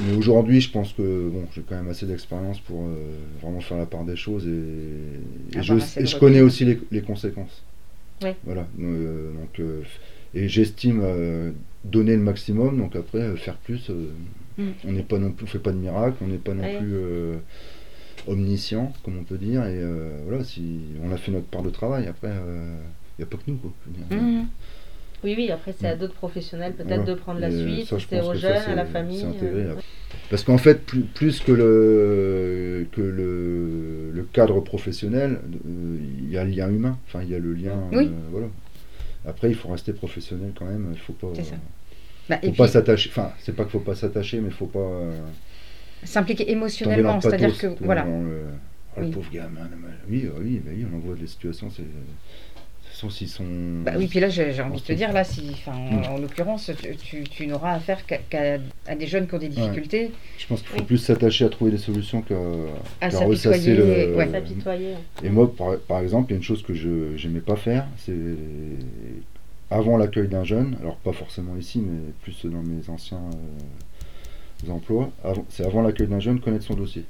mais 0.04 0.14
aujourd'hui, 0.16 0.62
je 0.62 0.70
pense 0.72 0.94
que 0.94 1.30
bon, 1.30 1.46
j'ai 1.54 1.62
quand 1.62 1.76
même 1.76 1.90
assez 1.90 2.06
d'expérience 2.06 2.60
pour 2.60 2.84
euh, 2.84 2.96
vraiment 3.42 3.62
faire 3.62 3.78
la 3.78 3.86
part 3.86 4.04
des 4.04 4.16
choses 4.16 4.46
et, 4.48 5.62
je, 5.62 6.20
connais 6.20 6.42
aussi 6.42 6.78
les, 6.92 7.02
conséquences. 7.02 7.64
Voilà. 8.44 8.68
Euh, 8.80 9.32
donc, 9.34 9.62
et 10.34 10.48
j'estime 10.50 11.04
donner 11.86 12.16
le 12.16 12.22
maximum. 12.22 12.78
Donc 12.78 12.96
après, 12.96 13.36
faire 13.38 13.56
plus. 13.58 13.90
Mm. 14.58 14.64
On 14.86 14.92
n'est 14.92 15.04
pas 15.04 15.18
non 15.18 15.32
plus, 15.32 15.48
fait 15.48 15.60
pas 15.60 15.72
de 15.72 15.78
miracle. 15.78 16.18
On 16.22 16.28
n'est 16.28 16.38
pas 16.38 16.54
non 16.54 16.80
plus 16.80 16.96
omniscient, 18.28 18.92
comme 19.04 19.18
on 19.20 19.24
peut 19.24 19.38
dire. 19.38 19.66
Et 19.66 19.82
voilà, 20.28 20.44
si 20.44 20.80
on 21.04 21.12
a 21.12 21.18
fait 21.18 21.32
notre 21.32 21.48
part 21.48 21.64
de 21.64 21.70
travail, 21.70 22.08
après, 22.08 22.32
il 22.32 23.20
n'y 23.20 23.24
a 23.24 23.28
pas 23.28 23.38
que 23.38 23.44
nous. 23.50 23.58
Quoi, 23.58 23.72
oui, 25.26 25.34
oui, 25.36 25.52
après 25.52 25.74
c'est 25.78 25.88
à 25.88 25.96
d'autres 25.96 26.14
professionnels 26.14 26.74
peut-être 26.74 27.04
de 27.04 27.16
prendre 27.16 27.40
la 27.40 27.50
suite, 27.50 27.92
c'est 28.08 28.22
aux 28.22 28.36
jeunes, 28.36 28.62
à 28.68 28.76
la 28.76 28.86
famille. 28.86 29.26
Euh. 29.42 29.74
Parce 30.30 30.44
qu'en 30.44 30.60
fait, 30.60 30.86
plus, 30.86 31.02
plus, 31.02 31.40
que, 31.40 31.52
le, 31.52 32.88
que 32.92 33.02
le, 33.02 34.12
le 34.12 34.24
cadre 34.24 34.60
professionnel, 34.60 35.40
euh, 35.44 35.98
il 36.20 36.30
y 36.30 36.38
a 36.38 36.46
le 36.46 36.52
lien 36.52 36.70
humain, 36.70 37.00
enfin 37.08 37.24
il 37.24 37.32
y 37.32 37.36
a 37.36 37.40
le 37.40 37.54
lien. 37.54 37.74
Euh, 37.94 38.08
voilà. 38.30 38.48
Après, 39.28 39.50
il 39.50 39.56
faut 39.56 39.70
rester 39.70 39.94
professionnel 39.94 40.52
quand 40.58 40.66
même, 40.66 40.90
il 40.94 41.00
faut 41.00 41.14
pas. 41.14 41.34
Bah, 42.30 42.38
faut 42.44 42.52
pas 42.52 42.68
s'attacher, 42.68 43.10
enfin, 43.12 43.32
c'est 43.40 43.56
pas 43.56 43.64
qu'il 43.64 43.72
faut 43.72 43.80
pas 43.80 43.96
s'attacher, 43.96 44.40
mais 44.40 44.50
il 44.50 44.54
faut 44.54 44.68
pas. 44.68 45.10
S'impliquer 46.04 46.52
émotionnellement, 46.52 47.20
c'est-à-dire 47.20 47.58
que. 47.58 47.68
Voilà. 47.82 48.06
Oh, 48.98 49.02
le 49.02 49.10
pauvre 49.10 49.30
gamin, 49.30 49.68
oui, 50.08 50.30
oui, 50.40 50.62
oui, 50.66 50.86
on 50.90 50.96
en 50.96 51.00
voit 51.00 51.16
des 51.16 51.28
situations, 51.28 51.70
c'est 51.70 51.84
s'ils 52.96 53.30
sont. 53.30 53.46
Bah 53.84 53.94
oui, 53.98 54.08
puis 54.08 54.20
là, 54.20 54.30
j'ai 54.30 54.62
envie 54.62 54.80
de 54.80 54.86
te 54.86 54.94
dire, 54.94 55.12
là, 55.12 55.24
si, 55.24 55.52
hmm. 55.68 56.04
en 56.10 56.18
l'occurrence, 56.18 56.72
tu, 57.32 57.48
n'auras 57.48 57.74
affaire 57.74 58.06
qu'à 58.06 58.20
à 58.88 58.96
des 58.96 59.08
jeunes 59.08 59.28
qui 59.28 59.36
ont 59.36 59.40
des 59.40 59.50
difficultés. 59.50 60.12
Je 60.38 60.48
pense 60.48 60.62
qu'il 60.62 60.70
faut 60.70 60.84
plus 60.84 60.98
s'attacher 60.98 61.46
à 61.46 61.50
trouver 61.50 61.72
des 61.72 61.78
solutions 61.78 62.22
qu'à 62.22 63.10
ressasser 63.26 63.76
le. 63.76 64.16
Ouais. 64.16 64.30
Et 65.24 65.30
moi, 65.30 65.52
par, 65.88 66.00
exemple, 66.00 66.32
il 66.32 66.34
y 66.34 66.36
a 66.36 66.38
une 66.38 66.44
chose 66.44 66.64
que 66.64 66.74
je 66.74 67.28
n'aimais 67.28 67.42
pas 67.42 67.56
faire, 67.56 67.86
c'est 67.98 68.14
avant 69.72 69.98
l'accueil 69.98 70.28
d'un 70.28 70.44
jeune, 70.44 70.78
alors 70.82 70.96
pas 70.98 71.14
forcément 71.14 71.56
ici, 71.58 71.80
mais 71.80 72.12
plus 72.22 72.46
dans 72.46 72.62
mes 72.62 72.90
anciens 72.90 73.22
euh, 74.68 74.72
emplois, 74.72 75.12
c'est 75.50 75.66
avant 75.66 75.82
l'accueil 75.82 76.08
d'un 76.08 76.20
jeune, 76.20 76.40
connaître 76.40 76.66
son 76.66 76.76
dossier. 76.76 77.04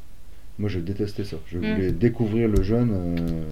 Moi, 0.57 0.69
je 0.69 0.79
détestais 0.79 1.25
ça. 1.25 1.37
Je 1.47 1.57
mm. 1.57 1.73
voulais 1.73 1.91
découvrir 1.91 2.47
le 2.47 2.63
jeune. 2.63 2.91
Euh, 2.93 3.49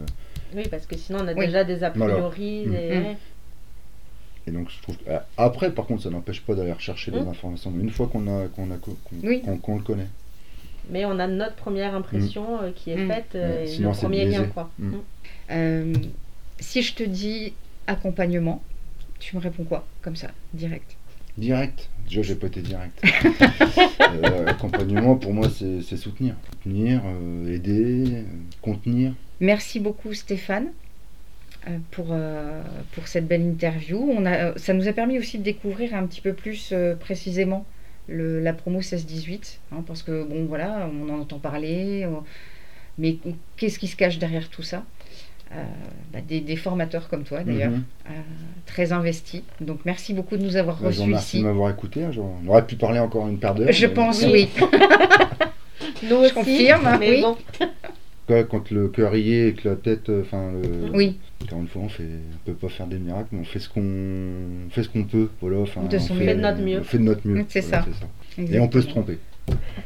oui, 0.56 0.64
parce 0.70 0.86
que 0.86 0.96
sinon, 0.98 1.20
on 1.22 1.28
a 1.28 1.34
déjà 1.34 1.64
des 1.64 1.84
a 1.84 1.92
priori. 1.92 2.66
Mm. 2.68 3.16
Et 4.46 4.52
donc, 4.52 4.70
je 4.70 4.82
trouve. 4.82 4.98
Euh, 5.08 5.20
après, 5.38 5.72
par 5.72 5.86
contre, 5.86 6.04
ça 6.04 6.10
n'empêche 6.10 6.42
pas 6.42 6.54
d'aller 6.54 6.74
rechercher 6.74 7.12
des 7.12 7.20
informations. 7.20 7.72
Mais 7.72 7.84
une 7.84 7.90
fois 7.90 8.08
qu'on 8.08 8.28
a, 8.28 8.48
qu'on 8.48 8.72
a, 8.72 8.78
qu'on, 8.78 9.78
le 9.78 9.84
connaît. 9.84 10.10
Mais 10.90 11.06
on 11.06 11.18
a 11.18 11.28
notre 11.28 11.56
première 11.56 11.96
impression 11.96 12.62
euh, 12.62 12.72
qui 12.76 12.92
est 12.92 13.08
faite, 13.08 13.36
et 13.36 13.80
notre 13.80 14.00
premier 14.00 14.26
lien, 14.26 14.46
quoi. 14.46 14.70
si 16.60 16.82
je 16.82 16.94
te 16.94 17.04
dis 17.04 17.54
accompagnement, 17.88 18.62
tu 19.20 19.36
me 19.36 19.42
réponds 19.42 19.64
quoi 19.64 19.86
Comme 20.02 20.16
ça, 20.16 20.32
direct? 20.54 20.98
Direct. 21.38 21.90
Déjà, 22.08 22.22
j'ai 22.22 22.36
pas 22.36 22.48
été 22.48 22.62
direct. 22.62 23.02
Euh, 24.24 24.46
accompagnement, 24.46 25.16
pour 25.16 25.34
moi, 25.34 25.48
c'est 25.50 25.98
soutenir. 25.98 26.36
Soutenir, 26.52 27.02
euh, 27.04 27.56
aider, 27.56 28.26
contenir. 28.62 29.14
Merci 29.44 29.80
beaucoup, 29.80 30.14
Stéphane. 30.14 30.70
Euh, 31.68 31.78
pour, 31.92 32.14
pour 32.92 33.08
cette 33.08 33.26
belle 33.26 33.42
interview. 33.42 33.98
On 33.98 34.26
a, 34.26 34.58
ça 34.58 34.74
nous 34.74 34.90
a 34.90 34.92
permis 34.92 35.18
aussi 35.18 35.38
de 35.38 35.44
découvrir 35.44 35.96
un 35.96 36.06
petit 36.08 36.20
peu 36.20 36.34
plus 36.34 36.74
précisément 37.00 37.66
le, 38.10 38.42
la 38.42 38.52
promo 38.52 38.82
16-18, 38.82 39.60
hein, 39.72 39.84
parce 39.88 40.04
que 40.04 40.24
bon 40.24 40.44
voilà, 40.44 40.90
on 40.92 41.10
en 41.10 41.22
entend 41.22 41.40
parler, 41.40 42.06
mais 42.98 43.16
qu'est-ce 43.56 43.80
qui 43.80 43.88
se 43.88 43.96
cache 43.96 44.20
derrière 44.20 44.50
tout 44.50 44.62
ça? 44.62 44.84
Euh, 45.56 45.64
bah, 46.12 46.20
des, 46.28 46.56
formateurs 46.56 47.10
comme 47.10 47.24
toi 47.24 47.44
d'ailleurs, 47.44 47.70
mhm. 47.70 47.84
euh, 48.10 48.14
très 48.66 48.92
investis. 48.92 49.44
Donc 49.62 49.82
merci 49.86 50.14
beaucoup 50.14 50.36
de 50.36 50.44
nous 50.44 50.56
avoir 50.56 50.78
bah, 50.78 50.88
reçus 50.88 51.06
merci 51.06 51.38
ici. 51.38 51.40
de 51.40 51.44
m'avoir 51.44 51.70
écouté. 51.70 52.04
Hein, 52.04 52.12
on 52.18 52.48
aurait 52.48 52.66
pu 52.66 52.76
parler 52.76 52.98
encore 52.98 53.28
une 53.28 53.38
paire 53.38 53.54
d'heures. 53.54 53.72
Je 53.72 53.86
pense, 53.86 54.24
oui. 54.24 54.50
nous 56.10 56.26
Je 56.26 56.34
confirme, 56.34 56.88
hein, 56.88 57.00
bon. 57.22 57.38
Quand 58.28 58.72
le 58.72 58.88
cœur 58.88 59.16
y 59.16 59.34
est 59.34 59.50
et 59.50 59.54
que 59.54 59.68
la 59.68 59.76
tête, 59.76 60.10
euh, 60.10 60.22
enfin, 60.22 60.52
oui. 60.94 61.18
Encore 61.44 61.60
une 61.60 61.68
fois, 61.68 61.82
on 61.84 61.90
fait, 61.90 62.04
on 62.04 62.46
peut 62.46 62.54
pas 62.54 62.70
faire 62.70 62.88
des 62.88 62.98
miracles, 62.98 63.28
mais 63.34 63.42
on 63.42 63.44
fait 63.44 63.60
ce 63.60 63.68
qu'on, 63.68 64.70
fait 64.70 64.84
ce 64.84 64.90
qu'on 64.90 65.04
peut. 65.04 65.30
Voilà, 65.42 65.60
enfin, 65.60 65.84
de 65.84 65.98
on 65.98 66.00
fait, 66.00 66.36
de 66.36 66.42
notre 66.42 66.62
mieux. 66.62 66.80
On 66.80 66.84
fait 66.84 67.00
de 67.00 67.04
notre 67.04 67.28
mieux. 67.28 67.46
C'est 67.50 67.62
ça. 67.62 67.86
Et 68.38 68.60
on 68.60 68.68
peut 68.70 68.82
se 68.82 68.88
tromper, 68.88 69.18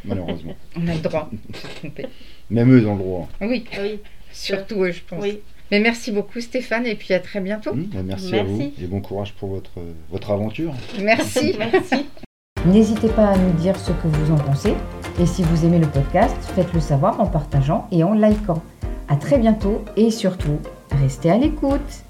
malheureusement. 0.06 0.56
on 0.76 0.88
a 0.88 0.94
le 0.94 1.00
droit 1.00 1.30
de 1.32 1.58
se 1.58 1.68
tromper. 1.78 2.06
Même 2.52 2.72
eux 2.72 2.88
ont 2.88 2.96
le 2.96 3.02
droit. 3.02 3.30
Oui. 3.42 3.66
oui. 3.82 4.00
Surtout 4.32 4.84
eux, 4.84 4.92
je 4.92 5.02
pense. 5.02 5.24
Oui. 5.24 5.40
Mais 5.72 5.80
merci 5.80 6.12
beaucoup 6.12 6.40
Stéphane 6.40 6.86
et 6.86 6.96
puis 6.96 7.14
à 7.14 7.20
très 7.20 7.42
bientôt. 7.42 7.74
Mmh, 7.74 7.90
bah, 7.94 8.04
merci, 8.04 8.36
à 8.36 8.44
vous 8.44 8.72
et 8.82 8.86
bon 8.86 9.02
courage 9.02 9.34
pour 9.34 9.50
votre, 9.50 9.80
votre 10.10 10.32
aventure. 10.32 10.74
Merci. 11.02 11.56
merci. 11.58 12.06
N'hésitez 12.68 13.08
pas 13.08 13.28
à 13.28 13.38
nous 13.38 13.54
dire 13.54 13.78
ce 13.78 13.92
que 13.94 14.08
vous 14.08 14.34
en 14.34 14.36
pensez 14.36 14.76
et 15.20 15.26
si 15.26 15.42
vous 15.42 15.66
aimez 15.66 15.80
le 15.80 15.88
podcast, 15.88 16.36
faites-le 16.54 16.82
savoir 16.82 17.18
en 17.22 17.26
partageant 17.26 17.88
et 17.92 18.04
en 18.04 18.14
likant. 18.14 18.62
À 19.08 19.16
très 19.16 19.38
bientôt 19.38 19.86
et 19.96 20.12
surtout, 20.12 20.60
restez 20.92 21.32
à 21.32 21.38
l'écoute. 21.38 22.04